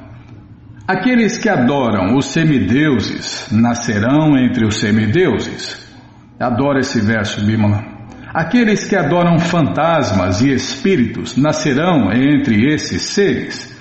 Aqueles 0.87 1.39
que 1.39 1.49
adoram 1.49 2.15
os 2.15 2.25
semideuses 2.27 3.49
nascerão 3.51 4.37
entre 4.37 4.67
os 4.67 4.79
semideuses. 4.79 5.84
Adoro 6.39 6.79
esse 6.79 6.99
verso, 6.99 7.45
Bimala. 7.45 7.83
Aqueles 8.33 8.83
que 8.83 8.97
adoram 8.97 9.39
fantasmas 9.39 10.41
e 10.41 10.53
espíritos 10.53 11.37
nascerão 11.37 12.11
entre 12.11 12.73
esses 12.73 13.01
seres. 13.03 13.73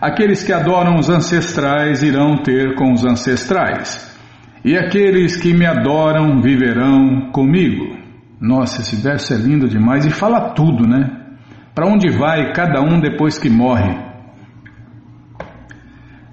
Aqueles 0.00 0.42
que 0.42 0.52
adoram 0.52 0.96
os 0.96 1.08
ancestrais 1.08 2.02
irão 2.02 2.36
ter 2.42 2.74
com 2.74 2.92
os 2.92 3.04
ancestrais. 3.04 4.12
E 4.64 4.76
aqueles 4.76 5.36
que 5.36 5.54
me 5.54 5.64
adoram 5.64 6.42
viverão 6.42 7.30
comigo. 7.30 7.96
Nossa, 8.40 8.82
esse 8.82 8.96
verso 8.96 9.32
é 9.32 9.36
lindo 9.36 9.68
demais 9.68 10.04
e 10.04 10.10
fala 10.10 10.50
tudo, 10.54 10.88
né? 10.88 11.08
Para 11.72 11.86
onde 11.86 12.10
vai 12.10 12.52
cada 12.52 12.80
um 12.82 12.98
depois 13.00 13.38
que 13.38 13.48
morre? 13.48 13.96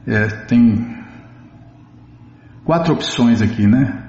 É, 0.07 0.27
tem 0.47 0.97
quatro 2.65 2.93
opções 2.93 3.41
aqui, 3.41 3.67
né? 3.67 4.00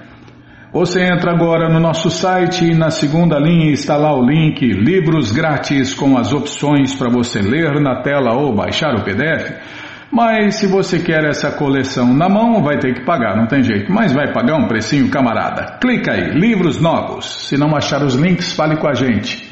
Você 0.71 1.01
entra 1.01 1.31
agora 1.31 1.67
no 1.67 1.79
nosso 1.79 2.11
site 2.11 2.63
e 2.63 2.75
na 2.75 2.91
segunda 2.91 3.39
linha 3.39 3.71
está 3.71 3.97
lá 3.97 4.15
o 4.15 4.23
link 4.23 4.63
Livros 4.67 5.31
Grátis 5.31 5.95
com 5.95 6.15
as 6.15 6.31
opções 6.31 6.93
para 6.93 7.09
você 7.09 7.41
ler 7.41 7.81
na 7.81 8.03
tela 8.03 8.39
ou 8.39 8.53
baixar 8.53 8.93
o 8.93 9.03
PDF. 9.03 9.86
Mas 10.11 10.55
se 10.55 10.67
você 10.67 10.99
quer 10.99 11.25
essa 11.25 11.51
coleção 11.51 12.13
na 12.13 12.29
mão, 12.29 12.63
vai 12.63 12.79
ter 12.79 12.93
que 12.93 13.05
pagar, 13.05 13.35
não 13.35 13.45
tem 13.45 13.61
jeito. 13.61 13.91
Mas 13.91 14.13
vai 14.13 14.31
pagar 14.31 14.55
um 14.55 14.67
precinho, 14.67 15.09
camarada. 15.09 15.77
Clica 15.81 16.13
aí, 16.13 16.31
livros 16.31 16.79
novos. 16.79 17.47
Se 17.47 17.57
não 17.57 17.75
achar 17.75 18.03
os 18.03 18.15
links, 18.15 18.53
fale 18.53 18.77
com 18.77 18.87
a 18.87 18.93
gente. 18.93 19.47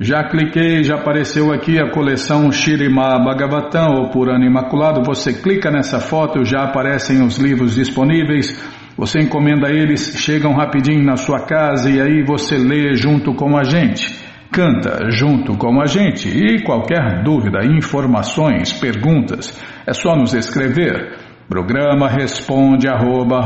Já 0.00 0.24
cliquei, 0.24 0.82
já 0.82 0.96
apareceu 0.96 1.52
aqui 1.52 1.78
a 1.78 1.90
coleção 1.90 2.50
Shirima 2.50 3.22
Bhagavatam 3.22 3.92
ou 3.94 4.10
Purana 4.10 4.44
Imaculado. 4.44 5.02
Você 5.04 5.32
clica 5.32 5.70
nessa 5.70 6.00
foto, 6.00 6.44
já 6.44 6.64
aparecem 6.64 7.22
os 7.22 7.38
livros 7.38 7.74
disponíveis. 7.74 8.60
Você 8.96 9.20
encomenda 9.20 9.70
eles, 9.70 10.18
chegam 10.18 10.54
rapidinho 10.54 11.04
na 11.04 11.16
sua 11.16 11.46
casa 11.46 11.90
e 11.90 12.00
aí 12.00 12.24
você 12.24 12.56
lê 12.56 12.94
junto 12.94 13.34
com 13.34 13.56
a 13.56 13.62
gente. 13.62 14.31
Canta 14.52 15.10
junto 15.10 15.56
com 15.56 15.80
a 15.80 15.86
gente 15.86 16.28
e 16.28 16.62
qualquer 16.62 17.22
dúvida, 17.22 17.64
informações, 17.64 18.70
perguntas, 18.70 19.58
é 19.86 19.94
só 19.94 20.14
nos 20.14 20.34
escrever. 20.34 21.16
Programa 21.48 22.06
responde 22.06 22.86
arroba, 22.86 23.40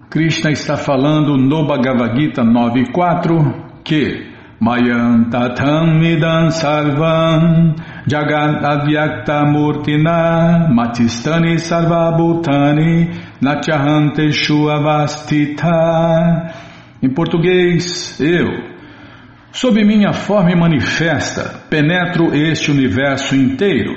Krishna 0.09 0.49
está 0.49 0.75
falando 0.75 1.37
no 1.37 1.67
Bhagavad 1.67 2.19
Gita 2.19 2.41
9.4 2.41 3.83
que 3.83 4.27
Mayam 4.59 5.29
tatam 5.29 5.99
midam 5.99 6.49
sarvam 6.49 7.75
jagat 8.07 8.65
avyakta 8.65 9.45
murtina 9.45 10.67
matistani 10.67 11.59
sarvabhutani 11.59 13.11
natyahanteshu 13.39 14.67
avastita 14.71 16.51
Em 17.03 17.09
português, 17.13 18.19
eu 18.19 18.47
Sob 19.51 19.83
minha 19.85 20.11
forma 20.11 20.55
manifesta, 20.55 21.67
penetro 21.69 22.33
este 22.33 22.71
universo 22.71 23.35
inteiro. 23.35 23.93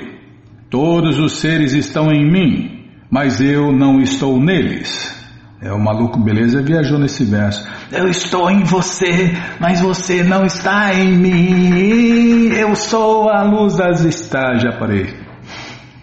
Todos 0.69 1.19
os 1.19 1.33
seres 1.33 1.73
estão 1.73 2.11
em 2.11 2.23
mim, 2.23 2.72
mas 3.13 3.39
eu 3.39 3.71
não 3.71 4.01
estou 4.01 4.41
neles. 4.41 5.13
É, 5.61 5.71
o 5.71 5.79
maluco 5.79 6.19
beleza 6.19 6.63
viajou 6.63 6.97
nesse 6.97 7.23
verso. 7.23 7.63
Eu 7.91 8.07
estou 8.07 8.49
em 8.49 8.63
você, 8.63 9.31
mas 9.59 9.81
você 9.81 10.23
não 10.23 10.43
está 10.43 10.95
em 10.95 11.15
mim. 11.15 12.47
Eu 12.47 12.75
sou 12.75 13.29
a 13.29 13.43
luz 13.43 13.75
das 13.75 14.03
estrelas. 14.03 14.63
Já 14.63 14.71
parei. 14.79 15.13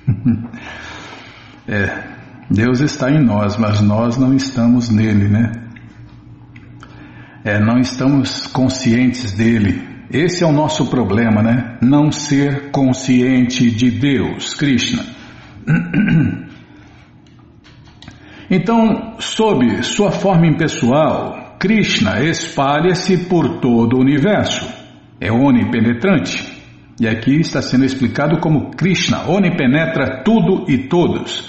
é, 1.66 2.04
Deus 2.48 2.78
está 2.78 3.10
em 3.10 3.18
nós, 3.18 3.56
mas 3.56 3.80
nós 3.80 4.16
não 4.16 4.32
estamos 4.32 4.88
nele, 4.88 5.26
né? 5.26 5.50
É, 7.42 7.58
não 7.58 7.80
estamos 7.80 8.46
conscientes 8.46 9.32
dele. 9.32 9.82
Esse 10.12 10.44
é 10.44 10.46
o 10.46 10.52
nosso 10.52 10.86
problema, 10.86 11.42
né? 11.42 11.76
Não 11.82 12.12
ser 12.12 12.70
consciente 12.70 13.68
de 13.68 13.90
Deus, 13.90 14.54
Krishna. 14.54 15.04
Então, 18.50 19.14
sob 19.20 19.82
sua 19.84 20.10
forma 20.10 20.48
impessoal, 20.48 21.56
Krishna 21.60 22.20
espalha-se 22.24 23.28
por 23.28 23.60
todo 23.60 23.96
o 23.96 24.00
universo. 24.00 24.66
É 25.20 25.30
onipenetrante. 25.30 26.60
E 27.00 27.06
aqui 27.06 27.40
está 27.40 27.62
sendo 27.62 27.84
explicado 27.84 28.40
como 28.40 28.72
Krishna 28.72 29.28
onipenetra 29.28 30.22
tudo 30.24 30.64
e 30.68 30.88
todos. 30.88 31.48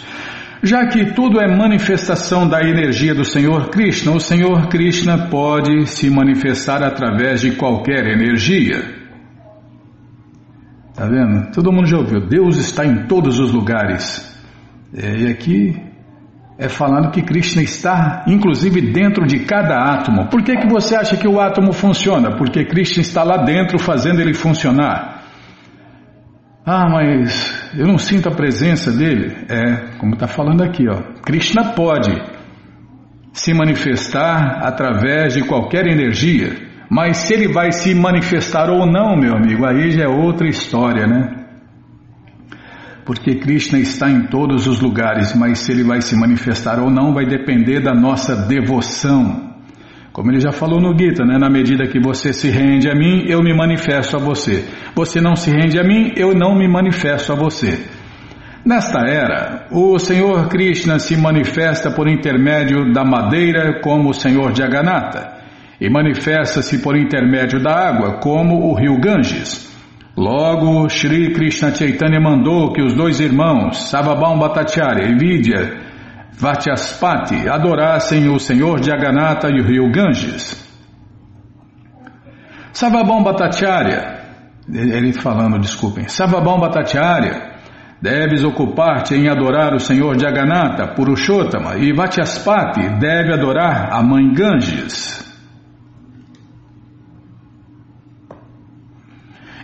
Já 0.62 0.86
que 0.86 1.14
tudo 1.14 1.42
é 1.42 1.48
manifestação 1.48 2.48
da 2.48 2.62
energia 2.62 3.16
do 3.16 3.26
Senhor 3.26 3.70
Krishna, 3.70 4.12
o 4.12 4.20
Senhor 4.20 4.68
Krishna 4.68 5.28
pode 5.28 5.88
se 5.88 6.08
manifestar 6.08 6.84
através 6.84 7.42
de 7.42 7.52
qualquer 7.56 8.06
energia. 8.06 9.02
Tá 10.94 11.08
vendo? 11.08 11.52
Todo 11.52 11.72
mundo 11.72 11.88
já 11.88 11.98
ouviu. 11.98 12.28
Deus 12.28 12.58
está 12.58 12.86
em 12.86 13.08
todos 13.08 13.40
os 13.40 13.52
lugares. 13.52 14.30
É, 14.94 15.22
e 15.22 15.28
aqui 15.28 15.91
é 16.62 16.70
falando 16.70 17.10
que 17.10 17.24
Krishna 17.24 17.64
está, 17.64 18.24
inclusive, 18.28 18.80
dentro 18.94 19.26
de 19.26 19.40
cada 19.40 19.76
átomo. 19.94 20.28
Por 20.30 20.44
que, 20.44 20.56
que 20.56 20.70
você 20.70 20.96
acha 20.96 21.18
que 21.18 21.28
o 21.28 21.42
átomo 21.42 21.74
funciona? 21.74 22.38
Porque 22.38 22.64
Krishna 22.64 23.02
está 23.02 23.24
lá 23.24 23.38
dentro 23.38 23.80
fazendo 23.80 24.22
ele 24.22 24.36
funcionar. 24.36 25.24
Ah, 26.64 26.88
mas 26.88 27.72
eu 27.76 27.88
não 27.88 27.98
sinto 27.98 28.30
a 28.30 28.36
presença 28.36 28.92
dele. 28.92 29.36
É, 29.50 29.98
como 29.98 30.14
está 30.14 30.28
falando 30.28 30.62
aqui, 30.62 30.88
ó. 30.88 31.02
Krishna 31.24 31.74
pode 31.74 32.12
se 33.34 33.56
manifestar 33.56 34.60
através 34.62 35.34
de 35.34 35.42
qualquer 35.42 35.88
energia, 35.88 36.56
mas 36.88 37.18
se 37.18 37.34
ele 37.34 37.52
vai 37.52 37.72
se 37.72 37.96
manifestar 37.96 38.70
ou 38.70 38.86
não, 38.86 39.18
meu 39.18 39.34
amigo, 39.36 39.66
aí 39.66 39.90
já 39.90 40.04
é 40.04 40.08
outra 40.08 40.48
história, 40.48 41.08
né? 41.08 41.41
Porque 43.06 43.36
Krishna 43.36 43.80
está 43.80 44.10
em 44.10 44.28
todos 44.28 44.68
os 44.68 44.80
lugares, 44.80 45.36
mas 45.36 45.60
se 45.60 45.72
ele 45.72 45.84
vai 45.84 46.02
se 46.02 46.16
manifestar 46.16 46.80
ou 46.80 46.90
não 46.90 47.14
vai 47.14 47.26
depender 47.26 47.80
da 47.80 47.94
nossa 47.94 48.36
devoção. 48.36 49.52
Como 50.12 50.30
ele 50.30 50.42
já 50.42 50.52
falou 50.52 50.82
no 50.82 50.98
Gita, 50.98 51.24
né? 51.24 51.38
na 51.38 51.50
medida 51.50 51.88
que 51.88 52.00
você 52.00 52.34
se 52.34 52.50
rende 52.50 52.90
a 52.90 52.94
mim, 52.94 53.24
eu 53.28 53.42
me 53.42 53.56
manifesto 53.56 54.18
a 54.18 54.20
você. 54.20 54.66
Você 54.94 55.22
não 55.22 55.36
se 55.36 55.50
rende 55.50 55.80
a 55.80 55.84
mim, 55.84 56.12
eu 56.16 56.36
não 56.36 56.54
me 56.54 56.68
manifesto 56.68 57.32
a 57.32 57.36
você. 57.36 57.80
Nesta 58.64 59.00
era, 59.08 59.68
o 59.72 59.98
Senhor 59.98 60.48
Krishna 60.48 61.00
se 61.00 61.18
manifesta 61.18 61.90
por 61.90 62.08
intermédio 62.08 62.92
da 62.94 63.04
madeira 63.04 63.80
como 63.82 64.10
o 64.10 64.14
Senhor 64.14 64.56
Jagannatha 64.56 65.42
e 65.80 65.90
manifesta-se 65.90 66.78
por 66.80 66.96
intermédio 66.96 67.60
da 67.60 67.74
água 67.74 68.20
como 68.20 68.70
o 68.70 68.76
rio 68.76 69.00
Ganges. 69.00 69.71
Logo, 70.16 70.90
Sri 70.90 71.34
Krishna 71.34 71.74
Chaitanya 71.74 72.20
mandou 72.20 72.74
que 72.74 72.82
os 72.82 72.94
dois 72.94 73.20
irmãos, 73.20 73.90
Savabam 73.90 74.38
Bhattacharya 74.38 75.08
e 75.10 75.16
Vidya, 75.16 75.80
Vatyaspati 76.34 77.48
adorassem 77.48 78.28
o 78.30 78.38
Senhor 78.38 78.84
Jagannatha 78.84 79.50
e 79.50 79.62
o 79.62 79.64
rio 79.64 79.90
Ganges. 79.90 80.70
Savabam 82.74 83.24
Bhattacharya, 83.24 84.20
ele 84.68 85.14
falando, 85.14 85.60
desculpem, 85.60 86.08
Savabam 86.10 86.60
Bhattacharya, 86.60 87.52
deves 88.02 88.44
ocupar-te 88.44 89.16
em 89.16 89.30
adorar 89.30 89.74
o 89.74 89.80
Senhor 89.80 90.20
Jagannatha, 90.20 90.94
Purushottama, 90.94 91.78
e 91.78 91.94
Vatyaspati 91.94 93.00
deve 93.00 93.34
adorar 93.34 93.94
a 93.94 94.04
mãe 94.04 94.34
Ganges. 94.34 95.31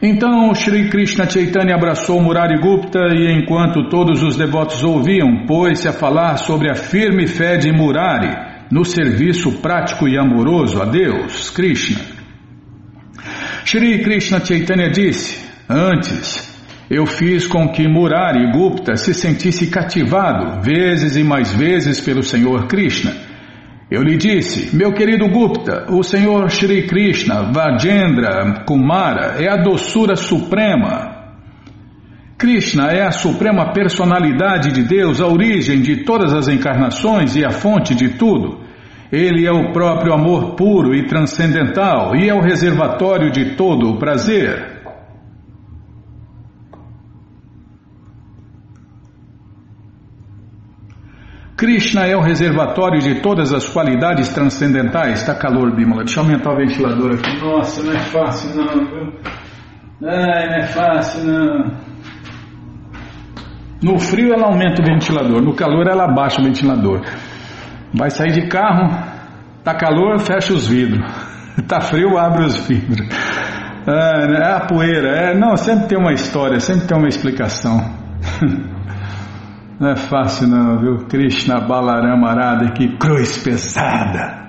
Então 0.02 0.54
Sri 0.54 0.90
Krishna 0.90 1.28
Chaitanya 1.28 1.76
abraçou 1.76 2.22
Murari 2.22 2.60
Gupta 2.60 3.00
e 3.16 3.32
enquanto 3.32 3.90
todos 3.90 4.22
os 4.22 4.36
devotos 4.36 4.84
ouviam, 4.84 5.46
pôs-se 5.48 5.88
a 5.88 5.94
falar 5.94 6.38
sobre 6.38 6.70
a 6.70 6.76
firme 6.76 7.26
fé 7.26 7.58
de 7.58 7.72
Murari 7.72 8.30
no 8.72 8.86
serviço 8.86 9.60
prático 9.60 10.08
e 10.08 10.18
amoroso 10.18 10.82
a 10.82 10.86
Deus, 10.86 11.50
Krishna. 11.50 12.00
Shri 13.66 14.04
Krishna 14.04 14.40
Chaitanya 14.44 14.90
disse: 14.90 15.44
Antes, 15.68 16.48
eu 16.90 17.08
fiz 17.08 17.48
com 17.48 17.68
que 17.70 17.88
Murari 17.88 18.52
Gupta 18.52 18.96
se 18.96 19.16
sentisse 19.16 19.68
cativado 19.68 20.62
vezes 20.62 21.18
e 21.18 21.24
mais 21.24 21.52
vezes 21.54 22.00
pelo 22.00 22.22
Senhor 22.22 22.68
Krishna 22.68 23.27
eu 23.90 24.04
lhe 24.04 24.18
disse, 24.18 24.76
meu 24.76 24.94
querido 24.94 25.30
Gupta, 25.30 25.86
o 25.90 26.04
Senhor 26.04 26.50
Shri 26.50 26.88
Krishna, 26.88 27.54
Vajendra 27.54 28.66
Kumara, 28.66 29.42
é 29.42 29.48
a 29.48 29.56
doçura 29.56 30.18
suprema. 30.18 31.16
Krishna 32.38 32.92
é 32.92 33.04
a 33.04 33.12
suprema 33.12 33.72
personalidade 33.72 34.74
de 34.74 34.84
Deus, 34.84 35.22
a 35.22 35.28
origem 35.28 35.82
de 35.82 36.04
todas 36.04 36.34
as 36.34 36.50
encarnações 36.50 37.38
e 37.38 37.46
a 37.46 37.50
fonte 37.50 37.96
de 37.96 38.10
tudo. 38.10 38.60
Ele 39.10 39.48
é 39.48 39.52
o 39.52 39.72
próprio 39.72 40.14
amor 40.14 40.56
puro 40.56 40.94
e 40.94 41.08
transcendental 41.08 42.14
e 42.14 42.28
é 42.28 42.34
o 42.34 42.42
reservatório 42.42 43.32
de 43.32 43.56
todo 43.56 43.90
o 43.90 43.98
prazer. 43.98 44.77
Krishna 51.58 52.06
é 52.06 52.16
o 52.16 52.22
reservatório 52.22 53.02
de 53.02 53.16
todas 53.16 53.52
as 53.52 53.68
qualidades 53.68 54.30
transcendentais. 54.30 55.22
Está 55.22 55.34
calor, 55.34 55.76
Bimala. 55.76 56.04
Deixa 56.04 56.20
eu 56.20 56.24
aumentar 56.24 56.54
o 56.54 56.56
ventilador 56.56 57.16
aqui. 57.16 57.42
Nossa, 57.42 57.82
não 57.82 57.94
é 57.94 58.00
fácil 58.00 58.56
não, 58.56 58.86
viu? 58.86 59.14
Ai, 60.08 60.50
não 60.50 60.56
é 60.56 60.64
fácil 60.68 61.24
não. 61.24 61.88
No 63.82 63.98
frio 63.98 64.34
ela 64.34 64.46
aumenta 64.46 64.84
o 64.84 64.86
ventilador, 64.86 65.42
no 65.42 65.56
calor 65.56 65.88
ela 65.88 66.06
abaixa 66.06 66.40
o 66.40 66.44
ventilador. 66.44 67.02
Vai 67.92 68.12
sair 68.12 68.34
de 68.34 68.48
carro, 68.48 68.90
tá 69.64 69.74
calor, 69.74 70.20
fecha 70.20 70.54
os 70.54 70.68
vidros. 70.68 71.04
Tá 71.68 71.82
frio, 71.82 72.20
abre 72.20 72.46
os 72.46 72.56
vidros. 72.68 73.08
É, 73.88 74.44
a 74.44 74.60
poeira, 74.60 75.08
é, 75.08 75.36
não, 75.36 75.58
sempre 75.58 75.88
tem 75.88 75.98
uma 75.98 76.14
história, 76.14 76.60
sempre 76.60 76.86
tem 76.88 76.96
uma 76.96 77.08
explicação. 77.08 77.84
Não 79.80 79.90
é 79.92 79.96
fácil 79.96 80.48
não, 80.48 80.80
viu? 80.80 80.98
Krishna 81.08 81.60
Balarama 81.60 82.30
Arada, 82.30 82.72
que 82.72 82.98
cruz 82.98 83.38
pesada. 83.44 84.48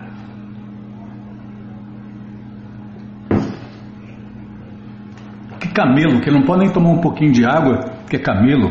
Que 5.61 5.68
camelo, 5.68 6.20
que 6.22 6.31
não 6.31 6.43
pode 6.43 6.64
nem 6.64 6.72
tomar 6.72 6.91
um 6.91 7.01
pouquinho 7.01 7.33
de 7.33 7.45
água, 7.45 7.79
que 8.09 8.16
é 8.16 8.18
camelo. 8.18 8.70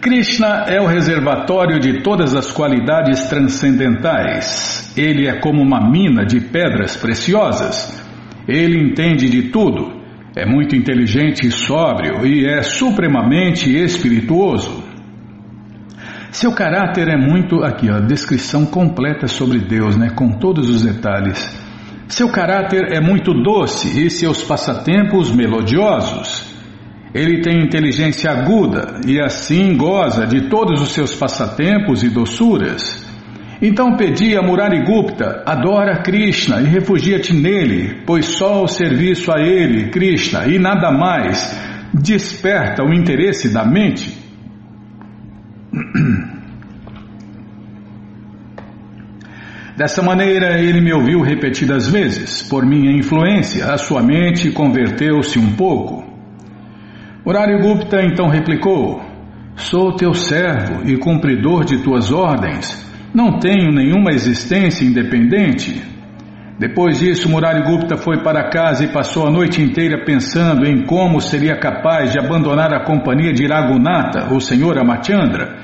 Krishna 0.00 0.64
é 0.66 0.80
o 0.80 0.86
reservatório 0.86 1.78
de 1.78 2.02
todas 2.02 2.34
as 2.34 2.50
qualidades 2.50 3.28
transcendentais. 3.28 4.94
Ele 4.96 5.28
é 5.28 5.38
como 5.38 5.60
uma 5.60 5.90
mina 5.90 6.24
de 6.24 6.40
pedras 6.40 6.96
preciosas. 6.96 7.94
Ele 8.48 8.80
entende 8.80 9.28
de 9.28 9.50
tudo 9.50 9.98
é 10.38 10.46
muito 10.46 10.76
inteligente 10.76 11.48
e 11.48 11.50
sóbrio 11.50 12.24
e 12.24 12.46
é 12.46 12.62
supremamente 12.62 13.74
espirituoso. 13.74 14.77
Seu 16.30 16.52
caráter 16.52 17.08
é 17.08 17.16
muito. 17.16 17.64
Aqui, 17.64 17.90
ó, 17.90 18.00
descrição 18.00 18.66
completa 18.66 19.26
sobre 19.26 19.58
Deus, 19.60 19.96
né, 19.96 20.10
com 20.10 20.38
todos 20.38 20.68
os 20.68 20.82
detalhes. 20.82 21.58
Seu 22.08 22.28
caráter 22.30 22.92
é 22.92 23.00
muito 23.00 23.32
doce 23.32 24.04
e 24.04 24.10
seus 24.10 24.42
passatempos 24.42 25.30
melodiosos. 25.30 26.46
Ele 27.14 27.40
tem 27.40 27.62
inteligência 27.62 28.30
aguda 28.30 29.00
e 29.06 29.20
assim 29.20 29.76
goza 29.76 30.26
de 30.26 30.48
todos 30.48 30.80
os 30.82 30.92
seus 30.92 31.14
passatempos 31.14 32.02
e 32.02 32.10
doçuras. 32.10 33.06
Então 33.60 33.96
pedi 33.96 34.36
a 34.36 34.42
Murarigupta, 34.42 35.42
adora 35.44 36.02
Krishna 36.02 36.60
e 36.60 36.64
refugia-te 36.64 37.34
nele, 37.34 38.02
pois 38.06 38.26
só 38.26 38.62
o 38.62 38.68
serviço 38.68 39.32
a 39.32 39.40
ele, 39.40 39.90
Krishna, 39.90 40.46
e 40.46 40.58
nada 40.58 40.92
mais, 40.92 41.58
desperta 41.92 42.84
o 42.84 42.94
interesse 42.94 43.52
da 43.52 43.64
mente. 43.64 44.17
Dessa 49.76 50.02
maneira, 50.02 50.60
ele 50.60 50.80
me 50.80 50.92
ouviu 50.92 51.20
repetidas 51.20 51.88
vezes. 51.88 52.42
Por 52.42 52.66
minha 52.66 52.90
influência, 52.90 53.72
a 53.72 53.78
sua 53.78 54.02
mente 54.02 54.50
converteu-se 54.50 55.38
um 55.38 55.54
pouco. 55.54 56.02
Murarigupta 57.24 58.02
então 58.02 58.26
replicou: 58.28 59.00
Sou 59.54 59.94
teu 59.94 60.14
servo 60.14 60.88
e 60.88 60.96
cumpridor 60.96 61.64
de 61.64 61.82
tuas 61.82 62.10
ordens. 62.10 62.84
Não 63.14 63.38
tenho 63.38 63.70
nenhuma 63.70 64.10
existência 64.10 64.84
independente. 64.84 65.80
Depois 66.58 66.98
disso, 66.98 67.28
Murari 67.28 67.62
Gupta 67.62 67.96
foi 67.96 68.20
para 68.20 68.50
casa 68.50 68.84
e 68.84 68.92
passou 68.92 69.28
a 69.28 69.30
noite 69.30 69.62
inteira 69.62 70.04
pensando 70.04 70.66
em 70.66 70.84
como 70.84 71.20
seria 71.20 71.56
capaz 71.56 72.12
de 72.12 72.18
abandonar 72.18 72.74
a 72.74 72.84
companhia 72.84 73.32
de 73.32 73.46
Raghunatha, 73.46 74.34
o 74.34 74.40
senhor 74.40 74.76
Amachandra. 74.76 75.56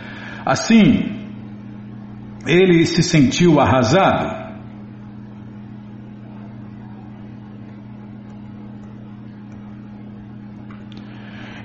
Assim, 0.47 1.26
ele 2.47 2.86
se 2.86 3.03
sentiu 3.03 3.59
arrasado. 3.59 4.45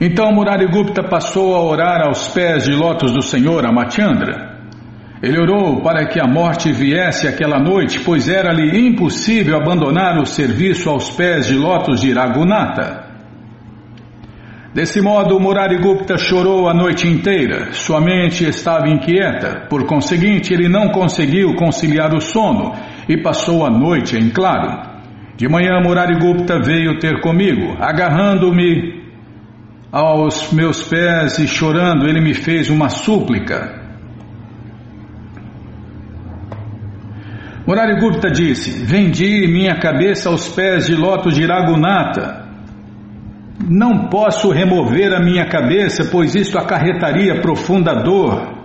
Então 0.01 0.31
Murari 0.31 0.65
Gupta 0.71 1.03
passou 1.07 1.55
a 1.55 1.61
orar 1.61 2.07
aos 2.07 2.29
pés 2.29 2.63
de 2.63 2.71
lótus 2.71 3.11
do 3.11 3.21
senhor 3.21 3.63
Amachandra. 3.63 4.48
Ele 5.21 5.37
orou 5.37 5.81
para 5.81 6.05
que 6.07 6.19
a 6.19 6.25
morte 6.25 6.71
viesse 6.71 7.27
aquela 7.27 7.59
noite, 7.59 7.99
pois 7.99 8.29
era-lhe 8.29 8.87
impossível 8.87 9.57
abandonar 9.57 10.17
o 10.17 10.25
serviço 10.25 10.89
aos 10.89 11.09
pés 11.09 11.47
de 11.47 11.55
lótus 11.55 11.99
de 11.99 12.13
Raghunatha. 12.13 13.09
Desse 14.73 15.01
modo, 15.01 15.39
Murarigupta 15.39 16.17
chorou 16.17 16.69
a 16.69 16.73
noite 16.73 17.07
inteira. 17.07 17.73
Sua 17.73 17.99
mente 17.99 18.45
estava 18.45 18.87
inquieta, 18.87 19.65
por 19.69 19.85
conseguinte, 19.85 20.53
ele 20.53 20.69
não 20.69 20.89
conseguiu 20.89 21.55
conciliar 21.55 22.15
o 22.15 22.21
sono 22.21 22.73
e 23.09 23.17
passou 23.17 23.65
a 23.65 23.69
noite 23.69 24.15
em 24.15 24.29
claro. 24.29 24.87
De 25.35 25.49
manhã, 25.49 25.81
Murarigupta 25.81 26.61
veio 26.61 26.97
ter 26.99 27.19
comigo, 27.19 27.75
agarrando-me 27.79 29.03
aos 29.91 30.53
meus 30.53 30.83
pés 30.83 31.39
e 31.39 31.47
chorando, 31.47 32.07
ele 32.07 32.21
me 32.21 32.33
fez 32.33 32.69
uma 32.69 32.89
súplica. 32.89 33.78
Murari 37.69 37.99
Gupta 37.99 38.31
disse: 38.31 38.83
Vendi 38.83 39.47
minha 39.47 39.75
cabeça 39.75 40.27
aos 40.27 40.49
pés 40.49 40.87
de 40.87 40.95
Loto 40.95 41.29
de 41.29 41.45
Ragunata. 41.45 42.47
Não 43.69 44.07
posso 44.07 44.49
remover 44.49 45.13
a 45.13 45.19
minha 45.19 45.45
cabeça, 45.45 46.09
pois 46.11 46.33
isto 46.33 46.57
acarretaria 46.57 47.41
profunda 47.41 47.93
dor. 48.01 48.57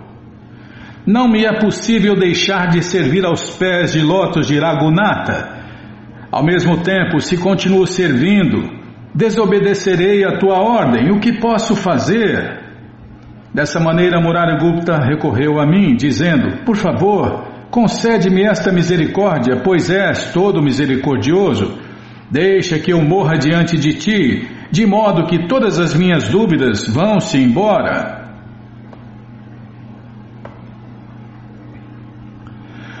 Não 1.05 1.27
me 1.27 1.45
é 1.45 1.53
possível 1.59 2.15
deixar 2.15 2.69
de 2.69 2.81
servir 2.81 3.23
aos 3.23 3.47
pés 3.51 3.93
de 3.93 4.01
Lotos 4.01 4.47
de 4.47 4.57
Ragunata. 4.57 5.49
Ao 6.31 6.43
mesmo 6.43 6.81
tempo, 6.81 7.19
se 7.19 7.37
continuo 7.37 7.85
servindo, 7.85 8.67
desobedecerei 9.13 10.25
a 10.25 10.39
tua 10.39 10.57
ordem. 10.57 11.11
O 11.11 11.19
que 11.19 11.39
posso 11.39 11.75
fazer? 11.75 12.59
Dessa 13.53 13.79
maneira, 13.79 14.19
Murari 14.19 14.57
Gupta 14.57 14.97
recorreu 14.97 15.59
a 15.59 15.65
mim, 15.67 15.95
dizendo: 15.95 16.63
Por 16.65 16.75
favor, 16.75 17.54
Concede-me 17.69 18.43
esta 18.43 18.71
misericórdia, 18.71 19.61
pois 19.63 19.89
és 19.89 20.31
todo 20.31 20.61
misericordioso. 20.61 21.77
Deixa 22.29 22.79
que 22.79 22.91
eu 22.91 23.01
morra 23.01 23.37
diante 23.37 23.77
de 23.77 23.93
ti, 23.93 24.47
de 24.71 24.85
modo 24.85 25.27
que 25.27 25.47
todas 25.47 25.79
as 25.79 25.93
minhas 25.93 26.27
dúvidas 26.29 26.87
vão-se 26.87 27.37
embora. 27.37 28.25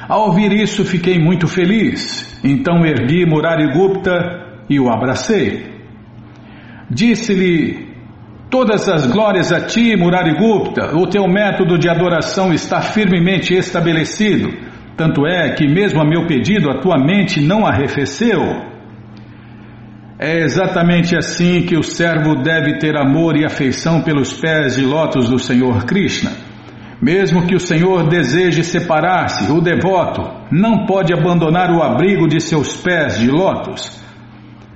Ao 0.07 0.27
ouvir 0.27 0.51
isso, 0.51 0.85
fiquei 0.85 1.17
muito 1.17 1.47
feliz. 1.47 2.39
Então 2.43 2.85
ergui 2.85 3.25
Murari 3.25 3.73
Gupta 3.73 4.63
e 4.69 4.79
o 4.79 4.89
abracei. 4.89 5.73
Disse-lhe 6.89 7.94
Todas 8.57 8.87
as 8.87 9.05
glórias 9.05 9.51
a 9.51 9.65
ti, 9.65 9.97
Murarigupta, 9.97 10.95
o 10.95 11.05
teu 11.07 11.27
método 11.27 11.77
de 11.77 11.89
adoração 11.89 12.53
está 12.53 12.79
firmemente 12.81 13.53
estabelecido. 13.53 14.47
Tanto 14.95 15.27
é 15.27 15.53
que, 15.55 15.67
mesmo 15.67 15.99
a 15.99 16.05
meu 16.05 16.25
pedido, 16.25 16.71
a 16.71 16.79
tua 16.79 16.97
mente 16.97 17.41
não 17.41 17.67
arrefeceu. 17.67 18.39
É 20.17 20.39
exatamente 20.39 21.17
assim 21.17 21.63
que 21.63 21.77
o 21.77 21.83
servo 21.83 22.33
deve 22.41 22.77
ter 22.79 22.95
amor 22.95 23.35
e 23.35 23.43
afeição 23.43 24.01
pelos 24.01 24.31
pés 24.39 24.77
de 24.77 24.85
lótus 24.85 25.27
do 25.27 25.37
Senhor 25.37 25.83
Krishna. 25.83 26.31
Mesmo 27.01 27.45
que 27.45 27.55
o 27.55 27.59
Senhor 27.59 28.07
deseje 28.07 28.63
separar-se, 28.63 29.51
o 29.51 29.59
devoto 29.59 30.21
não 30.49 30.85
pode 30.85 31.13
abandonar 31.13 31.69
o 31.71 31.83
abrigo 31.83 32.25
de 32.25 32.39
seus 32.39 32.73
pés 32.77 33.19
de 33.19 33.29
lótus. 33.29 34.04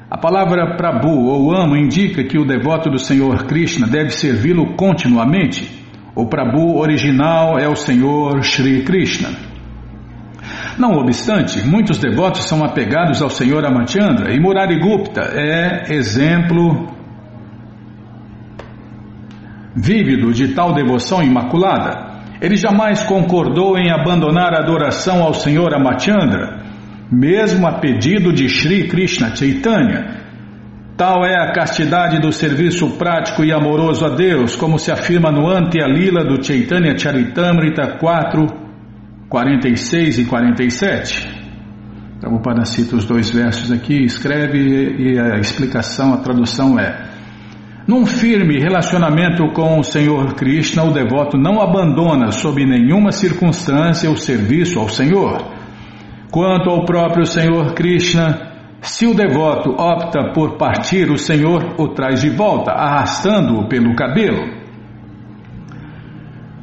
A 0.10 0.18
palavra 0.18 0.76
Prabhu 0.76 1.28
ou 1.28 1.56
amo 1.56 1.78
indica 1.78 2.24
que 2.24 2.40
o 2.40 2.44
devoto 2.44 2.90
do 2.90 2.98
Senhor 2.98 3.46
Krishna 3.46 3.86
deve 3.86 4.10
servi-lo 4.10 4.74
continuamente. 4.76 5.70
O 6.16 6.26
Prabhu 6.26 6.80
original 6.80 7.60
é 7.60 7.68
o 7.68 7.76
Senhor 7.76 8.44
Sri 8.44 8.82
Krishna. 8.82 9.30
Não 10.80 10.94
obstante, 10.94 11.62
muitos 11.68 12.00
devotos 12.00 12.46
são 12.46 12.64
apegados 12.64 13.22
ao 13.22 13.30
Senhor 13.30 13.64
Amachandra 13.64 14.34
e 14.34 14.40
Murari 14.40 14.80
Gupta 14.80 15.22
é 15.22 15.94
exemplo 15.94 16.88
vívido 19.76 20.34
de 20.34 20.56
tal 20.56 20.74
devoção 20.74 21.22
imaculada. 21.22 22.10
Ele 22.42 22.56
jamais 22.56 23.04
concordou 23.04 23.78
em 23.78 23.92
abandonar 23.92 24.56
a 24.56 24.60
adoração 24.64 25.22
ao 25.22 25.36
Senhor 25.36 25.72
Amachandra 25.72 26.69
mesmo 27.12 27.66
a 27.68 27.80
pedido 27.80 28.32
de 28.32 28.48
Sri 28.48 28.88
Krishna 28.88 29.36
Chaitanya. 29.36 30.20
Tal 30.96 31.26
é 31.26 31.36
a 31.36 31.54
castidade 31.54 32.20
do 32.20 32.32
serviço 32.32 32.98
prático 32.98 33.44
e 33.44 33.54
amoroso 33.54 34.06
a 34.06 34.10
Deus, 34.10 34.56
como 34.56 34.78
se 34.78 34.92
afirma 34.92 35.32
no 35.32 35.48
Ante 35.48 35.80
Lila 35.80 36.26
do 36.26 36.44
Chaitanya 36.44 36.98
Charitamrita 36.98 37.98
4, 37.98 38.48
46 39.30 40.20
e 40.20 40.26
47. 40.26 41.40
Prabhupada 42.20 42.66
cita 42.66 42.98
os 42.98 43.06
dois 43.06 43.30
versos 43.30 43.72
aqui, 43.72 44.04
escreve 44.04 44.60
e 44.60 45.18
a 45.18 45.40
explicação, 45.40 46.14
a 46.14 46.18
tradução 46.18 46.78
é: 46.78 47.10
Num 47.88 48.06
firme 48.06 48.60
relacionamento 48.60 49.48
com 49.54 49.80
o 49.80 49.84
Senhor 49.84 50.34
Krishna, 50.36 50.84
o 50.84 50.92
devoto 50.92 51.38
não 51.38 51.62
abandona 51.62 52.32
sob 52.34 52.66
nenhuma 52.66 53.14
circunstância 53.14 54.12
o 54.12 54.18
serviço 54.18 54.80
ao 54.80 54.90
Senhor. 54.90 55.59
Quanto 56.32 56.70
ao 56.70 56.86
próprio 56.86 57.26
Senhor 57.26 57.74
Krishna, 57.74 58.50
se 58.82 59.08
o 59.08 59.16
devoto 59.16 59.72
opta 59.72 60.32
por 60.32 60.58
partir, 60.58 61.10
o 61.10 61.18
Senhor 61.18 61.74
o 61.78 61.88
traz 61.88 62.22
de 62.22 62.30
volta, 62.30 62.72
arrastando-o 62.72 63.68
pelo 63.68 63.96
cabelo. 63.96 64.60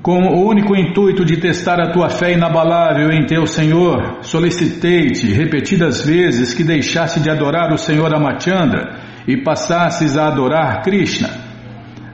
Com 0.01 0.23
o 0.23 0.49
único 0.49 0.77
intuito 0.77 1.25
de 1.25 1.39
testar 1.39 1.81
a 1.81 1.91
tua 1.91 2.09
fé 2.09 2.33
inabalável 2.33 3.11
em 3.11 3.27
teu 3.27 3.45
Senhor, 3.45 4.19
solicitei-te 4.21 5.27
repetidas 5.33 6.07
vezes 6.07 6.55
que 6.55 6.63
deixasse 6.63 7.19
de 7.19 7.29
adorar 7.29 7.73
o 7.73 7.79
Senhor 7.79 8.15
Amachandra 8.15 9.01
e 9.27 9.37
passasses 9.43 10.17
a 10.17 10.29
adorar 10.29 10.83
Krishna. 10.83 11.29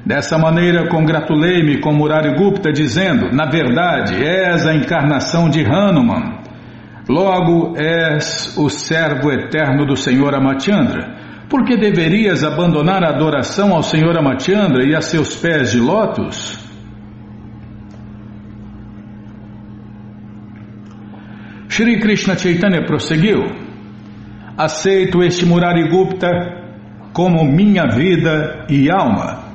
Dessa 0.06 0.38
maneira, 0.38 0.88
congratulei-me 0.88 1.80
com 1.80 1.92
Murari 1.92 2.34
Gupta, 2.34 2.72
dizendo: 2.72 3.30
Na 3.30 3.44
verdade, 3.44 4.14
és 4.24 4.66
a 4.66 4.74
encarnação 4.74 5.50
de 5.50 5.62
Hanuman 5.64 6.41
Logo 7.12 7.74
és 7.76 8.56
o 8.56 8.70
servo 8.70 9.30
eterno 9.30 9.84
do 9.84 9.94
Senhor 9.94 10.34
Amachandra. 10.34 11.44
Por 11.46 11.62
que 11.62 11.76
deverias 11.76 12.42
abandonar 12.42 13.04
a 13.04 13.10
adoração 13.10 13.74
ao 13.74 13.82
Senhor 13.82 14.16
Amachandra 14.16 14.82
e 14.82 14.96
a 14.96 15.02
seus 15.02 15.36
pés 15.36 15.72
de 15.72 15.78
lótus? 15.78 16.58
Shri 21.68 22.00
Krishna 22.00 22.34
Chaitanya 22.34 22.86
prosseguiu: 22.86 23.44
Aceito 24.56 25.22
este 25.22 25.44
Murari 25.44 25.90
Gupta 25.90 26.30
como 27.12 27.44
minha 27.44 27.88
vida 27.94 28.64
e 28.70 28.90
alma. 28.90 29.52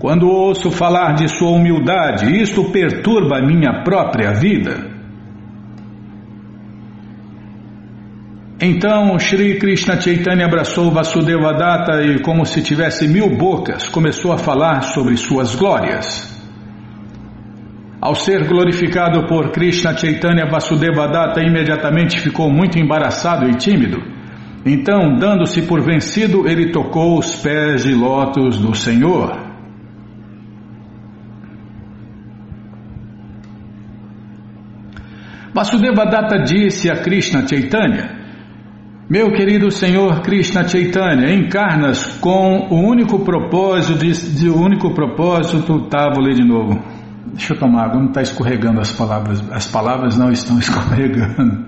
Quando 0.00 0.28
ouço 0.28 0.72
falar 0.72 1.14
de 1.14 1.28
sua 1.28 1.50
humildade, 1.50 2.36
isto 2.42 2.64
perturba 2.72 3.40
minha 3.40 3.84
própria 3.84 4.32
vida. 4.32 4.89
Então 8.62 9.18
Sri 9.18 9.58
Krishna 9.58 9.98
Chaitanya 9.98 10.44
abraçou 10.44 10.90
Vasudeva 10.90 11.54
Datta 11.54 12.02
e, 12.02 12.20
como 12.20 12.44
se 12.44 12.62
tivesse 12.62 13.08
mil 13.08 13.34
bocas, 13.34 13.88
começou 13.88 14.32
a 14.32 14.36
falar 14.36 14.82
sobre 14.82 15.16
suas 15.16 15.54
glórias. 15.54 16.28
Ao 18.02 18.14
ser 18.14 18.46
glorificado 18.46 19.26
por 19.26 19.50
Krishna 19.50 19.96
Chaitanya, 19.96 20.44
Vasudeva 20.50 21.08
Datta 21.08 21.40
imediatamente 21.42 22.20
ficou 22.20 22.50
muito 22.50 22.78
embaraçado 22.78 23.48
e 23.48 23.54
tímido. 23.54 23.96
Então, 24.66 25.16
dando-se 25.16 25.62
por 25.62 25.80
vencido, 25.80 26.46
ele 26.46 26.70
tocou 26.70 27.18
os 27.18 27.36
pés 27.36 27.84
de 27.84 27.94
lótus 27.94 28.58
do 28.58 28.74
Senhor. 28.74 29.38
Vasudeva 35.54 36.04
Datta 36.04 36.42
disse 36.44 36.90
a 36.90 36.96
Krishna 36.96 37.46
Chaitanya: 37.48 38.19
meu 39.10 39.32
querido 39.32 39.72
Senhor 39.72 40.22
Krishna 40.22 40.68
Chaitanya, 40.68 41.34
encarnas 41.34 42.16
com 42.20 42.68
o 42.70 42.88
único 42.88 43.18
propósito, 43.24 43.98
de, 43.98 44.12
de 44.12 44.48
único 44.48 44.94
propósito, 44.94 45.88
tá, 45.88 46.08
vou 46.14 46.22
ler 46.22 46.36
de 46.36 46.44
novo. 46.44 46.80
Deixa 47.32 47.54
eu 47.54 47.58
tomar 47.58 47.86
água, 47.86 47.98
não 47.98 48.06
está 48.06 48.22
escorregando 48.22 48.80
as 48.80 48.92
palavras, 48.92 49.42
as 49.50 49.66
palavras 49.66 50.16
não 50.16 50.30
estão 50.30 50.56
escorregando. 50.60 51.66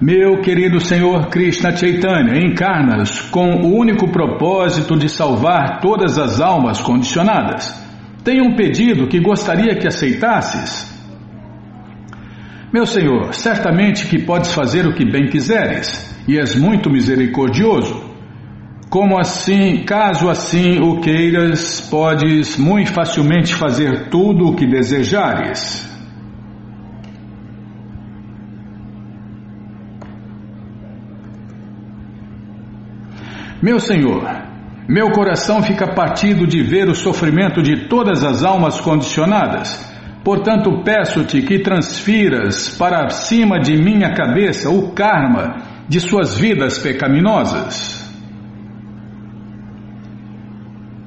Meu 0.00 0.40
querido 0.40 0.78
Senhor 0.78 1.26
Krishna 1.30 1.76
Chaitanya, 1.76 2.38
encarnas 2.38 3.22
com 3.22 3.56
o 3.56 3.76
único 3.76 4.08
propósito 4.12 4.96
de 4.96 5.08
salvar 5.08 5.80
todas 5.80 6.16
as 6.16 6.40
almas 6.40 6.80
condicionadas. 6.80 7.74
Tenho 8.22 8.44
um 8.44 8.54
pedido 8.54 9.08
que 9.08 9.18
gostaria 9.18 9.74
que 9.74 9.88
aceitasses. 9.88 10.87
Meu 12.70 12.84
Senhor, 12.84 13.32
certamente 13.32 14.06
que 14.06 14.18
podes 14.18 14.52
fazer 14.52 14.86
o 14.86 14.94
que 14.94 15.02
bem 15.02 15.26
quiseres, 15.26 16.14
e 16.28 16.38
és 16.38 16.54
muito 16.54 16.90
misericordioso. 16.90 18.04
Como 18.90 19.18
assim, 19.18 19.84
caso 19.86 20.28
assim 20.28 20.78
o 20.78 21.00
queiras, 21.00 21.80
podes 21.90 22.58
muito 22.58 22.92
facilmente 22.92 23.54
fazer 23.54 24.10
tudo 24.10 24.48
o 24.48 24.54
que 24.54 24.66
desejares. 24.66 25.88
Meu 33.62 33.80
Senhor, 33.80 34.24
meu 34.86 35.10
coração 35.10 35.62
fica 35.62 35.94
partido 35.94 36.46
de 36.46 36.62
ver 36.62 36.88
o 36.90 36.94
sofrimento 36.94 37.62
de 37.62 37.88
todas 37.88 38.22
as 38.22 38.44
almas 38.44 38.78
condicionadas 38.78 39.97
Portanto, 40.28 40.82
peço-te 40.84 41.40
que 41.40 41.60
transfiras 41.60 42.76
para 42.76 43.08
cima 43.08 43.58
de 43.58 43.74
minha 43.78 44.12
cabeça 44.12 44.68
o 44.68 44.92
karma 44.92 45.56
de 45.88 46.00
suas 46.00 46.38
vidas 46.38 46.78
pecaminosas. 46.78 48.06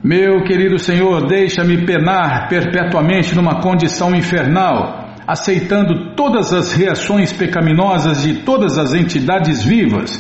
Meu 0.04 0.44
querido 0.44 0.80
Senhor, 0.80 1.28
deixa-me 1.28 1.86
penar 1.86 2.50
perpetuamente 2.50 3.36
numa 3.36 3.62
condição 3.62 4.16
infernal, 4.16 5.14
aceitando 5.28 6.16
todas 6.16 6.52
as 6.52 6.74
reações 6.74 7.32
pecaminosas 7.32 8.24
de 8.24 8.42
todas 8.42 8.80
as 8.80 8.92
entidades 8.92 9.64
vivas. 9.64 10.18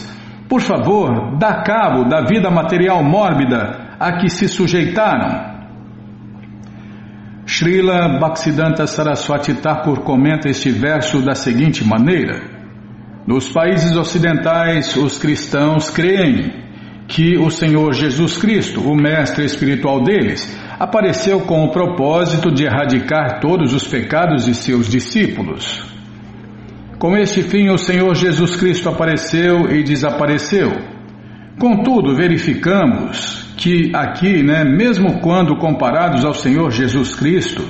Por 0.47 0.61
favor, 0.61 1.39
dá 1.39 1.63
cabo 1.63 2.07
da 2.07 2.21
vida 2.21 2.51
material 2.51 3.03
mórbida 3.03 3.95
a 3.99 4.19
que 4.19 4.29
se 4.29 4.47
sujeitaram. 4.47 5.50
Srila 7.45 8.19
Bhaktisiddhanta 8.19 8.85
Saraswati 8.85 9.55
Thakur 9.55 10.01
comenta 10.01 10.49
este 10.49 10.69
verso 10.69 11.21
da 11.21 11.33
seguinte 11.33 11.83
maneira: 11.83 12.41
Nos 13.25 13.49
países 13.49 13.95
ocidentais, 13.95 14.95
os 14.95 15.17
cristãos 15.17 15.89
creem 15.89 16.61
que 17.07 17.37
o 17.37 17.49
Senhor 17.49 17.93
Jesus 17.93 18.37
Cristo, 18.37 18.81
o 18.81 18.95
mestre 18.95 19.43
espiritual 19.43 20.01
deles, 20.01 20.57
apareceu 20.79 21.41
com 21.41 21.63
o 21.65 21.71
propósito 21.71 22.51
de 22.51 22.63
erradicar 22.63 23.39
todos 23.41 23.73
os 23.73 23.85
pecados 23.85 24.45
de 24.45 24.55
seus 24.55 24.89
discípulos. 24.89 25.83
Com 26.97 27.17
este 27.17 27.41
fim, 27.41 27.69
o 27.69 27.77
Senhor 27.77 28.15
Jesus 28.15 28.55
Cristo 28.55 28.87
apareceu 28.87 29.71
e 29.71 29.83
desapareceu. 29.83 30.71
Contudo, 31.59 32.15
verificamos 32.15 33.50
que 33.61 33.91
aqui, 33.95 34.41
né, 34.41 34.63
mesmo 34.63 35.19
quando 35.21 35.55
comparados 35.55 36.25
ao 36.25 36.33
Senhor 36.33 36.71
Jesus 36.71 37.13
Cristo, 37.13 37.63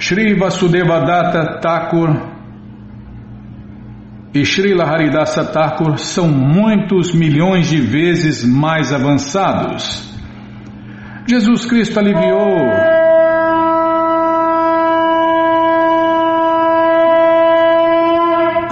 Sri 0.00 0.34
Vasudevadatta 0.34 1.60
Thakur 1.60 2.32
e 4.32 4.46
Srila 4.46 4.84
Haridasa 4.84 5.44
Thakur 5.44 5.98
são 5.98 6.26
muitos 6.26 7.14
milhões 7.14 7.68
de 7.68 7.82
vezes 7.82 8.42
mais 8.42 8.94
avançados. 8.94 10.10
Jesus 11.28 11.66
Cristo 11.66 12.00
aliviou 12.00 12.56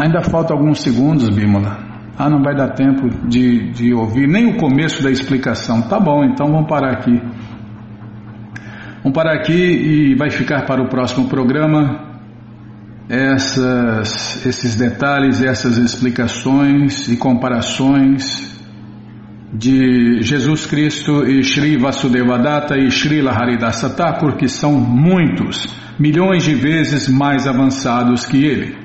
Ainda 0.03 0.23
falta 0.23 0.55
alguns 0.55 0.81
segundos, 0.81 1.29
Bímola. 1.29 1.92
Ah, 2.19 2.29
não 2.29 2.43
vai 2.43 2.55
dar 2.55 2.71
tempo 2.75 3.09
de, 3.27 3.71
de 3.73 3.95
ouvir 3.95 4.29
nem 4.29 4.51
o 4.51 4.57
começo 4.57 5.03
da 5.03 5.11
explicação. 5.11 5.83
Tá 5.83 5.99
bom, 5.99 6.23
então 6.25 6.47
vamos 6.51 6.69
parar 6.69 6.93
aqui. 6.93 7.21
Vamos 9.03 9.15
parar 9.15 9.35
aqui 9.35 9.53
e 9.53 10.15
vai 10.15 10.31
ficar 10.31 10.65
para 10.67 10.83
o 10.83 10.89
próximo 10.89 11.29
programa 11.29 12.13
essas, 13.09 14.45
esses 14.47 14.77
detalhes, 14.77 15.43
essas 15.43 15.77
explicações 15.77 17.09
e 17.09 17.17
comparações 17.17 18.53
de 19.53 20.23
Jesus 20.23 20.65
Cristo 20.65 21.25
e 21.25 21.43
Sri 21.43 21.77
Vasudevadatta 21.77 22.77
e 22.79 22.91
Srila 22.91 23.33
Haridasa 23.33 23.91
Thakur, 23.91 24.37
que 24.37 24.49
são 24.49 24.73
muitos, 24.73 25.67
milhões 25.99 26.45
de 26.45 26.55
vezes 26.55 27.09
mais 27.09 27.47
avançados 27.47 28.25
que 28.25 28.45
ele. 28.45 28.82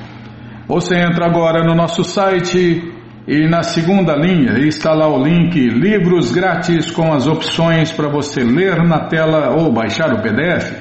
Você 0.68 0.96
entra 0.96 1.26
agora 1.26 1.64
no 1.64 1.74
nosso 1.74 2.04
site 2.04 2.96
e 3.28 3.46
na 3.46 3.62
segunda 3.62 4.16
linha 4.16 4.58
está 4.66 4.94
lá 4.94 5.06
o 5.06 5.22
link 5.22 5.54
Livros 5.54 6.32
Grátis 6.32 6.90
com 6.90 7.12
as 7.12 7.26
opções 7.26 7.92
para 7.92 8.08
você 8.08 8.42
ler 8.42 8.82
na 8.82 9.00
tela 9.00 9.50
ou 9.50 9.70
baixar 9.70 10.14
o 10.14 10.22
PDF. 10.22 10.72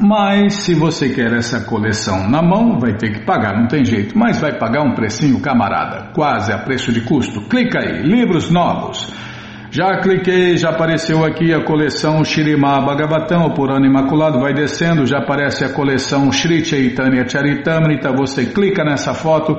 Mas 0.00 0.54
se 0.54 0.74
você 0.74 1.08
quer 1.08 1.32
essa 1.32 1.64
coleção 1.64 2.30
na 2.30 2.40
mão, 2.40 2.78
vai 2.78 2.96
ter 2.96 3.14
que 3.14 3.24
pagar, 3.26 3.58
não 3.58 3.66
tem 3.66 3.84
jeito. 3.84 4.16
Mas 4.16 4.40
vai 4.40 4.56
pagar 4.56 4.84
um 4.84 4.94
precinho 4.94 5.40
camarada, 5.40 6.12
quase 6.14 6.52
a 6.52 6.58
preço 6.58 6.92
de 6.92 7.00
custo. 7.00 7.40
Clica 7.48 7.80
aí, 7.80 8.00
livros 8.02 8.48
novos. 8.48 9.12
Já 9.72 10.00
cliquei, 10.00 10.56
já 10.56 10.70
apareceu 10.70 11.24
aqui 11.24 11.52
a 11.52 11.64
coleção 11.64 12.24
Shirima 12.24 12.80
Bhagavatam, 12.80 13.42
o 13.42 13.54
Purana 13.54 13.86
Imaculado, 13.86 14.38
vai 14.38 14.54
descendo, 14.54 15.04
já 15.04 15.18
aparece 15.18 15.64
a 15.64 15.74
coleção 15.74 16.30
Shri 16.30 16.64
Chaitanya 16.64 17.28
Charitamrita, 17.28 18.10
você 18.10 18.46
clica 18.46 18.82
nessa 18.82 19.12
foto, 19.12 19.58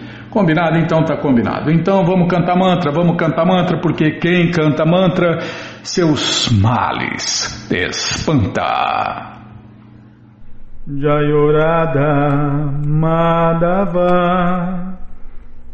Combinado? 0.31 0.77
Então 0.77 1.03
tá 1.03 1.17
combinado. 1.17 1.69
Então 1.69 2.05
vamos 2.05 2.29
cantar 2.29 2.55
mantra, 2.55 2.89
vamos 2.89 3.17
cantar 3.17 3.45
mantra, 3.45 3.81
porque 3.81 4.11
quem 4.11 4.49
canta 4.49 4.85
mantra, 4.85 5.39
seus 5.83 6.49
males 6.49 7.69
espanta. 7.69 9.33
Jayorada 10.87 12.29
Madhava 12.87 14.07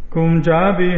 Kunjabihari 0.09 0.95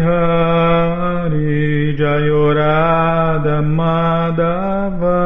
Jayorada 1.98 3.62
Madhava 3.62 5.20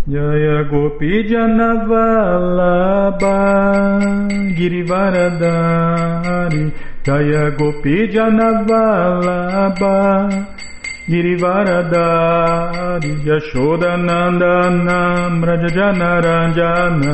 Jaya 0.10 0.66
Gopi 0.66 1.30
Janavalabha 1.30 3.38
Girivaradari 4.58 6.74
Jaya 7.06 7.54
Gopi 7.56 8.08
Janavalabha 8.10 9.94
Girivaradari 11.08 13.12
Yashodanandana 13.30 15.30
Brajajanaranjana 15.42 17.14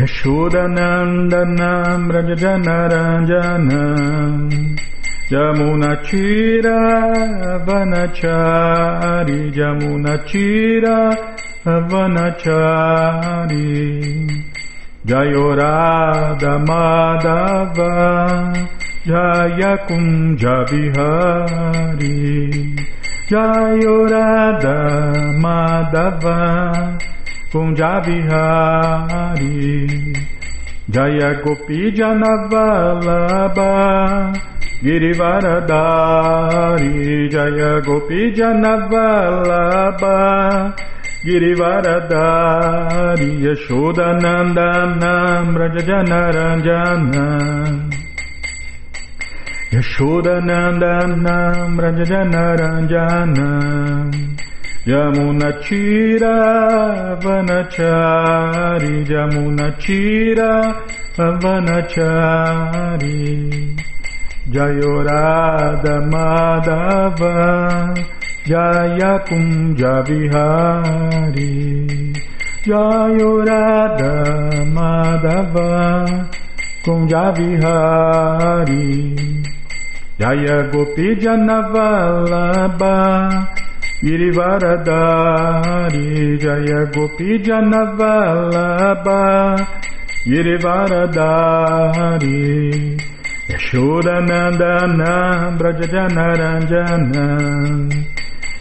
Yashodanandana 0.00 1.70
Brajajanaranjana 2.08 3.80
Jamunachira 5.30 6.78
Vanachari 7.64 9.40
Jamunachira 9.54 10.98
Vanachari. 11.90 13.60
Jayorada 15.06 16.58
Madhava 16.66 18.52
Jaya 19.06 19.78
Kunja 19.86 20.56
Vihari 20.68 22.18
Jayorada 23.30 24.76
Madhava 25.40 26.38
Kunja 27.50 27.92
Vihari 28.04 29.56
Jaya 30.90 31.30
Gopi 31.42 31.80
Janavalabha 31.92 33.70
Girivaradari 34.82 37.28
Jaya 37.30 37.80
Gopi 37.84 38.32
Janavalabha 38.32 40.16
Girivaradari 41.22 43.30
Yashodanandana 43.44 45.12
Brajajanaranjana 45.52 47.26
Yashodanandana 49.70 51.36
Brajajanaranjana 51.76 53.48
Yamunachira 54.86 56.34
Vanachari 57.20 58.94
Yamunachira 59.12 60.50
Vanachari 61.42 63.20
Jayorada 64.48 66.00
Madhava 66.10 67.94
Jaya 68.44 69.18
Kunja 69.28 70.02
Vihari. 70.06 71.84
Jayorada 72.64 74.12
Madhava 74.72 75.68
Kunja 76.82 77.32
Vihari. 77.36 78.88
Jaya 80.18 80.58
Gopi 80.72 81.08
Janavalabha 81.16 82.96
Girivaradari 90.24 93.09
Yashodanandana 93.60 95.12
Brajajanaranjana 95.58 97.26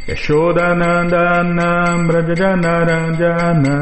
Yashodanandana 0.10 1.68
Brajajanaranjana 2.08 3.76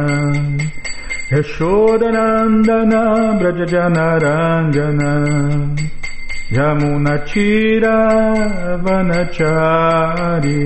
Yashodanandana 1.33 3.01
Brajajanaranjana 3.39 5.11
Yamunachira 6.51 7.97
Vanachari 8.83 10.65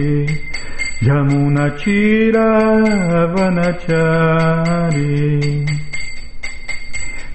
Yamunachira 1.01 2.47
Vanachari 3.33 5.11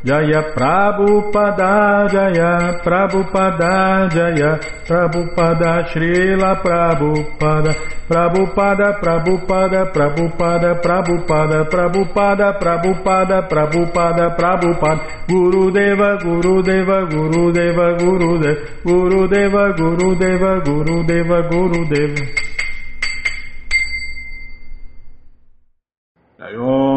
Jaya 0.00 0.56
Prabhupada 0.56 2.08
Jaya 2.08 2.80
Prabhupada 2.80 4.08
Jaya 4.08 4.56
Prabhupada 4.88 5.92
Srila 5.92 6.56
Prabhupada 6.64 7.76
Prabhupada 8.08 8.96
Prabhupada 8.96 9.92
Prabhupada 9.92 10.80
Prabhupada 10.80 11.68
Prabhupada 11.68 12.48
Prabhupada 12.56 13.44
Prabhupada 13.44 14.24
Prabhupada 14.40 15.00
Guru 15.28 15.68
Deva 15.68 16.16
Guru 16.16 16.64
Deva 16.64 17.04
Guru 17.04 17.52
Deva 17.52 17.92
Guru 18.00 18.24
Deva 20.16 21.44
Guru 21.44 21.84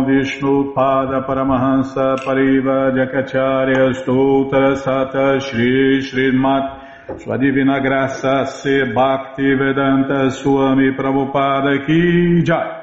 Vishnupada 0.06 1.26
Paramahansa 1.26 2.16
Pariva 2.24 2.92
विष्णुपादपरमहंस 2.94 4.84
Sata 4.84 5.40
Shri 5.40 6.02
Srimat 6.02 6.84
Sua 7.20 7.38
graça, 7.80 8.46
se 8.46 8.86
Bhakti 8.94 9.56
Vedanta 9.56 10.30
Swami 10.30 10.92
Prabhupada 10.96 11.86
Ki 11.86 12.44
Jai. 12.44 12.82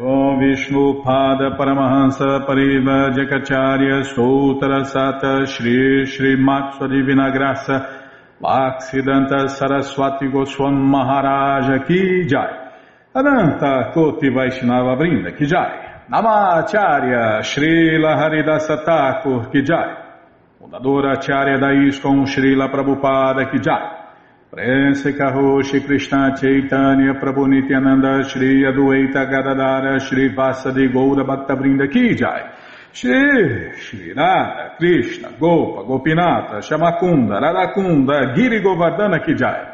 Om 0.00 0.38
Vishnu 0.40 1.02
Pada 1.04 1.56
Paramahansa 1.56 2.46
Pariva 2.46 3.10
Jakacharya 3.12 4.04
Sutra 4.04 4.84
Sata 4.84 5.46
Shri 5.46 6.06
Srimat 6.06 6.78
Sua 6.78 6.88
Divina 6.88 7.30
Graça 7.30 7.86
Bhaksidanta 8.40 9.48
Saraswati 9.48 10.26
Goswam 10.28 10.74
Maharaja 10.74 11.84
Ki 11.86 12.24
Jai. 12.26 12.70
Adanta 13.14 13.92
Koti 13.92 14.28
Vaishnava 14.30 14.96
Brinda 14.96 15.36
Ki 15.36 15.46
Jai. 15.46 15.83
Namacharya 16.06 17.40
Srila 17.40 18.14
Haridasa 18.18 18.84
Thakur 18.84 19.48
Kijai, 19.50 19.96
fundadora 20.60 21.12
Acharya 21.16 21.58
da 21.58 21.68
Srila 22.26 22.68
Prabhupada 22.68 23.50
Kijai, 23.50 24.04
Prense 24.50 25.16
Karoshi 25.16 25.82
Krishna 25.82 26.36
Chaitanya 26.36 27.14
Prabhu 27.14 27.48
Nityananda 27.48 28.22
Shri 28.28 28.64
Adueita 28.64 29.24
Gadadara 29.24 29.98
Shri 29.98 30.28
Vasadi 30.34 30.92
Goura 30.92 31.24
Bhaktavrinda 31.24 31.88
Kijai, 31.88 32.52
Shri 32.92 33.72
Shri 33.78 34.12
Radha 34.12 34.76
Krishna 34.76 35.30
Gopa 35.38 35.84
Gopinata 35.84 36.60
Shamakunda 36.60 37.40
Radakunda 37.40 38.34
Giri 38.34 38.60
Govardhana 38.60 39.24
Kijai, 39.24 39.73